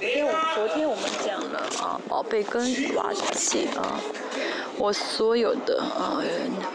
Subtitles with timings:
[0.00, 2.62] 因为我们昨天我们讲了啊，宝贝跟
[2.94, 4.00] 瓦器啊，
[4.76, 6.22] 我所有的呃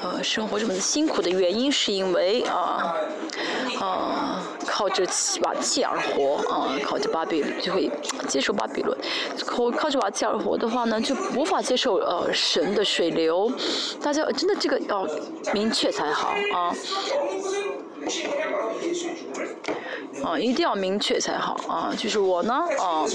[0.01, 2.95] 呃生活这么辛苦的原因，是因为啊
[3.79, 5.05] 啊靠着
[5.41, 7.91] 瓦器而活啊，靠着巴比就会
[8.27, 8.97] 接受巴比伦，
[9.45, 13.51] 靠靠着瓦器而活的话呢，就无法接受呃神的水流，
[14.01, 15.05] 大家真的这个要
[15.53, 16.73] 明确才好啊。
[20.23, 21.93] 啊，一定要明确才好啊！
[21.97, 23.05] 就是我呢，啊，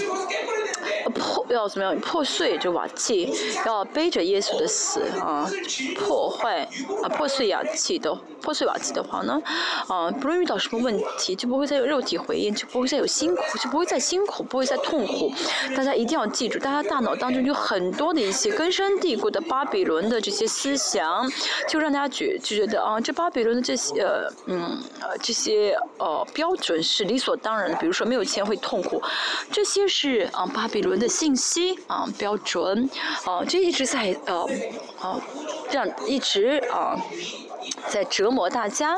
[1.10, 3.32] 破要怎么样破碎这瓦器，
[3.66, 5.48] 要背着耶稣的死啊，
[5.96, 6.68] 破坏
[7.02, 9.40] 啊破碎瓦器的破碎瓦器的话呢，
[9.88, 15.32] 啊，不论遇到什么问题，就不会再有肉体回应，就不会再有辛苦，就不会再辛苦，不会再痛苦。
[15.76, 21.30] 大家一定要记住，大家大脑当中有很多的一些根深蒂固的巴比伦的这些思想，
[21.68, 29.02] 就让大家觉就觉得啊，这巴比伦的这些呃嗯呃这些呃标准是理所当然的，比如说没有钱会痛苦，
[29.50, 32.88] 这些是啊巴比伦的信息啊标准
[33.24, 34.48] 啊，就一直在呃
[35.00, 35.20] 啊
[35.70, 36.96] 这样一直啊
[37.88, 38.96] 在折磨大家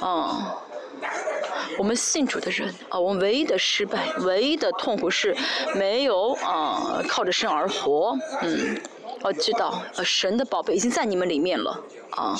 [0.00, 0.56] 啊。
[1.76, 5.36] 我们信主的人啊，我们唯一的失败、唯一的痛苦是
[5.74, 8.80] 没有啊靠着神而活，嗯，
[9.22, 11.78] 要知道呃神的宝贝已经在你们里面了。
[12.10, 12.34] 啊，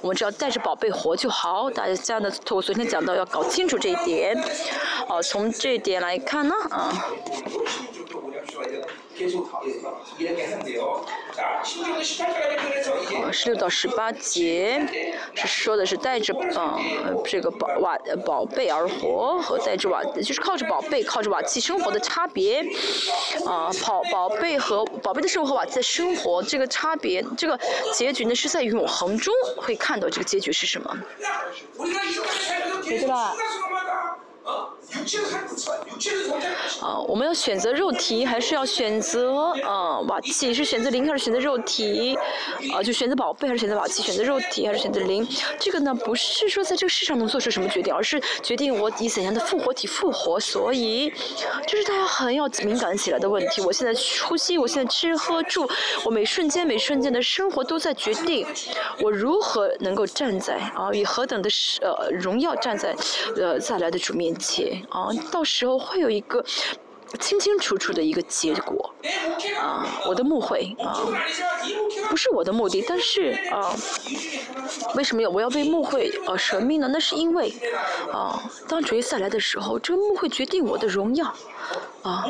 [0.00, 1.68] 我们只要带着宝贝活就好。
[1.70, 4.36] 大家呢，我昨天讲到要搞清楚这一点。
[5.08, 6.92] 啊，从这一点来看呢，啊。
[13.22, 14.86] 哦，十六到十八节
[15.34, 22.60] 是说的是带着嗯这个宝瓦宝贝而活和带着瓦就是靠着宝贝靠着瓦器生活的差别
[23.46, 27.58] 啊，宝宝贝和宝贝的生活和瓦器的生活这个差别这个
[27.92, 30.98] 结局呢是在永恒中会看到这个结局是什么，
[32.82, 33.34] 对吧？
[33.88, 34.16] 啊，
[36.80, 40.52] 啊我们要选择肉体，还是要选择啊瓦器？
[40.52, 42.14] 是选择灵，还是选择肉体？
[42.72, 44.02] 啊，就选择宝贝，还是选择瓦器？
[44.02, 45.26] 选择肉体，还是选择灵？
[45.58, 50.38] 这个呢，不是说在这个世上能做出什么决定，而是决定我以怎样的复活体复活。
[50.38, 51.10] 所以，
[51.66, 53.62] 这是大家很要敏感起来的问题。
[53.62, 55.68] 我现在呼吸，我现在吃喝住，
[56.04, 58.46] 我每瞬间每瞬间的生活都在决定
[59.00, 61.48] 我如何能够站在啊，以何等的
[61.80, 62.94] 呃荣耀站在
[63.36, 64.82] 呃再来的主面前。
[64.90, 66.44] 啊，到时候会有一个
[67.20, 68.92] 清清楚楚的一个结果。
[69.60, 71.00] 啊，我的牧会啊，
[72.08, 73.74] 不是我的目的，但是啊，
[74.94, 76.88] 为什么要我要为牧会呃舍命呢？
[76.90, 77.52] 那是因为
[78.12, 81.32] 啊，当主耶稣来的时候，这个牧会决定我的荣耀。
[82.02, 82.26] 啊，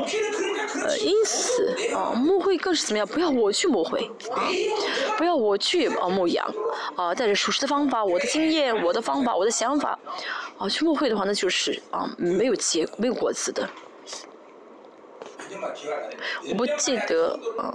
[0.85, 3.07] 呃，因此啊，牧会更是怎么样？
[3.07, 4.47] 不要我去牧会，啊，
[5.17, 6.47] 不要我去啊牧羊，
[6.95, 9.99] 啊，带着属实的方法，我的经验，我的方法，我的想法，
[10.59, 13.69] 啊，去牧会的话，那就是啊，没有结，没有果子的。
[16.49, 17.73] 我不记得，嗯，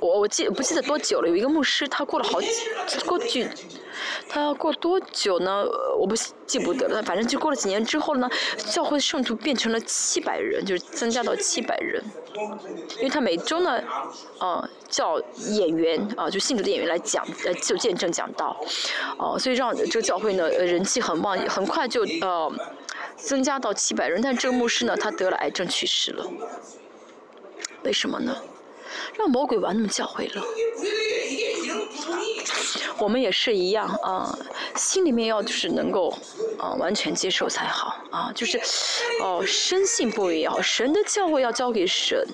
[0.00, 1.28] 我我记不记得多久了？
[1.28, 2.48] 有一个牧师，他过了好几
[3.06, 3.48] 过去，
[4.28, 5.64] 他过多久呢？
[5.98, 6.14] 我不
[6.46, 7.02] 记不得了。
[7.02, 8.28] 反正就过了几年之后呢，
[8.70, 12.02] 教会圣徒变成了七百人，就是增加到七百人。
[12.98, 13.80] 因为他每周呢，
[14.40, 15.20] 嗯，叫
[15.50, 18.56] 演员啊，就信主的演员来讲，呃，就见证讲道，
[19.18, 22.52] 哦，所以让这个教会呢，人气很旺，很快就呃。
[23.24, 26.26] 增加到七百人，但这个牧师呢，他得了癌症去世了。
[27.84, 28.36] 为什么呢？
[29.16, 30.42] 让魔鬼玩弄教会了。
[32.98, 34.38] 我们也是一样啊，
[34.76, 36.16] 心里面要就是能够
[36.58, 38.60] 啊完全接受才好啊，就是
[39.20, 42.24] 哦深信不疑啊，神的教会要交给神，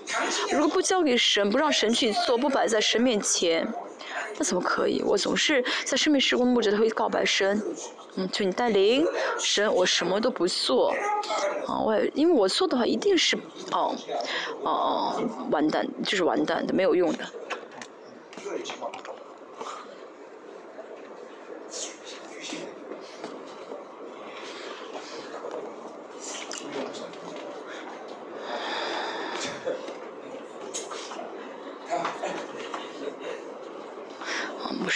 [0.51, 3.67] 如果不交给神，不让神去做，不摆在神面前。
[4.37, 5.03] 那怎么可以？
[5.03, 7.63] 我总是在生命时光牧者会告白神，
[8.17, 9.07] 嗯，就你带领
[9.39, 10.95] 神，我什么都不做，
[11.67, 13.37] 啊，我也因为我做的话一定是，
[13.73, 13.95] 哦，
[14.65, 17.25] 哦，完蛋，就是完蛋的，没有用的。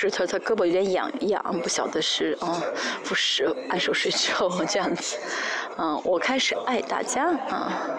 [0.09, 2.63] 是他，他胳膊有点痒痒，不晓得是啊，
[3.05, 5.17] 不是按手睡之后这样子，
[5.79, 7.97] 嗯，我开始爱大家啊，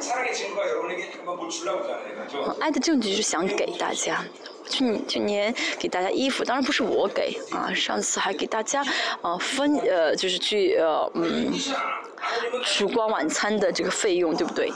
[2.59, 4.23] 爱的证据就是想给大家。
[4.65, 8.81] 去去年给大家衣服，当然不是我给啊，上次还给大家
[9.21, 11.51] 啊分呃，就是去呃嗯，
[12.63, 14.71] 烛光晚餐的这个费用，对不对？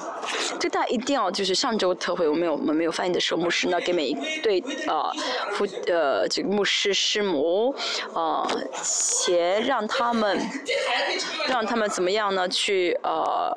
[0.59, 5.11] 这大家一定要就是上周特会我们有我们没有翻译的时候，牧师呢给每一对呃
[5.53, 7.73] 夫呃这个牧师师母
[8.13, 8.47] 呃
[8.83, 10.39] 钱让他们
[11.47, 12.47] 让他们怎么样呢？
[12.49, 13.51] 去呃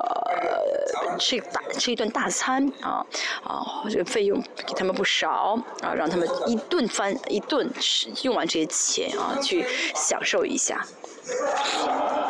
[1.19, 3.05] 吃大吃一顿大餐啊
[3.43, 9.65] 啊，这个费用给他们不少啊，让他们一顿饭一顿吃用完这些钱啊，去
[9.95, 10.85] 享受一下。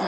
[0.01, 0.07] 嗯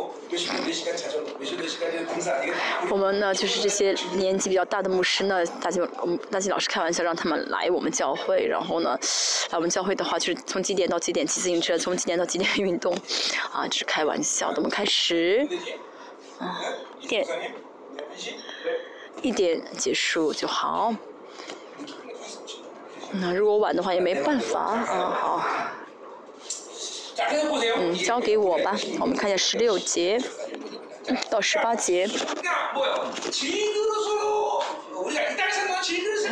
[2.89, 8.97] 我们呢，就是这些年纪比较大的牧师呢，大金嗯大金老师开玩笑让他们来我们教会，然后呢，
[9.51, 12.93] 来我们教会的话就是从几点到几点骑自行车，从几点到几点 运动，
[13.51, 14.57] 啊，这是开玩笑的。
[14.57, 15.45] 我们开始，
[16.39, 16.61] 啊，
[17.01, 17.27] 一点
[19.21, 20.95] 一点结束就好。
[23.13, 25.45] 那如果晚的话也没办法，啊，好。
[27.77, 28.77] 嗯，交给我吧。
[28.99, 30.17] 我们看一下十六节
[31.29, 32.07] 到十八节。
[32.07, 32.13] 孩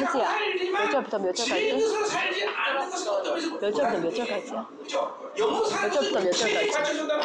[0.06, 0.34] 子呀，
[0.86, 1.60] 有这不得没有这孩
[2.69, 2.69] 子？
[3.61, 4.55] 有这不得没有这孩子？
[5.35, 5.51] 有
[5.91, 6.79] 这不得没有这孩子？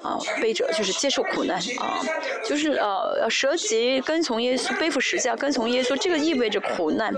[0.01, 2.01] 啊，背着就是接受苦难啊，
[2.43, 7.13] 就是呃要舍己跟从耶稣，背负十字架跟从耶稣，这个意味着苦难。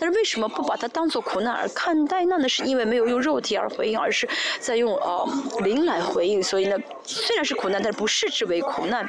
[0.00, 2.36] 但是为什么不把它当做苦难而看待呢？
[2.40, 4.26] 那是因为没有用肉体而回应，而是
[4.58, 5.28] 在用呃
[5.62, 6.42] 灵来回应。
[6.42, 9.06] 所以呢，虽然是苦难，但是不视之为苦难。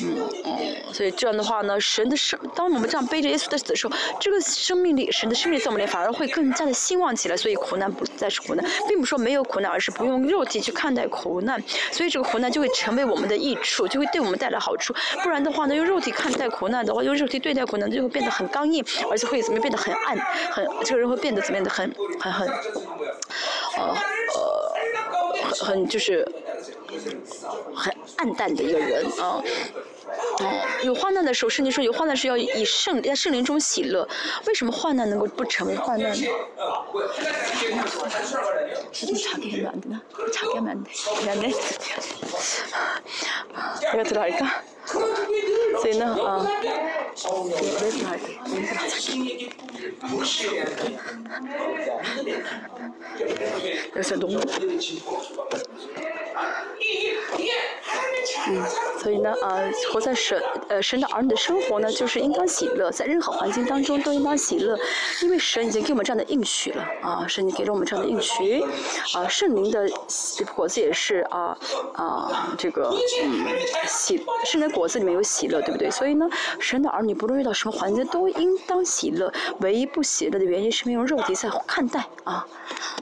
[0.00, 7.36] 嗯嗯，所以这样的话呢，神的生，当我们这样背着耶稣的死的时候，这个生命力，神的生命力在我们里反而会更加的兴旺起来。
[7.36, 11.60] 所以苦难不再是苦难，并不说没有苦难，而是不用肉体去看待苦难。
[11.90, 12.19] 所以这。
[12.22, 14.94] 苦难就会成为我们的益处，就会对我们带来好处。
[15.22, 20.16] 不然的话呢，用肉体看待苦难的话，用肉体对待苦难，就会变得很刚硬，而且会怎么变得很暗，
[20.50, 22.54] 很这个人会变得怎么样的很很很，呃
[23.76, 24.72] 呃，
[25.50, 26.26] 很就是
[27.74, 29.42] 很暗淡的一个人啊，
[30.40, 34.06] 哦，有患难的时候，圣经说有患难是要以圣在圣灵中喜乐，
[34.46, 36.16] 为什么患难能够不成为患难呢？
[38.92, 40.00] 这是差点的呢，
[40.32, 40.74] 差点的，
[44.30, 44.46] 的，
[45.82, 46.16] 谁啊？
[46.18, 49.10] 个，
[50.10, 50.40] 有些。
[58.50, 58.64] 嗯，
[58.98, 64.76] 所以呢，呃，活在神呃神的儿女的生活呢，就是应当喜乐，在任何环境当中都应当喜乐，
[65.22, 68.60] 因为神已经给我们这样的应许了啊，神经给了我们这样的应许，
[69.14, 69.88] 啊，圣灵的
[70.56, 71.56] 果子也是啊
[71.94, 72.92] 啊这个
[73.22, 73.46] 嗯
[73.86, 75.88] 喜圣灵果子里面有喜乐，对不对？
[75.88, 76.28] 所以呢，
[76.58, 82.44] 神的儿女不论遇到什么环境都应当喜乐，唯一不喜乐的原因是没有肉体在看待啊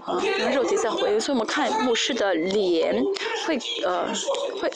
[0.05, 3.03] 啊，用肉体在回应，所以我们看牧师的脸
[3.47, 4.07] 会呃
[4.61, 4.71] 会。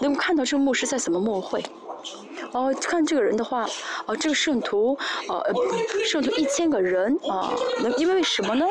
[0.00, 1.62] 能够看到这个牧师在怎么默会，
[2.52, 3.66] 哦，看这个人的话，
[4.06, 4.98] 哦，这个圣徒，
[5.28, 5.44] 哦，
[6.04, 8.66] 圣徒一千个人，啊，能因为什么呢？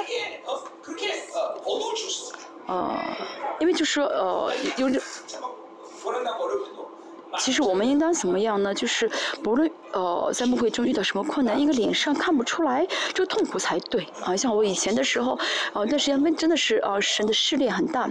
[2.68, 3.00] 呃，
[3.60, 4.90] 因为就是说，呃，有。
[7.38, 8.74] 其实我们应当怎么样呢？
[8.74, 9.10] 就是
[9.44, 14.08] 不论呃在牧会中遇到什么困难，一个脸上看不出来就痛苦才对。
[14.24, 15.34] 啊，像我以前的时候，
[15.74, 18.10] 啊，那时间真的是啊，神的试炼很大，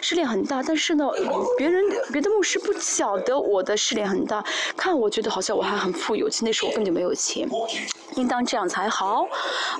[0.00, 0.62] 试炼很大。
[0.62, 1.08] 但是呢，
[1.58, 4.44] 别人别的牧师不晓得我的试炼很大，
[4.76, 7.48] 看我觉得好像我还很富有，其实那时候我根本就没有钱。
[8.20, 9.26] 应当这样才好。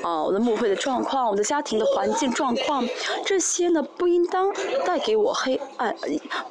[0.02, 2.84] 啊，我的牧会的状况，我的家庭的环境状况，
[3.24, 4.52] 这些呢不应当
[4.84, 5.94] 带给我黑暗。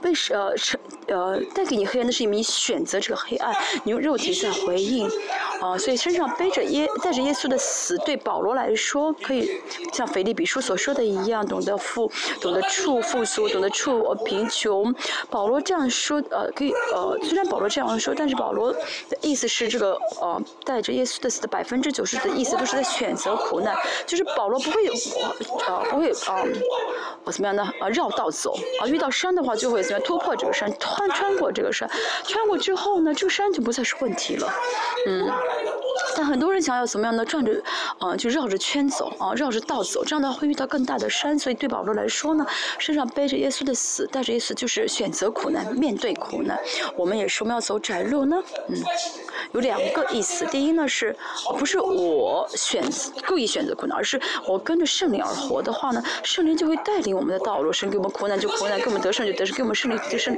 [0.01, 3.53] 为什呃是呃带给你黑暗，的是因为你选择这个黑暗，
[3.83, 5.09] 你用肉体在回应。
[5.59, 9.59] 啊，所以身上背着耶带着耶稣的死，对保罗来说，可以
[9.91, 14.95] 像腓利比书所说的一样，懂得富，懂得处富足，懂得处贫穷。
[15.29, 23.73] 保罗这样说，呃，可以呃，虽然保罗这样说，但是保罗的意思是这个呃带着耶稣的死的百分百分之九十的意思都是在选择苦难，
[24.05, 24.91] 就是保罗不会有
[25.65, 26.43] 呃不会啊，
[27.23, 27.63] 我怎么样呢？
[27.79, 31.89] 啊绕道走啊，遇到山的话就会怎么样突破这个山，穿穿过这个山，
[32.25, 34.53] 穿过之后呢，这个山就不再是问题了，
[35.07, 35.31] 嗯。
[36.15, 37.23] 但很多人想要怎么样呢？
[37.23, 37.61] 转着，
[37.99, 41.37] 啊，就绕着圈走，啊，绕着道走，这样的话会遇到更大的山。
[41.39, 42.45] 所以对保罗来说呢，
[42.77, 46.59] 身上背着耶稣的死，带着耶稣就是选择苦难，面对苦难。
[46.97, 48.77] 我们也是我们要走窄路呢，嗯，
[49.53, 50.45] 有两个意思。
[50.47, 51.15] 第一呢是，
[51.59, 52.81] 不是我选
[53.27, 57.71] 故意选择苦难，而是我跟着圣灵而活的话呢，圣灵就会带领我们的道路。
[57.73, 60.33] 神给我们苦难就苦难，给我们得胜就得胜，给我们胜利就胜。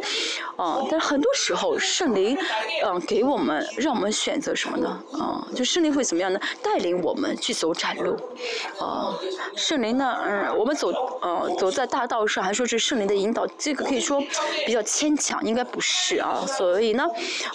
[0.55, 2.35] 啊，但是很多时候圣灵，
[2.83, 5.03] 嗯，给我们让我们选择什么呢？
[5.13, 6.39] 啊，就圣灵会怎么样呢？
[6.63, 8.15] 带领我们去走窄路，
[8.79, 9.13] 啊，
[9.55, 14.19] 圣灵呢，嗯，我们走，呃，走在大道上，还说是圣灵的引导，这个可以说
[14.65, 16.43] 比较牵强，应该不是啊。
[16.47, 17.05] 所以呢，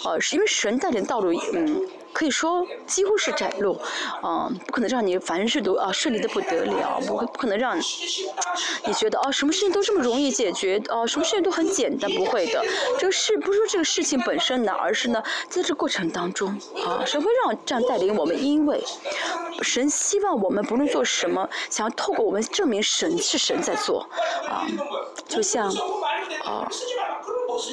[0.05, 1.81] 呃，是因为神带领道路，嗯。
[2.13, 3.79] 可以说几乎是窄路，
[4.23, 12.63] 嗯，不可能让你凡事都啊顺利的不得了，不不可能让你觉得啊什么事情都这么容易解决，啊什么事情都很简单，不会的。
[12.97, 16.49] 这个事不是说这个事情本身难，而是呢在这过程当中
[16.85, 18.83] 啊神会让这样带领我们，因为
[19.61, 24.07] 神希望我们不论做什么，想要透过我们证明神是神在做，
[24.47, 24.65] 啊，
[25.27, 25.67] 就像
[26.43, 26.67] 啊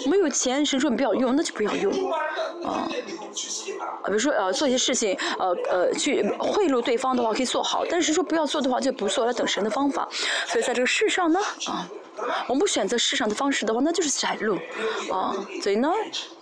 [0.06, 2.12] 没有钱，神说你不要用，那就不要用，
[2.62, 2.88] 啊，
[4.04, 4.34] 啊比如说。
[4.34, 10.08] 呃，做一些事情，呃呃，去贿赂对方的话可以做好，但是说不要做的话就不做，要等神的方法。
[10.46, 11.88] 所以在这个世上呢，啊，
[12.48, 14.58] 我们不选择世上的方式的话，那就是窄路，
[15.12, 15.32] 啊，
[15.62, 15.92] 所以呢，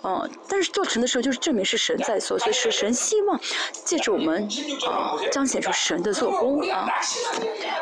[0.01, 3.39] 啊，但是做成的时候就是证明是神在做，所以是神希望
[3.85, 4.47] 借助我们
[4.87, 6.89] 啊，彰显出神的做工啊。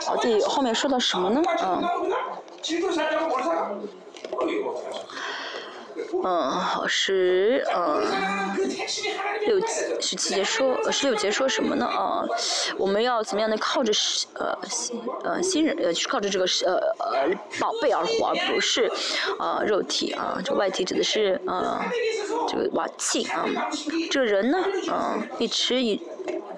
[0.05, 1.41] 好，第后面说到什么呢？
[1.59, 1.81] 啊。
[6.23, 8.03] 嗯，好是嗯，
[9.47, 9.59] 六
[9.99, 11.85] 十七节说，十六节说什么呢？
[11.85, 12.25] 啊，
[12.77, 13.91] 我们要怎么样的靠着
[14.35, 18.91] 呃新呃新人呃靠着这个呃呃宝贝而活，而不是
[19.39, 21.85] 啊肉体啊，这外体指的是啊
[22.47, 23.45] 这个瓦器啊，
[24.09, 24.57] 这个人呢
[24.89, 26.01] 啊一吃一。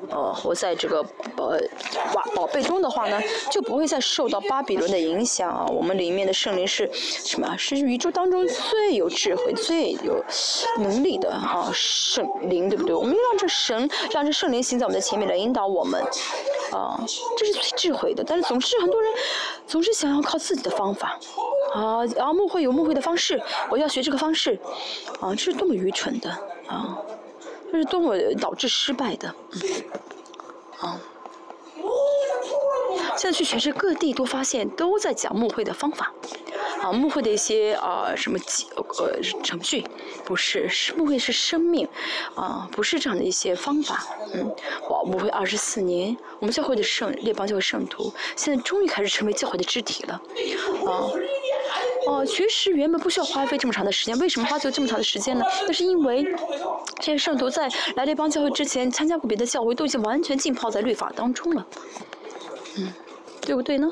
[0.09, 0.99] 呃，活在这个
[1.37, 1.59] 呃
[2.13, 3.19] 宝宝贝中的话呢，
[3.51, 5.65] 就不会再受到巴比伦的影响啊。
[5.67, 7.55] 我们里面的圣灵是什么？
[7.57, 10.23] 是宇宙当中最有智慧、最有
[10.79, 12.93] 能力的啊圣灵，对不对？
[12.95, 16.01] 我们让这神，让这圣灵行在我们的前面来引导我们，
[16.71, 16.99] 啊，
[17.37, 18.23] 这是最智慧的。
[18.23, 19.11] 但是总是很多人
[19.65, 21.17] 总是想要靠自己的方法，
[21.73, 24.59] 啊，然后牧会有牧会的方式，我要学这个方式，
[25.21, 26.29] 啊，这是多么愚蠢的
[26.67, 26.97] 啊！
[27.73, 29.33] 这是多么导致失败的，
[30.83, 31.01] 嗯，啊！
[33.17, 36.13] 现在去全世界各地都发现都在讲牧会的方法，
[36.83, 38.37] 啊，牧会的一些啊什么
[38.99, 39.83] 呃程序，
[40.23, 41.87] 不是，是牧会是生命，
[42.35, 44.55] 啊，不是这样的一些方法，嗯，
[44.87, 50.21] 我牧会二十四年，我们教会的圣列邦教会圣徒，现在终于开始成为教会的肢体了，
[50.85, 51.09] 啊。
[52.05, 55.45] 哦，学识原本不需要花费这么长的时间，为什么花费这么长的时间呢？
[55.67, 56.23] 那是因为
[56.99, 61.65] 这些圣徒在来这帮教会之前参加过别的教会，都已经完全浸泡在律法当中了，
[62.77, 62.93] 嗯，
[63.41, 63.91] 对不对呢？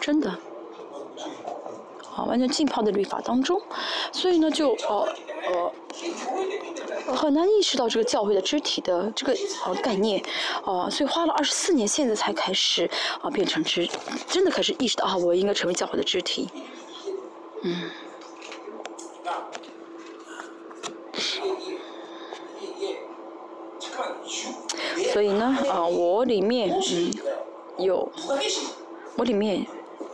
[0.00, 0.38] 真的，
[2.24, 3.60] 完全浸泡在律法当中，
[4.12, 5.08] 所以呢，就呃
[5.48, 5.72] 呃。
[7.14, 9.34] 很难意识到这个教会的肢体的这个
[9.66, 10.22] 呃概念，
[10.64, 12.88] 啊，所以花了二十四年，现在才开始
[13.20, 13.88] 啊变成肢，
[14.28, 16.48] 真的开始意识到啊，我应该成为教会的肢体，
[17.62, 17.90] 嗯。
[25.12, 27.12] 所以呢，啊，我里面嗯
[27.78, 28.08] 有，
[29.16, 29.66] 我里面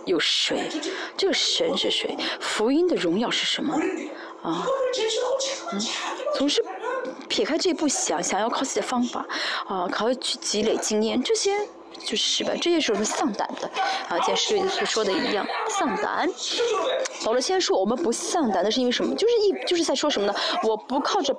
[0.06, 0.70] 有谁？
[1.16, 2.16] 这个神是谁？
[2.40, 3.74] 福音的荣耀是什么？
[4.42, 4.64] 啊，
[5.72, 5.80] 嗯，
[6.36, 6.64] 总是
[7.28, 9.26] 撇开这一步想，想要靠自己的方法，
[9.66, 11.50] 啊，靠去积累经验，这些
[12.00, 13.68] 就是失败，这些时候是丧胆的，
[14.08, 16.28] 啊，像师姐所说的一样，丧胆，
[17.24, 19.14] 保罗先说我们不丧胆，那是因为什么？
[19.14, 20.34] 就是一就是在说什么呢？
[20.62, 21.36] 我不靠着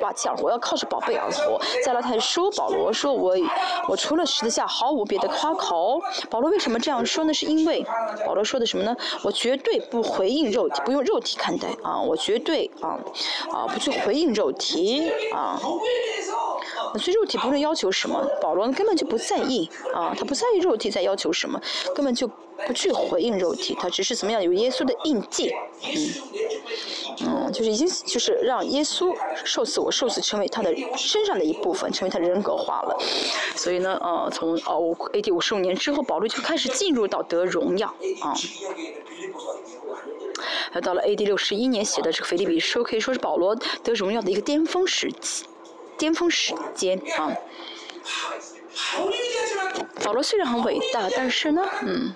[0.00, 1.60] 瓦器而活，要靠着宝贝而活。
[1.84, 3.36] 再来，他说保罗说我
[3.88, 6.00] 我除了十字架毫无别的夸口。
[6.30, 7.32] 保罗为什么这样说呢？
[7.32, 7.84] 是因为
[8.26, 8.96] 保罗说的什么呢？
[9.22, 12.00] 我绝对不回应肉体，不用肉体看待啊！
[12.00, 12.98] 我绝对啊
[13.52, 15.60] 啊不去回应肉体啊！
[16.96, 21.60] 所以肉体不论要求什么，保罗根本就不在意啊，他不在意肉体在要求什么，
[21.94, 22.28] 根本就
[22.66, 25.52] 不去回应肉体，他只是怎么样有耶稣的印记，
[25.84, 29.14] 嗯，嗯，就是已经就是让耶稣
[29.44, 32.96] 受死，我受死成为他的身上的一部分，成为他的人格化了。
[33.54, 35.30] 所以呢，呃，从哦 A.D.
[35.30, 37.88] 五十五年之后，保罗就开始进入到得荣耀
[38.20, 38.34] 啊。
[40.82, 41.24] 到了 A.D.
[41.24, 45.44] 六十一年写的这个腓立比书，可以说是保罗得荣耀的一个巅峰时期。
[45.98, 47.36] 巅峰时间啊，
[50.04, 52.14] 保罗虽然很伟大，但是呢，嗯，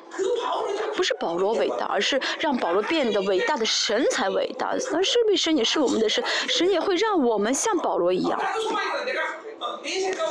[0.97, 4.73] 不是保罗伟大，而是让保罗变得伟大的神才伟大。
[4.93, 6.23] 那是不是神也是我们的神？
[6.49, 8.41] 神也会让我们像保罗一样。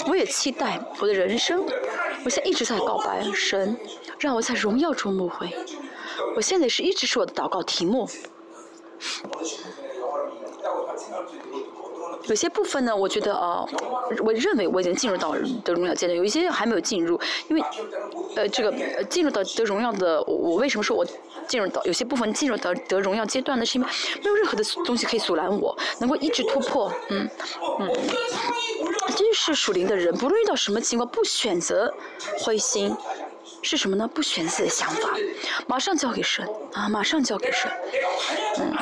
[0.08, 1.65] 我也期待我的人生，
[2.24, 3.77] 我现在一直在告白神，
[4.17, 5.50] 让我在荣耀中牧会。
[6.36, 8.08] 我现在是一直是我的祷告题目。
[12.28, 13.66] 有些部分呢，我觉得啊，
[14.24, 17.63] 我认为我已经进入到得荣耀阶段，有一些还没有进入，因为
[18.36, 21.06] 呃，这个呃进入到得荣耀的，我为什么说我
[21.48, 23.66] 进入到有些部分进入到得荣耀阶段呢？
[23.66, 23.90] 是因为
[24.24, 27.30] 没有任何的东西可以阻拦我，能够一直突破，嗯
[27.80, 27.92] 嗯，
[29.16, 31.94] 真是属灵的人，不论遇到什么情况，不选择
[32.40, 32.96] 灰心。
[33.62, 34.10] 是什么呢？
[34.13, 35.10] 不选自己的想法，
[35.68, 36.89] 马上交给神啊！
[36.89, 37.72] 马上交给神。
[38.60, 38.74] 嗯，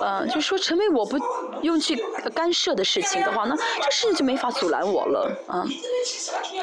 [0.00, 1.18] 呃，就说成为我不
[1.62, 1.96] 用去
[2.34, 5.64] 干涉的事情的话呢，这个事情就没法阻拦我了啊。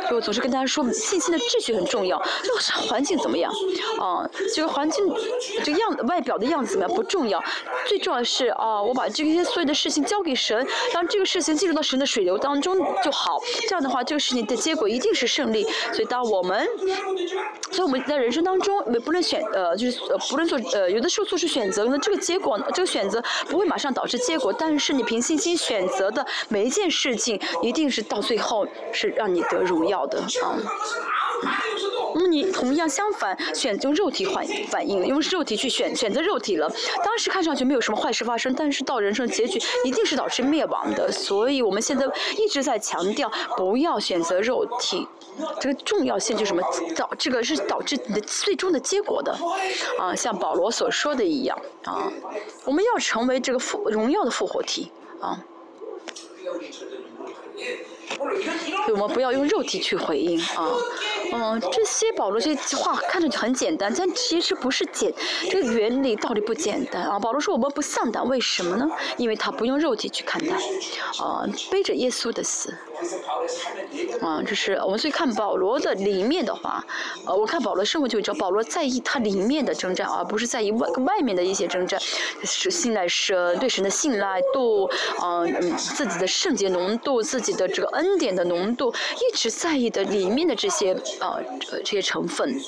[0.09, 2.21] 就我总是跟大家说，信心的秩序很重要。
[2.43, 3.51] 这个环境怎么样？
[3.99, 5.11] 啊，这个环境
[5.63, 7.41] 这个样外表的样子怎么样不重要，
[7.87, 13.39] 最重要的是啊，我把这些所有的事情交给神，让这个事情进入到神的水流当中就好。
[13.67, 15.63] 这样的话，这个事情的结果一定是胜利。
[15.93, 16.67] 所以当我们
[17.69, 30.59] 所以我们在人生当中，不论选呃，就是呃，不论做呃，有的时候做出选择，那这个结果，这个选择不会马上导致结果，但是你凭信心选择的每一件事情，一定是到最后是让你得荣耀的啊。
[32.15, 36.71] 那么你同样相反，选用肉体反反应，用肉体去选选择肉体了，
[37.03, 41.11] 当时看上去没有什么坏事发生，但是到人生结局一定是导致灭亡的。
[41.11, 42.05] 所以我们现在
[42.37, 45.07] 一直在强调，不要选择肉体。
[45.59, 46.61] 这个重要性就是什么？
[46.95, 49.35] 导这个是导致你的最终的结果的，
[49.97, 52.11] 啊，像保罗所说的一样，啊，
[52.65, 55.39] 我们要成为这个复荣耀的复活体，啊。
[58.91, 60.67] 我们不要用肉体去回应啊，
[61.33, 65.13] 嗯，这些保罗这话看上去很简单，但其实不是简，
[65.49, 67.19] 这个原理道理不简单啊。
[67.19, 68.89] 保罗说我们不丧胆，为什么呢？
[69.17, 70.55] 因为他不用肉体去看待，
[71.19, 72.73] 啊，背着耶稣的死，
[74.21, 76.83] 啊，这是我们所以看保罗的里面的话，
[77.25, 81.99] 呃，我看保罗生活就知道，保罗在意他里面的征战，而不是在意外外面的一些征战，
[82.43, 84.89] 是信赖神对神的信赖度，
[85.23, 91.37] 嗯，自己的圣洁浓度，自己的这个恩典的浓度，一直在意的里面的这些啊，
[91.69, 92.59] 这些成分。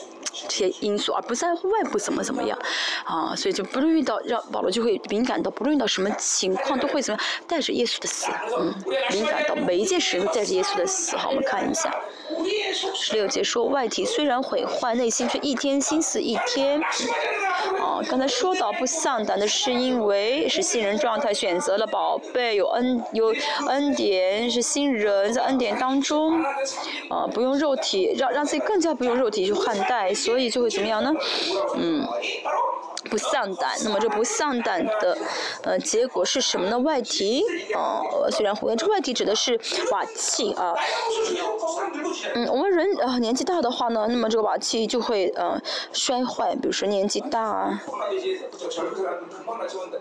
[0.50, 2.58] 这些因素，而不在乎外部怎么怎么样，
[3.06, 8.74] 啊，所以就不论遇到让保罗就会敏感到，不论遇到什么情况都会怎么样，带着耶稣的死，嗯，
[9.12, 11.15] 敏感到每一件事都带着耶稣的死。
[11.15, 11.96] 好，我们看一下，
[12.96, 16.82] 十六节说，外体虽然毁坏，内心却一天心思一天。
[17.80, 23.34] 哦，刚才说到不丧胆的是因为是新人状态，选择了宝贝，有恩有
[23.67, 26.41] 恩典，是新人在恩典当中，
[27.10, 30.13] 啊，不用肉体，让让自己更加不用肉体去看待。
[30.13, 31.12] 所以就会怎么样呢？
[31.76, 32.08] 嗯，
[33.10, 33.72] 不丧胆。
[33.84, 35.18] 那么这不丧胆的
[35.63, 36.80] 呃结果是什么呢？
[36.80, 37.44] 外体
[37.76, 39.60] 啊，虽然火焰，这外体指的是
[39.92, 40.74] 瓦器啊。
[42.36, 45.60] 嗯，我们人呃年纪大的话呢，那么这个瓦器就会呃
[45.92, 46.56] 摔坏。
[46.56, 47.80] 比如说年纪大，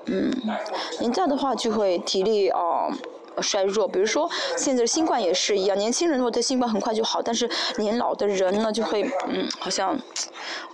[0.07, 0.33] 嗯，
[1.01, 2.89] 年纪大的话就会体力啊。
[3.41, 9.99] 衰弱，比如说现在新冠也是一样，年轻人如果得新冠很快就好，但是年老的人呢就会嗯，好像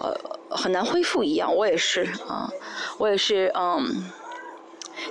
[0.01, 0.15] 呃
[0.51, 1.55] 很难恢复一样。
[1.55, 2.51] 我也是啊，
[2.99, 4.11] 我也是嗯，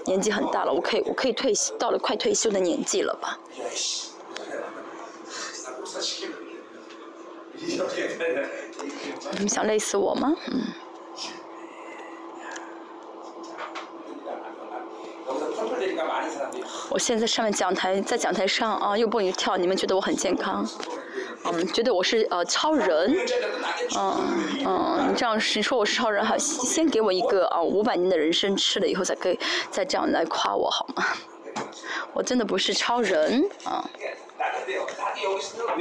[0.06, 3.40] 年纪很大了，我可以我可以退休，到了快退休的年纪了吧。
[9.32, 10.36] 你们想累死我吗？
[10.48, 10.62] 嗯。
[16.90, 20.68] 我现在上面讲台，在讲台上啊，又蹦又跳，你们觉得我很健康？
[21.46, 23.16] 嗯，觉得我是呃超人，
[23.98, 31.04] 嗯嗯，你这样你说我是超人，好，先给我一个啊五百年的人生吃了以后，再可以再这样来夸我好吗？
[32.14, 33.88] 我真的不是超人啊，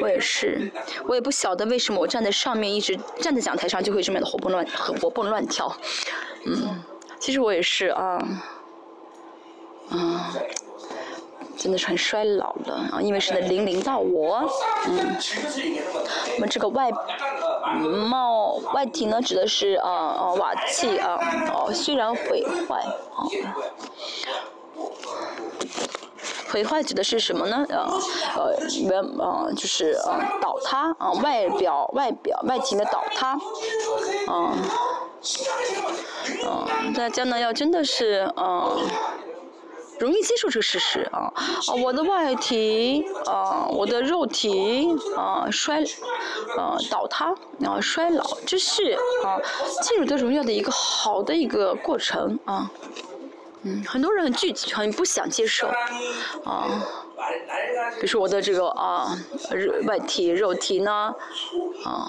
[0.00, 0.70] 我也是，
[1.06, 4.66] 我也不晓得为什么我站在上面，一直站在讲台上就会这么的活蹦乱
[5.00, 5.74] 活蹦乱跳，
[6.44, 6.82] 嗯，
[7.18, 8.18] 其实我也是啊，
[9.90, 10.32] 啊。
[11.58, 14.46] 真的是很衰老了啊，因为是的零零到我，
[14.86, 15.16] 嗯，
[16.34, 16.90] 那么这个外
[18.08, 21.18] 貌外体呢，指的是啊啊瓦器啊，
[21.54, 22.84] 哦虽然毁坏
[23.16, 23.24] 啊，
[26.52, 27.64] 毁坏指的是什么呢？
[27.70, 27.88] 呃
[28.36, 33.30] 呃原啊就是呃倒塌啊外表外表外体的倒塌，
[34.28, 34.54] 啊
[36.44, 38.68] 啊大家呢要真的是啊。
[39.98, 41.74] 容易接受这个事实啊啊！
[41.82, 45.82] 我的外体啊，我的肉体啊衰
[46.56, 48.92] 啊倒塌啊衰老，这是
[49.24, 49.40] 啊
[49.82, 52.70] 进入的荣耀的一个好的一个过程啊。
[53.62, 55.66] 嗯，很多人很拒绝，很不想接受
[56.44, 56.68] 啊。
[57.94, 59.16] 比如说我的这个啊
[59.86, 61.14] 外体肉体呢
[61.84, 62.08] 啊。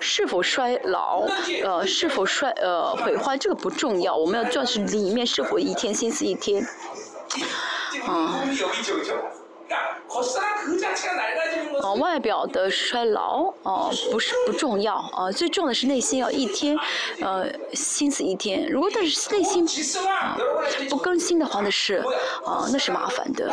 [0.00, 1.26] 是否衰老，
[1.64, 6.64] 呃，是否衰呃毁坏，这个不重要，我们要重视里面是否一天心思一天，
[8.06, 8.38] 啊。
[11.82, 16.76] 哦，外表的衰老哦，不是不重要啊，最重要的是内心要一天，
[17.20, 18.66] 呃，心思一天。
[18.70, 19.66] 如果但是内心
[20.06, 20.36] 啊
[20.88, 21.96] 不更新的话，那是
[22.44, 23.48] 啊，那是麻烦的。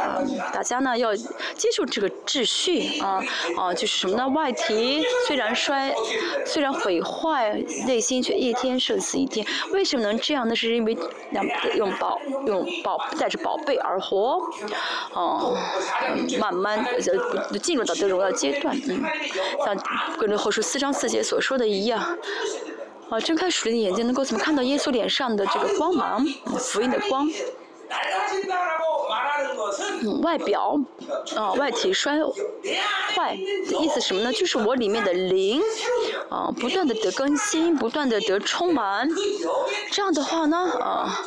[0.54, 3.22] 大家呢要接受这个秩序啊
[3.58, 4.28] 啊，就是什么呢？
[4.30, 5.94] 外体虽然衰，
[6.46, 7.52] 虽然毁坏，
[7.86, 9.46] 内心却一天胜似一天。
[9.72, 10.48] 为什么能这样？
[10.48, 10.98] 那是因为
[11.32, 14.42] 两用宝用宝带着宝贝而活，
[15.14, 15.56] 哦。
[16.40, 19.04] 慢慢呃进入到这荣耀阶段，嗯，
[19.64, 19.76] 像
[20.18, 22.18] 跟着后书四章四节所说的一样，
[23.10, 26.26] 啊，睁开属灵的眼睛，能够怎么看到耶稣脸上的这个光芒，
[26.60, 27.30] 福音的光，
[30.02, 30.80] 嗯，外表，
[31.36, 32.20] 啊，外体衰
[33.16, 33.38] 坏
[33.70, 34.34] 的意思什么呢？
[34.34, 35.62] 就是我里面的灵，
[36.30, 39.08] 啊，不断的得更新，不断的得充满，
[39.92, 41.22] 这样的话呢，啊。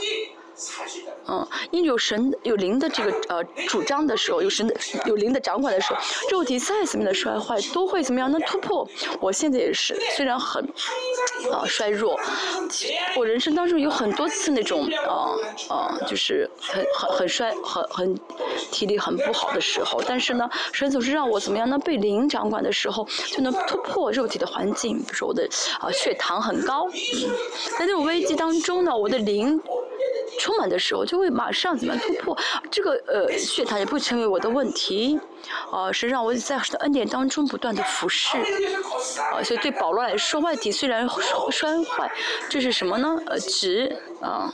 [1.29, 4.75] 嗯，因为有神有灵的这个呃主张的时候，有神的
[5.07, 8.31] 有灵的掌管的时候，肉体再怎么的衰坏，都会怎么样？
[8.31, 8.89] 能突破。
[9.21, 10.65] 我现在也是，虽然很
[11.53, 12.19] 啊衰弱，
[13.17, 15.37] 我人生当中有很多次那种啊
[15.69, 18.21] 啊，就是很很很衰很很
[18.73, 21.79] 体力很不好的时候，但是呢，神总是让我怎么样呢？
[21.79, 24.99] 被灵掌管的时候，就能突破肉体的环境。
[24.99, 25.49] 比如说我的
[25.81, 27.31] 啊血糖很高，嗯，
[27.79, 29.61] 在那种危机当中呢，我的灵。
[30.49, 32.39] 充满的时候，就会马上怎么突破
[32.73, 35.21] 这个呃血糖，也不会成为我的问题，
[35.71, 38.39] 啊，是让我在恩典当中不断的服侍，
[39.31, 41.07] 啊，所以对保罗来说，外体虽然
[41.51, 42.11] 摔坏，
[42.49, 43.21] 这是什么呢？
[43.27, 44.51] 呃，值啊，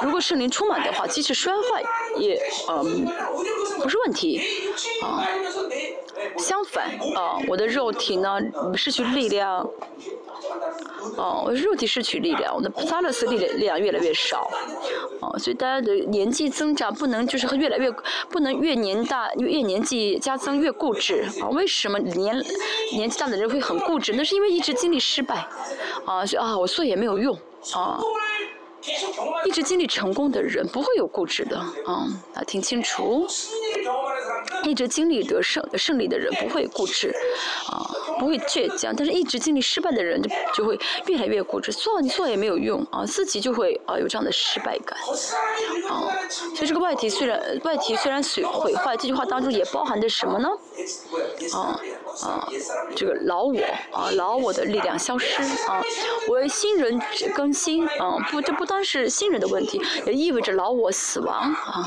[0.00, 1.82] 如果圣灵充满的话，即使摔坏
[2.20, 3.04] 也嗯
[3.82, 4.40] 不是问题，
[5.02, 5.26] 啊，
[6.38, 6.86] 相反
[7.16, 8.38] 啊，我的肉体呢
[8.76, 9.68] 失去力量。
[11.16, 14.48] 哦，我肉体失去力量，我的萨勒斯力量力量越来越少，
[15.20, 17.90] 哦，所以大家的年纪增长不能就是越来越
[18.28, 21.48] 不能越年大越年纪加增越固执啊？
[21.50, 22.36] 为什么年
[22.92, 24.14] 年纪大的人会很固执？
[24.16, 25.48] 那是因为一直经历失败，
[26.04, 27.36] 啊，所以啊，我做也没有用
[27.74, 28.00] 啊。
[29.44, 33.26] 一直经历成功的人不会有固执的，嗯，啊，听清楚。
[34.64, 37.14] 一直经历得胜胜利的人不会固执，
[37.68, 37.86] 啊，
[38.18, 38.94] 不会倔强。
[38.96, 44.98] 但是一直经历失败的人就就会越来越固执，做你做也没有用，啊，自己就会啊有这样的失败感，
[45.88, 46.12] 啊。
[46.54, 50.48] 所以这个外体虽然外体虽然损毁坏，这句话当中也包含着什么呢？
[51.54, 51.80] 啊。
[52.22, 52.48] 啊，
[52.94, 53.60] 这个老我
[53.92, 55.82] 啊，老我的力量消失啊，
[56.28, 56.98] 为新人
[57.34, 61.86] 更新啊，不，这不单是新人的问题，也意味着老我死亡啊。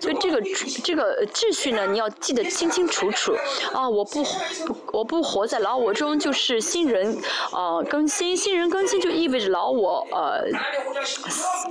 [0.00, 0.40] 所以这个
[0.82, 3.34] 这个秩序呢，你要记得清清楚楚
[3.72, 3.88] 啊！
[3.88, 7.16] 我不不我不活在老我中，就是新人
[7.52, 10.44] 啊更新，新人更新就意味着老我呃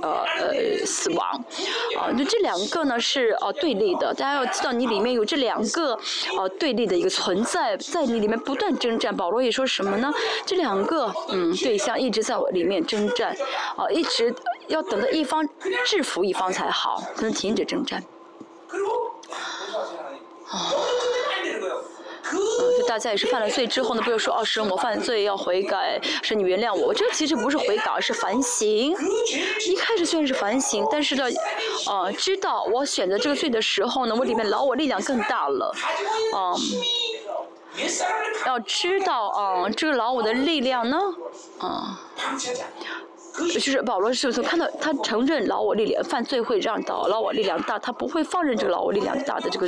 [0.02, 1.44] 呃呃死亡
[1.98, 2.12] 啊！
[2.16, 5.98] 就这两个呢是呃对立的，大家要知道你里面有这两个
[6.36, 9.14] 呃对立的一个存在，在你里面不断征战。
[9.16, 10.12] 保罗也说什么呢？
[10.46, 13.34] 这两个嗯对象一直在我里面征战
[13.76, 14.32] 啊，一直
[14.68, 15.46] 要等到一方。
[15.86, 18.02] 制服一方才好，才能停止征战。
[20.48, 20.72] 啊，
[22.30, 22.38] 嗯，
[22.86, 26.88] 大家也是犯了罪之后呢，不要说哦，是我犯罪要悔改，是你原谅我。
[26.88, 28.94] 我这其实不是悔改，而是反省。
[29.66, 31.24] 一开始虽然是反省，但是呢，
[31.86, 35.74] 呃，知道我选择这个罪的时候呢，我里面老我力量更大了，
[36.36, 36.54] 嗯。
[38.46, 40.98] 要知道啊，这个老我的力量呢，
[41.58, 42.00] 啊。
[43.52, 49.66] 就是保罗是从看到他承认老我力量犯罪会让到老我力量大，他不会放任这个老我力量大的这个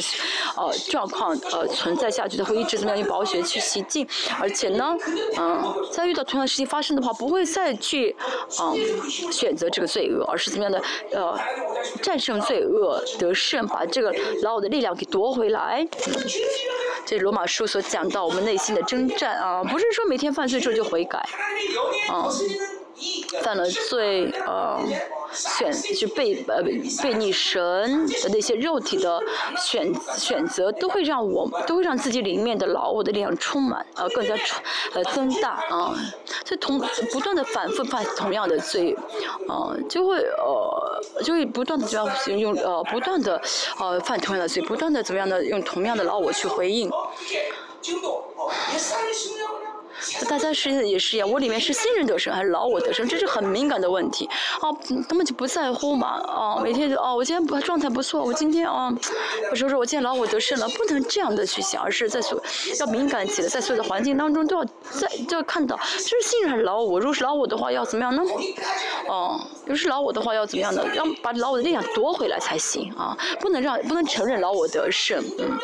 [0.57, 4.07] 呃状况呃存在下去，他会一直怎么样用宝血去洗净，
[4.41, 4.97] 而且呢，
[5.39, 8.15] 嗯，在遇到同样的事情发生的话，不会再去
[8.61, 8.77] 嗯
[9.33, 11.39] 选择这个罪恶，而是怎么样的呃
[12.03, 15.87] 战胜罪恶得胜，把这个老我的力量给夺回来。
[17.07, 21.19] 这罗马书所讲到我们内心的征战啊，不是说每天犯罪之后就悔改，
[22.09, 22.29] 啊。
[23.43, 24.81] 犯了罪，呃，
[25.33, 26.63] 选就被呃
[27.03, 29.21] 被逆神的那些肉体的
[29.57, 34.63] 选选择，都会让我都会让自己里面的老我的力量充满，呃，更加充
[34.95, 35.95] 呃增大啊。
[36.45, 36.79] 所以同
[37.13, 38.97] 不断的反复犯同样的罪，
[39.49, 42.09] 呃，就会呃就会不断的这样
[42.39, 43.41] 用呃不断的
[43.79, 46.91] 呃犯同样的罪，不断的怎么样的用同样的老我去回应。
[50.29, 54.29] 大家实际也是一样，我里面是新人得胜还是老我得胜，这是很敏感的问题。
[54.61, 54.71] 啊，
[55.09, 56.21] 根本就不在乎嘛。
[56.27, 58.93] 啊，每天就哦，我今天不状态不错，我今天啊，
[59.51, 62.43] 我说说我今天老我得胜了，不能这样的去想，而是在所
[62.79, 66.99] 要敏感起来，在所有的环境当中都要在都要看到，这是新人还是老我？
[66.99, 68.23] 如果是老我的话，要怎么样呢？
[69.09, 70.85] 哦，如果是老我的话，要怎么样呢？
[70.95, 73.17] 要把老我的力量夺回来才行啊！
[73.41, 75.23] 不能让不能承认老我得胜，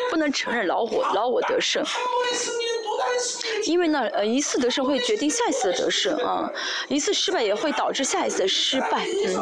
[0.09, 1.83] 不能承认老我老我得胜。
[3.65, 6.49] 因为呢，呃，一次得胜会决定下一次的得失啊，
[6.87, 9.35] 一次失败也会导致下一次的失败，嗯，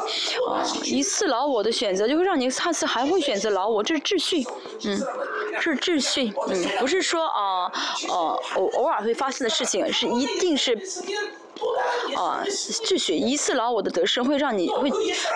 [0.49, 4.45] 啊，一次劳我的选择就会让你下次还会选择劳我，这是秩序，
[4.83, 4.97] 嗯，
[5.59, 7.71] 是秩序，嗯，不是说啊，
[8.09, 10.77] 呃，偶偶尔会发生的事情，是一定是。
[12.15, 14.91] 啊，秩序一次老我的得胜会让你会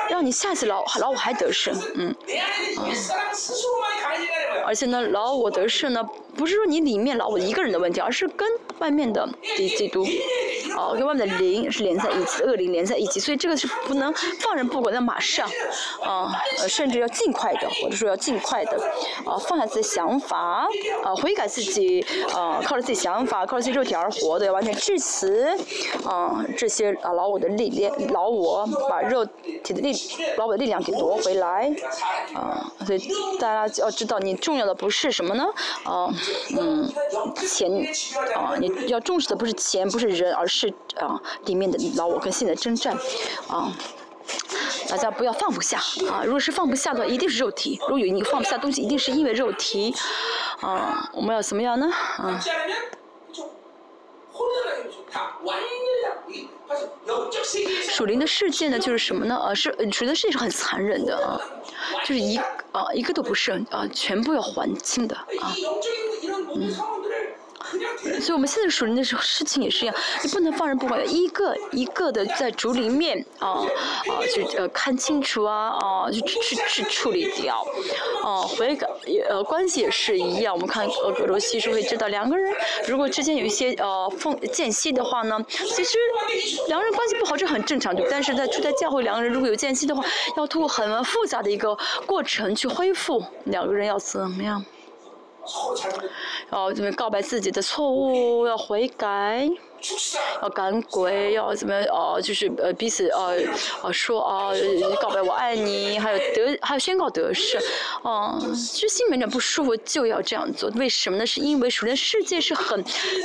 [0.09, 2.09] 让你下次老老我还得胜，嗯，
[2.77, 2.85] 啊，
[4.65, 6.03] 而且呢，老我得胜呢，
[6.35, 8.47] 不是说你里面老我一个人的问题，而是跟
[8.79, 9.27] 外面的
[9.57, 10.05] 基督，
[10.77, 15.49] 哦，跟外面的灵是连在一起，恶灵连在一起，所以这个是不能放任不管，的马上，
[16.03, 18.77] 啊，呃，甚至要尽快的，或者说要尽快的，
[19.25, 20.67] 啊，放下自己的想法，
[21.03, 25.57] 啊，悔改自己，啊，靠着自己想法，靠着自己肉体而活的，要完全致死。
[26.09, 29.23] 啊，这些啊老我的力量，老我把肉
[29.63, 29.93] 体的力，
[30.37, 31.71] 老我的力量给夺回来，
[32.33, 32.99] 啊，所以
[33.39, 35.45] 大家要知道，你重要的不是什么呢？
[35.83, 36.11] 啊，
[36.57, 36.91] 嗯，
[37.47, 37.69] 钱，
[38.35, 42.97] 啊，你要重视的不是钱，不是人，而是啊里面的老我跟新的征战，
[43.47, 43.71] 啊，
[44.89, 45.77] 大家不要放不下，
[46.09, 49.93] 啊，如果是放不下的话，一定是肉体；如果有你放不下东西，一定是因为肉体，
[50.61, 51.87] 啊，我们要怎么样呢？
[52.17, 52.41] 啊。
[57.89, 59.35] 属灵的世界呢，就是什么呢？
[59.35, 61.39] 呃，是属灵的世界是很残忍的啊，
[62.03, 65.55] 就是一啊一个都不剩啊，全部要还清的啊，
[66.55, 66.98] 嗯。
[68.19, 73.65] 所以我们现在属灵的时候，事情也是一样，你不能放任不管，一个一个的在主里面啊啊，
[74.35, 77.65] 就呃看清楚啊啊，就去去处理掉，
[78.23, 82.53] 哦，回改也呃关系也是一样，我们看呃格罗西书会知道，两个人
[82.87, 85.97] 如果之间有一些呃缝间隙的话呢，其实
[86.67, 90.03] 两个人关系不好这很正常，对但是在住在教会，两个人如果有间隙的话，
[90.37, 94.63] 要通过很复杂的一个过程去恢复，两个人要怎么样？
[96.49, 99.49] 哦，准备告白自己的错误，要悔改。
[100.41, 102.19] 要赶鬼，要怎么哦？
[102.21, 103.37] 就是呃彼此呃
[103.83, 104.51] 呃说啊，
[105.01, 107.61] 告白我爱你，还有得还有宣告得胜，
[108.03, 111.25] 哦，其实心里面不舒服就要这样做，为什么呢？
[111.25, 112.83] 是因为属灵世界是很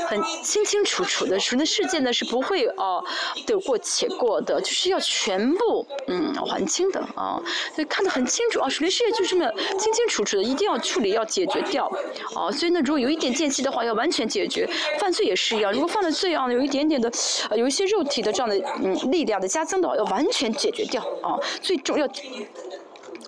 [0.08, 3.04] 很清清楚楚的，属灵世界呢是不会哦
[3.46, 7.42] 得过且过的，就是要全部嗯还清的啊，
[7.74, 11.90] 所以看得很清楚啊，属灵世界就这么清清楚楚的，一定要处理要解决掉，
[12.34, 16.43] 啊，所以呢如果有一点间隙的话，要完全解决，犯罪也是一样，如果犯了罪啊。
[16.52, 17.10] 有一点点的，
[17.56, 22.08] 有一些肉体的这样的嗯力量的加增的，要完全解决掉啊，最重要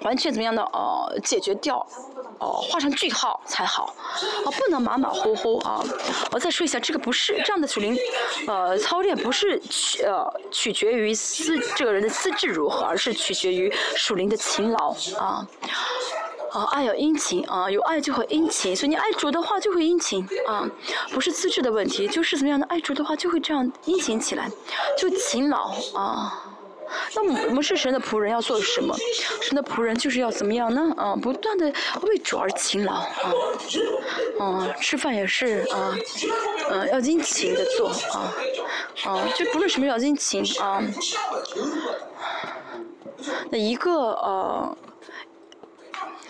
[0.02, 1.78] 完全怎么样的呃解决掉，
[2.38, 3.94] 哦，画上句号才好，
[4.44, 5.82] 啊，不能马马虎虎啊。
[6.32, 7.96] 我再说一下，这个不是这样的属灵，
[8.46, 15.46] 呃，操练不是取呃取决于资这个人的资质如何，而是取决于属灵的勤劳啊。
[16.56, 20.66] 啊，爱有殷勤啊，有爱就会殷勤，所以你爱主的话就会殷勤啊，
[21.12, 24.50] 不是资质的问题，就是怎么样的爱主的话就会这样殷勤起来，
[24.96, 26.42] 就勤劳啊。
[27.14, 28.96] 那我们是神的仆人，要做什么？
[29.42, 30.94] 神的仆人就是要怎么样呢？
[30.96, 33.06] 啊，不断的为主而勤劳啊，
[34.40, 35.94] 啊，吃饭也是啊，
[36.70, 38.32] 嗯，要殷勤的做啊，
[39.04, 40.82] 啊，就不论什么要殷勤啊。
[43.50, 44.74] 那一个呃。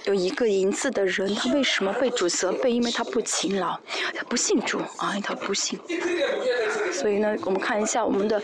[0.06, 2.70] 有一个银子的人，他为什么被主责备？
[2.70, 3.76] 因为他不勤劳，
[4.14, 5.78] 他不信主啊，他不信。
[6.92, 8.40] 所以呢，我们看一下我们的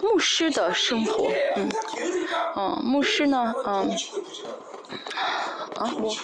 [0.00, 1.68] 牧师的生活，嗯，
[2.56, 3.90] 嗯，牧师呢，嗯，
[5.76, 6.14] 啊我，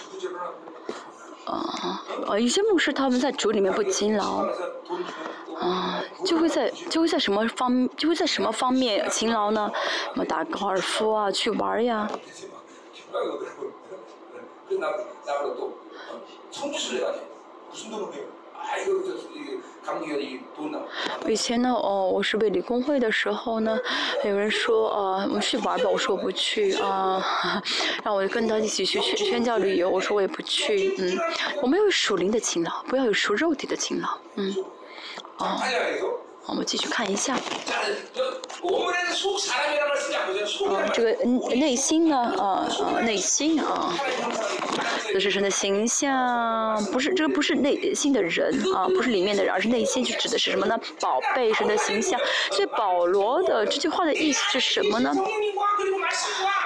[1.51, 4.45] 啊啊，有些牧师他们在主里面不勤劳，
[5.59, 9.69] 啊，就会在就会在什么方就会在什么方面勤劳呢？
[10.13, 12.09] 什么打高尔夫啊，去玩呀。
[21.27, 23.79] 以前呢，哦，我是为理工会的时候呢，
[24.25, 27.23] 有人说，呃，我们去玩吧，我说我不去啊，
[28.03, 31.17] 让我跟他一起去宣宣教旅游，我说我也不去，嗯，
[31.61, 34.55] 我们要有属灵的勤劳，不要有属肉体的勤劳，嗯，
[35.37, 35.57] 哦。
[36.47, 37.35] 我们继续看一下。
[37.35, 37.39] 啊，
[40.93, 41.11] 这个
[41.55, 42.17] 内心呢？
[42.17, 43.93] 啊啊，内心啊，
[45.11, 50.77] 这是神的形象，不是这个不是内心的人啊，不是里面的人，而是内心，就指的是什么呢？
[50.99, 52.19] 宝贝，神的形象。
[52.51, 55.13] 所以保罗的这句话的意思是什么呢？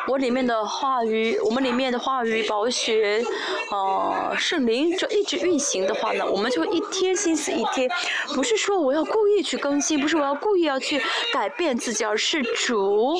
[0.07, 3.23] 我里面的话语，我们里面的话语，宝血，
[3.71, 7.89] 呃，圣灵就一直运行的话呢，我们就一天心思一天，
[8.33, 13.15] 不是说我要故意去更新，不是我要故意要去改变自己，而是主，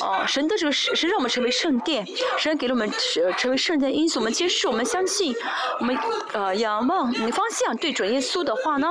[0.00, 2.06] 呃，神的这个神让我们成为圣殿，
[2.38, 5.34] 神给了我们成成为圣殿因素，我们接受，我们相信，
[5.80, 5.96] 我们
[6.32, 8.88] 呃仰望你方向对准耶稣的话呢，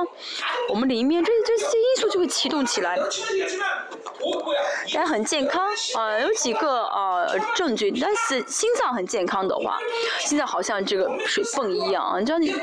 [0.68, 2.96] 我们里面这这些因素就会启动起来。
[4.94, 6.82] 大家很健康，啊，有几个
[7.54, 9.78] 证据，但是心脏很健康的话，
[10.20, 12.54] 心脏好像这个水泵一样，你知道你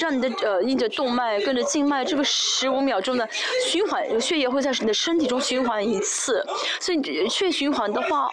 [0.00, 3.28] 让你的呃，印着动脉跟着静脉，这个十五秒钟的
[3.64, 6.44] 循环，血液会在你的身体中循环一次，
[6.80, 8.28] 所以你血循环的话，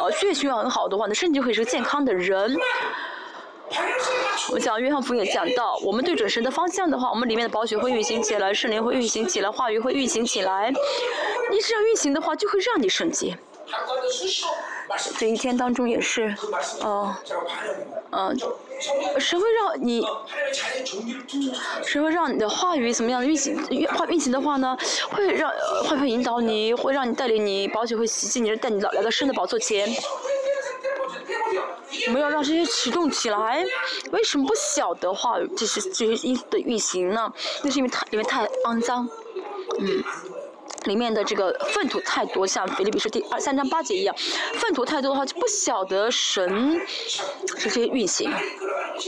[0.00, 2.56] 呃，血循环很好的话，你的身体就会是个健康的人。
[4.50, 10.72] 我讲约翰福音也讲到，我们对准神的方向的话，我们里面的宝血会运行起来，圣灵会运行起来，话语会运行起来。
[11.50, 13.36] 你这样运行的话，就会让你圣洁。
[15.18, 16.34] 这一天当中也是，
[16.82, 17.14] 哦，
[18.10, 18.36] 嗯，
[19.18, 20.04] 神会让你，
[21.84, 23.56] 神会让你的话语怎么样运行？
[23.70, 24.76] 运话运行的话呢，
[25.10, 25.50] 会让
[25.84, 29.88] 会会引导你，会让你带领你，保险会袭击你，带你来到神的宝座前。
[32.06, 33.64] 我们要让这些启动起来。
[34.12, 37.32] 为什么不晓得话这些这些因素的运行呢？
[37.62, 39.08] 那是因为太因为太肮脏，
[39.78, 40.02] 嗯，
[40.84, 44.14] 里面的这个粪土太多，像腓立比书第二三章八节一样，
[44.54, 46.80] 粪土太多的话就不晓得神
[47.58, 48.32] 这些运行，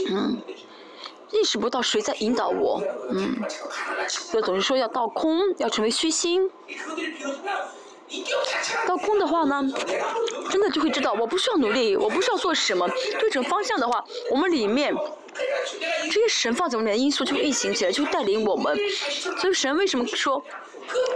[0.09, 0.37] 嗯，
[1.31, 3.37] 意识不到谁在引导我，嗯，
[4.31, 6.49] 就总是说要倒空，要成为虚心。
[8.85, 9.63] 到空的话呢，
[10.49, 12.85] 真的就会知道，我不需要努力，我不需要做什么。
[13.17, 14.93] 对准方向的话，我们里面
[16.11, 18.77] 这些神放在我们里面的因素就会运行起来，就会带领我们。
[19.39, 20.43] 所以神为什么说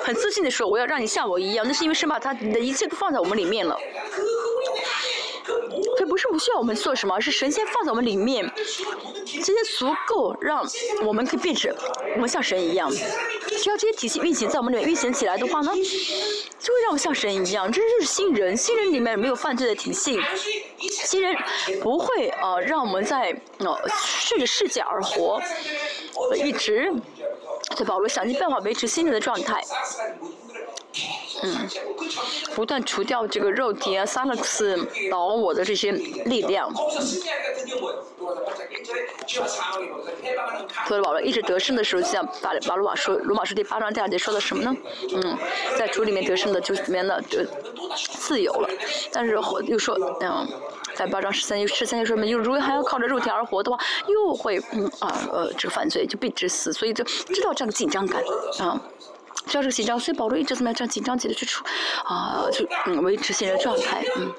[0.03, 1.65] 很自信的说，我要让你像我一样？
[1.67, 3.77] 那是因为神把他的一切都放在我们里面了。
[5.97, 8.49] 这不是不需要我们做什么，而是神仙放在我们里面，
[9.25, 10.65] 这些足够让
[11.03, 11.73] 我们可以变成
[12.15, 12.91] 我们像神一样。
[12.91, 15.71] 只要这些体系运行在我们里面运行起来的话呢，
[16.59, 17.71] 就会让我像神一样。
[17.71, 20.19] 这就是新人，新人里面没有犯罪的体系，
[20.79, 21.35] 新人
[21.81, 25.41] 不会呃让我们在呃顺着世界而活，
[26.35, 26.91] 一直
[27.75, 29.61] 在保罗想尽办法维持心灵的状态。
[31.43, 31.67] 嗯，
[32.55, 36.73] 不断除掉这个肉体啊、萨勒克斯导我的这些力量。
[40.87, 44.73] 所以保罗一直得胜的时候，像巴巴罗马说，罗马书第八章第二节说的什么呢？
[45.13, 45.37] 嗯，
[45.77, 47.39] 在主里面得胜的就里面的就
[47.97, 48.69] 自由了。
[49.11, 49.33] 但是
[49.65, 50.47] 又说，嗯，
[50.95, 53.77] 在八章十三十三节说，又如果还要靠着肉体而活的话，
[54.07, 58.21] 又会嗯啊呃这个犯罪就必致死，所以就知道这样的紧张感
[58.59, 58.81] 啊。
[59.47, 61.63] 知道这个紧张，所以保罗一直怎么样这样紧张起来去处，
[62.03, 64.33] 啊，就嗯维持现在状态，嗯，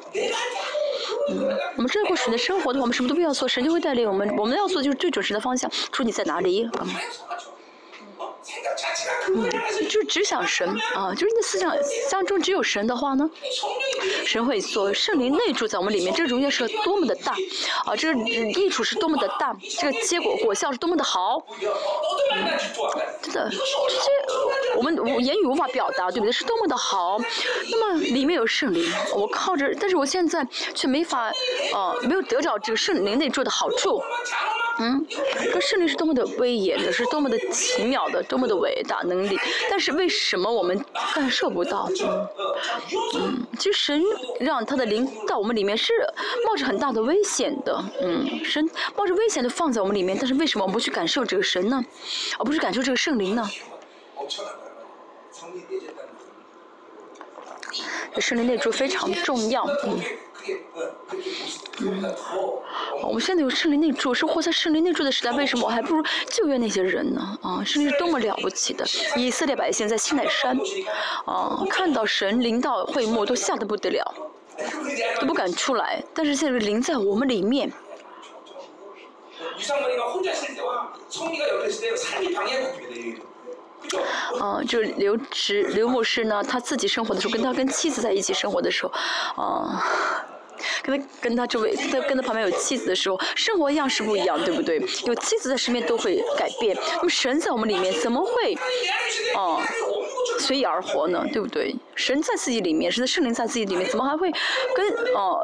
[1.30, 4.28] 嗯，我们这过神的生活的话，我们什么都不要做，神就会带领我们。
[4.36, 6.88] 我们要做就是最准时的方向，说你在哪里，嗯。
[9.28, 9.50] 嗯，
[9.88, 11.76] 就只想神啊，就是你的思想
[12.10, 13.28] 当中只有神的话呢，
[14.24, 17.32] 神会做圣灵内住在我们里面，这个荣耀是多么的大
[17.84, 21.44] 啊，这个益处是多么的大，这个结果果效是多么的好，
[23.22, 24.10] 真的，这些
[24.76, 26.32] 我们我言语无法表达，对不对？
[26.32, 27.18] 是多么的好。
[27.70, 31.32] 那么里面有圣灵，我靠着，但是我现在却没法，
[31.72, 34.02] 呃，没有得着这个圣灵内住的好处。
[34.78, 35.06] 嗯，
[35.52, 39.38] 这圣灵是多么的威严的，是多么的奇妙的，多么的伟大能力。
[39.70, 40.78] 但是为什么我们
[41.14, 41.88] 感受不到？
[42.02, 42.28] 嗯，
[43.14, 44.02] 嗯，其实神
[44.40, 45.92] 让他的灵到我们里面是
[46.46, 47.82] 冒着很大的危险的。
[48.02, 51.82] 嗯，神冒着危险的放在我们里面，但是为什么我们不去感受这个神呢？
[52.38, 53.48] 而不是感受这个圣灵呢？
[58.18, 59.98] 圣灵内住非常重要，嗯。
[61.80, 62.14] 嗯，
[63.02, 67.38] 我们现在有圣灵内住，是活在圣灵内住的时代，为什么我还不如救援那些人呢？
[67.42, 68.84] 啊，圣灵是多么了不起的！
[69.16, 70.58] 以色列百姓在西奈山，
[71.24, 74.14] 啊，看到神灵到会幕都吓得不得了，
[75.20, 76.02] 都不敢出来。
[76.14, 77.72] 但是现在灵在我们里面。
[84.40, 88.92] 嗯，就刘植刘牧师呢，他自己生活的时候，跟他跟妻子在一起生活的时候，
[89.42, 89.82] 啊。
[90.82, 94.78] 跟他跟他周围，他跟他旁边有妻子的时候，生活样式不一样，对不对？
[95.04, 96.76] 有妻子在身边都会改变。
[96.96, 98.56] 那么神在我们里面怎么会，
[99.34, 99.60] 哦，
[100.38, 101.24] 随意而活呢？
[101.32, 101.74] 对不对？
[101.94, 104.30] 神在自己里面，神的圣灵在自己里面，怎么还会
[104.74, 105.40] 跟哦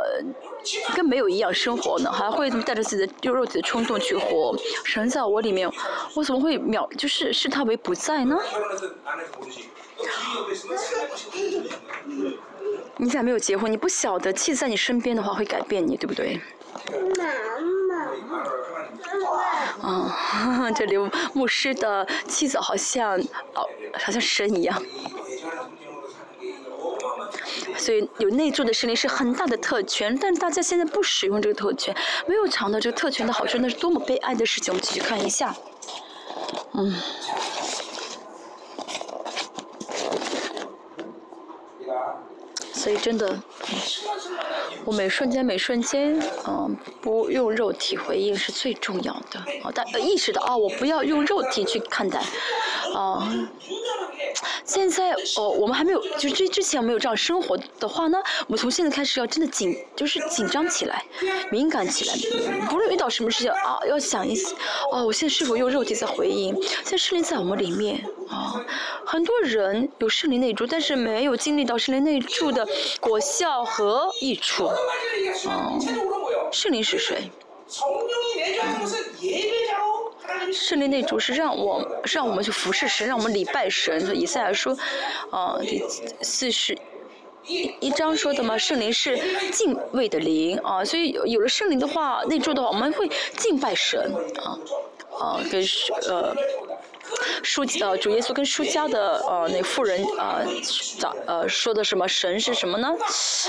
[0.94, 2.10] 跟没有一样生活呢？
[2.12, 4.56] 还会带着自己的肉肉体的冲动去活？
[4.84, 5.70] 神在我里面，
[6.14, 8.38] 我怎么会秒就是视他为不在呢？
[12.98, 13.70] 你咋没有结婚？
[13.70, 16.40] 你不晓得妻子在你身边的话会改变你，对不对？
[19.82, 20.08] 妈
[20.58, 20.70] 妈。
[20.76, 23.18] 这刘牧师的妻子好像
[23.54, 24.82] 哦，好像神一样。
[27.76, 31.94] 所以有内住的圣灵是很大的特权，但是大家现在不使用这个特权，
[32.26, 34.72] 没有尝到这个特权的好处，那是多么悲哀的事情！
[34.72, 35.54] 我们继续看一下，
[36.74, 36.94] 嗯。
[42.82, 43.40] 所以真的，
[44.84, 49.38] 我每瞬间每瞬间，嗯，不用肉体回应是最重要的。
[49.62, 52.18] 啊，但意识到啊，我不要用肉体去看待，
[52.92, 53.32] 啊。
[54.64, 61.04] 现在哦，我们还没有，就之之前没有这样生活的话呢，我们从现在开始要真的紧，就是紧张起来，
[61.50, 62.14] 敏感起来，
[62.68, 64.36] 不论遇到什么事情啊，要想一，
[64.90, 66.54] 哦，我现在是否用肉体在回应？
[66.62, 68.64] 现在圣灵在我们里面啊，
[69.04, 72.66] 很多人有圣灵内住，但是没有经历到圣灵内住的
[73.00, 74.66] 果效和益处。
[74.66, 74.76] 啊，
[76.50, 77.30] 圣灵是谁？
[80.50, 84.16] 圣灵那主是让我让我们去服侍神，让我们礼拜神。
[84.18, 84.74] 以赛亚说，
[85.30, 85.84] 啊，第
[86.22, 86.76] 四十
[87.44, 89.18] 一章说的嘛，圣灵是
[89.50, 94.12] 敬畏的灵啊，所以有了圣灵的话，内住的话，我们会敬拜神
[94.42, 94.58] 啊
[95.20, 95.62] 啊，跟
[96.08, 96.34] 呃。
[97.42, 100.44] 书呃，主耶稣跟书家的呃那妇人呃
[100.98, 102.88] 咋呃说的什么神是什么呢？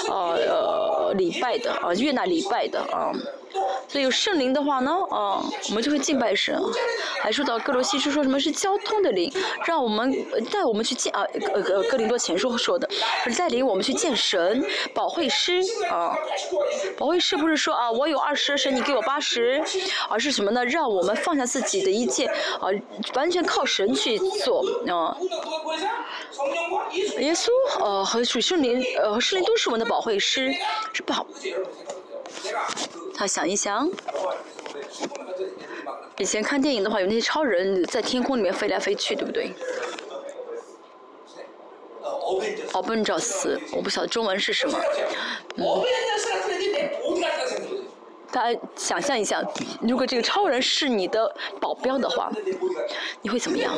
[0.09, 3.11] 呃礼拜的啊，悦纳礼拜的啊。
[3.87, 5.39] 所以有圣灵的话呢，啊，
[5.69, 6.59] 我们就会敬拜神。
[7.21, 9.31] 还说到哥罗西书说什么是交通的灵，
[9.63, 10.11] 让我们
[10.51, 11.21] 带我们去见啊，
[11.53, 12.89] 呃呃哥林多前书说的，
[13.25, 15.61] 是带领我们去见神，保惠师
[15.91, 16.15] 啊。
[16.97, 19.63] 保惠师不是说啊，我有二十神，你给我八十，
[20.09, 20.65] 而是什么呢？
[20.65, 22.25] 让我们放下自己的一切
[22.59, 22.69] 啊，
[23.13, 25.15] 完全靠神去做啊。
[27.19, 30.51] 耶稣呃和主圣灵呃和圣灵都是我们的保惠师，
[30.91, 31.25] 是保。
[33.15, 33.87] 他想一想，
[36.17, 39.53] 以前看电影的话，有那些超人在天空里面飞来飞去，对不对？
[42.73, 44.79] 哦，不能找词，我不晓得中文是什么。
[45.57, 45.63] 嗯。
[48.33, 49.39] 大家想象一下，
[49.79, 52.31] 如果这个超人是你的保镖的话，
[53.21, 53.71] 你会怎么样？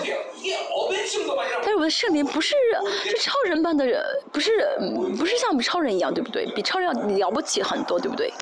[1.61, 2.55] 但是我的圣灵不是
[3.03, 4.01] 是超人般的人，
[4.31, 4.77] 不是
[5.17, 6.45] 不是像我们超人一样，对不对？
[6.55, 8.33] 比超人要了不起很多，对不对？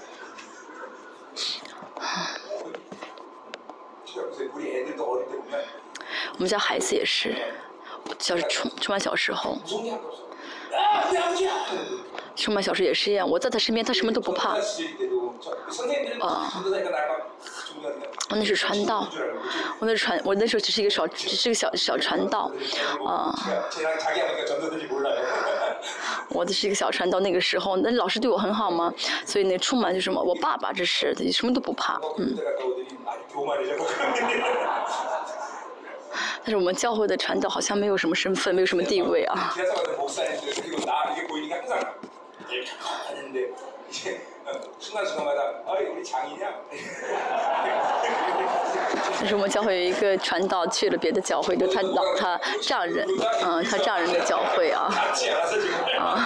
[6.34, 7.36] 我们家孩子也是，
[8.20, 9.57] 小时充充满小时候。
[12.36, 14.58] 充满小时也是一样，我在他身边，他什么都不怕。
[16.20, 16.52] 啊，
[18.30, 19.08] 我那是传道，
[19.80, 22.52] 我那传，我那时候只是一个小，只是个小小传道，
[23.06, 23.34] 啊。
[26.30, 28.94] 我的是一个小传道，那个时候，那老师对我很好嘛，
[29.26, 32.36] 所以那充满就什么，我爸爸这是，什么都不怕，嗯。
[36.46, 39.54] 但是我们教会的传道好像没有什么身份，没有什么地位啊。
[49.20, 53.08] 但是我们教会有一个传道去了别的教会，就他老他丈人，
[53.43, 54.91] 嗯，他丈人的教会啊，
[55.99, 56.18] 啊，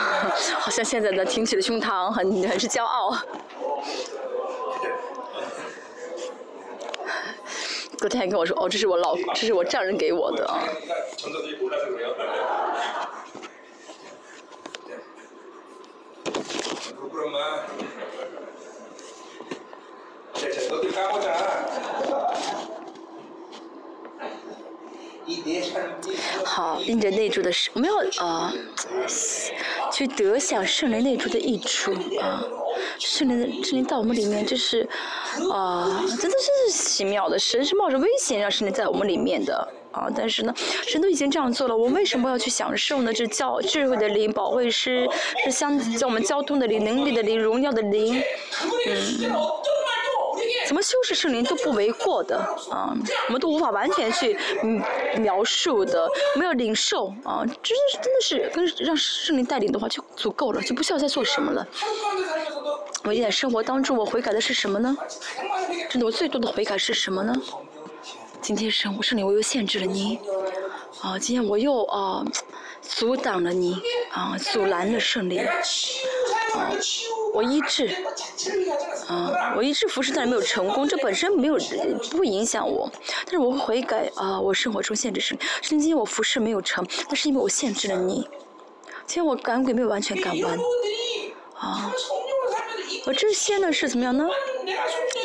[0.60, 3.16] 好像现在的挺起了胸膛，很很是骄傲。
[7.98, 10.60] 昨天还跟我说，哦，这是我老，这是我丈人给我的啊。
[26.46, 28.54] 好，印着内住的是，没有啊，
[29.92, 32.44] 去得享圣灵内住的益处啊，
[32.98, 34.88] 圣灵的圣灵到我们里面，就是
[35.52, 39.68] 啊，真的是奇妙的，神是冒着危险让圣灵在我们里面的。
[39.98, 40.54] 啊，但是呢，
[40.86, 43.12] 神都已经这样做了，我为什么要去享受呢？
[43.12, 45.10] 这教智慧的灵，保卫师
[45.44, 48.22] 是相叫我们交通的灵，能力的灵，荣耀的灵，
[48.88, 49.32] 嗯。
[50.68, 52.38] 怎么修饰圣灵都不为过的
[52.70, 52.94] 啊，
[53.28, 54.82] 我们都无法完全去嗯
[55.18, 61.66] 描述的，没有领受啊，这真的是跟让圣灵带领的话就足够了，就不需要再做什么了。
[63.04, 64.96] 我在生活当中，我悔改的是什么呢？
[65.90, 67.34] 真的，我最多的悔改是什么呢？
[68.42, 70.20] 今天圣圣灵我又限制了你，
[71.02, 72.26] 啊，今天我又啊
[72.82, 73.82] 阻挡了你，
[74.12, 75.46] 啊，阻拦了圣灵。
[77.34, 77.88] 我医治，
[79.08, 81.58] 啊，我医治服侍，但是没有成功，这本身没有
[82.10, 82.90] 不会影响我，
[83.26, 88.28] 但是我会悔改啊，我生活中限制是，今天我服侍没有成，那是因为我限制了你，
[89.06, 90.58] 今天我赶鬼没有完全赶完，
[91.56, 91.92] 啊，
[93.06, 94.28] 而这些呢是怎么样呢？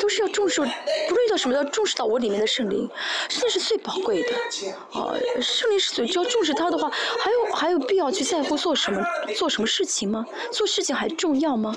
[0.01, 2.89] 都是要重视，不论遇到什么要重视到我里面的圣灵，
[3.29, 4.29] 圣灵是最宝贵的，
[4.91, 9.03] 啊，圣灵是最只要重视它的话，还有还有必要去在乎做什么
[9.35, 10.25] 做什么事情吗？
[10.51, 11.75] 做事情还重要吗？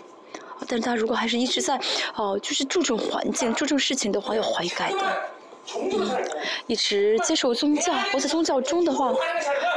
[0.68, 1.78] 但是他如果还是一直在，
[2.14, 5.35] 哦，就是注重环境、注重事情的话，要悔改的。
[5.74, 6.24] 嗯，
[6.66, 9.12] 一直接受宗教，活在宗教中的话，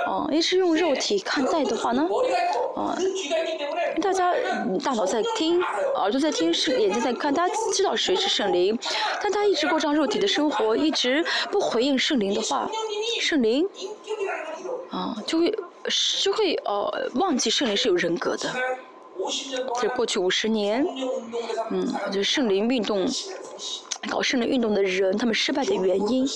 [0.06, 2.08] 哦，一直用肉体看待的话呢，
[2.76, 2.96] 哦，
[4.02, 4.34] 大家
[4.84, 5.62] 大脑在听，
[5.96, 8.78] 耳朵在听，是眼睛在看，大家知道谁是圣灵，
[9.22, 12.70] 但他一直过上肉体的生活，一直不回应圣灵的话，
[13.20, 13.68] 圣灵，
[14.92, 15.58] 啊，就会
[16.24, 18.50] 就会呃忘记圣灵是有人格的。
[19.82, 20.86] 在过去五十年，
[21.72, 23.06] 嗯，就圣灵运动，
[24.08, 26.28] 搞圣灵运动的人，他们失败的原因，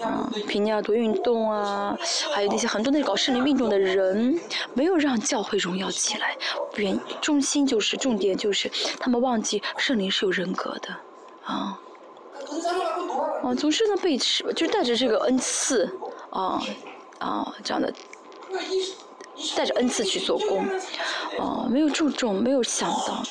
[0.00, 1.96] 啊，皮尼亚多运动啊，
[2.32, 4.38] 还有那些很多那搞圣灵运动的人，
[4.74, 6.36] 没有让教会荣耀起来，
[6.76, 8.70] 原中心就是重点就是
[9.00, 10.88] 他们忘记圣灵是有人格的，
[11.44, 11.78] 啊，
[13.42, 15.90] 啊，总是呢被就带着这个恩赐，
[16.30, 16.62] 啊，
[17.18, 17.92] 啊这样的。
[19.54, 20.64] 带着恩赐去做工，
[21.38, 23.22] 哦，没有注重，没有想到，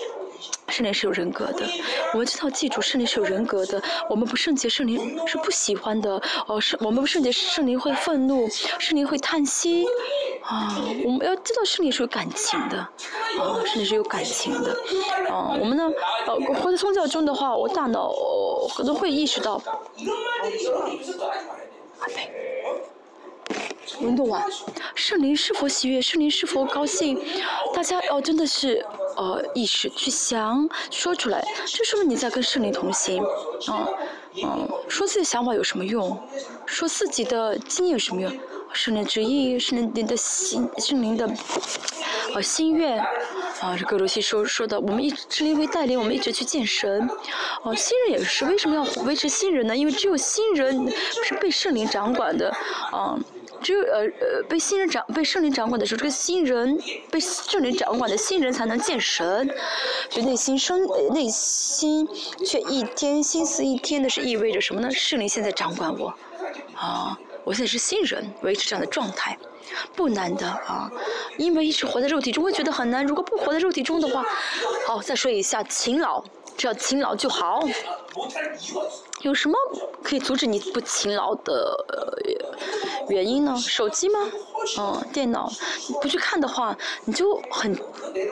[0.70, 1.66] 圣灵是有人格的。
[2.14, 3.82] 我们知道，记住，圣灵是有人格的。
[4.10, 6.22] 我们不圣洁，圣灵是不喜欢的。
[6.48, 8.50] 哦，圣我们不圣洁，圣灵会愤怒，
[8.80, 9.86] 圣灵会叹息。
[10.44, 12.78] 啊，我们要知道，圣灵是有感情的。
[12.78, 12.92] 啊，
[13.66, 14.72] 圣灵是有感情的。
[15.30, 15.90] 啊，我们呢，
[16.28, 18.12] 呃，活在宗教中的话，我大脑
[18.76, 19.62] 可能会意识到。
[24.00, 24.44] 运动啊，
[24.96, 26.02] 圣灵是否喜悦？
[26.02, 27.18] 圣灵是否高兴？
[27.74, 28.86] 大家哦真的是
[29.16, 33.24] 呃意识去想说出来，这说明你在跟圣灵同行。
[33.68, 33.88] 啊，
[34.44, 36.18] 嗯，说自己的想法有什么用？
[36.66, 38.32] 说自己的经验有什么用？
[38.74, 41.30] 圣灵旨意，圣灵的心，圣灵的
[42.34, 43.00] 呃心愿。
[43.62, 47.10] 啊，这格罗西说说的，我们一直圣灵会带领我们一直去见神。
[47.64, 49.76] 哦，新人也是，为什么要维持新人呢？
[49.76, 50.92] 因为只有新人
[51.24, 52.50] 是被圣灵掌管的，
[52.92, 53.18] 啊。
[53.62, 56.80] 只有呃呃被新人掌被圣灵掌管的时候，这个新人
[57.10, 59.50] 被圣灵掌管的新人才能见神，
[60.10, 62.08] 就内心生内心
[62.46, 64.90] 却一天心思一天的是意味着什么呢？
[64.92, 66.14] 圣灵现在掌管我，
[66.76, 69.38] 啊，我现在是新人，维持这样的状态，
[69.96, 70.92] 不难的啊，
[71.38, 74.24] 因为一直活在肉体中会觉得很难，如果不活在肉体中的话，
[74.86, 76.24] 好，再说一下勤劳。
[76.58, 77.62] 只要勤劳就好。
[79.22, 79.58] 有什么
[80.04, 81.86] 可以阻止你不勤劳的
[83.10, 83.56] 原因呢？
[83.58, 84.20] 手机吗？
[84.78, 85.52] 嗯，电脑。
[86.02, 87.78] 不去看的话，你就很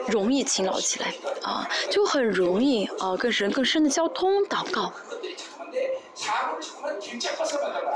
[0.08, 4.92] 容易勤劳起来啊，就很容易啊，跟神更深的交通祷告。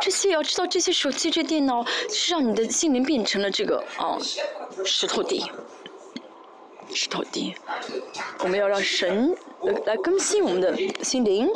[0.01, 4.18] 这些要知道，这些手机、这电脑是让你的心灵变成了这个啊
[4.85, 5.51] 石头地。
[6.93, 7.55] 石头地，
[8.41, 9.36] 我们要让神
[9.86, 11.49] 来更新我们的心灵，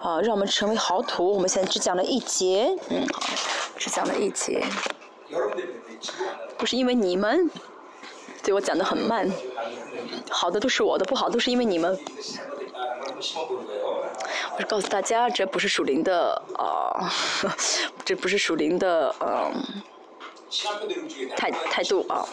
[0.00, 1.32] 啊，让我们成为好土。
[1.32, 3.06] 我们现在只讲了一节，嗯，
[3.76, 4.64] 只讲了一节，
[6.58, 7.50] 不是因为你们，
[8.42, 9.30] 对我讲的很慢。
[10.30, 11.98] 好的都是我的，不好都是因为你们。
[14.56, 17.10] 我是告诉大家，这不是属灵的啊，
[18.04, 19.82] 这不是属灵的嗯。
[21.36, 22.26] 态态度啊，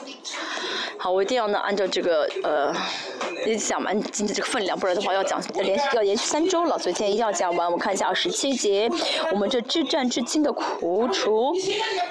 [0.97, 2.73] 好，我一定要呢按照这个呃，
[3.57, 7.71] 讲完今天这个分量，不然的话要讲连续要连续三周了，所以今天一定要讲完。
[7.71, 8.89] 我看一下二十七节，
[9.31, 11.51] 我们这至战至今的苦楚，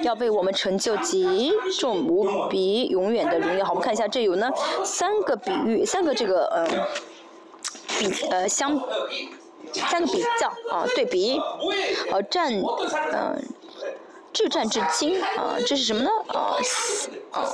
[0.02, 3.64] 要被我们成就极重无比永远的荣耀。
[3.64, 4.50] 好，我们看一下这有呢
[4.84, 6.68] 三个比喻，三个这个嗯
[7.98, 8.80] 比呃相
[9.72, 11.40] 三个比较啊对比，
[12.11, 12.52] 呃战
[13.12, 13.42] 嗯。
[14.32, 16.10] 至战至今啊，这是什么呢？
[16.28, 16.56] 啊，
[17.32, 17.44] 啊，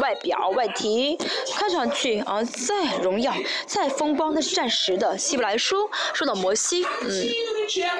[0.00, 1.18] 外表外体
[1.56, 3.32] 看上去啊，再荣耀
[3.66, 5.18] 再风光，那是暂时的。
[5.18, 7.10] 希伯来书说到摩西，嗯，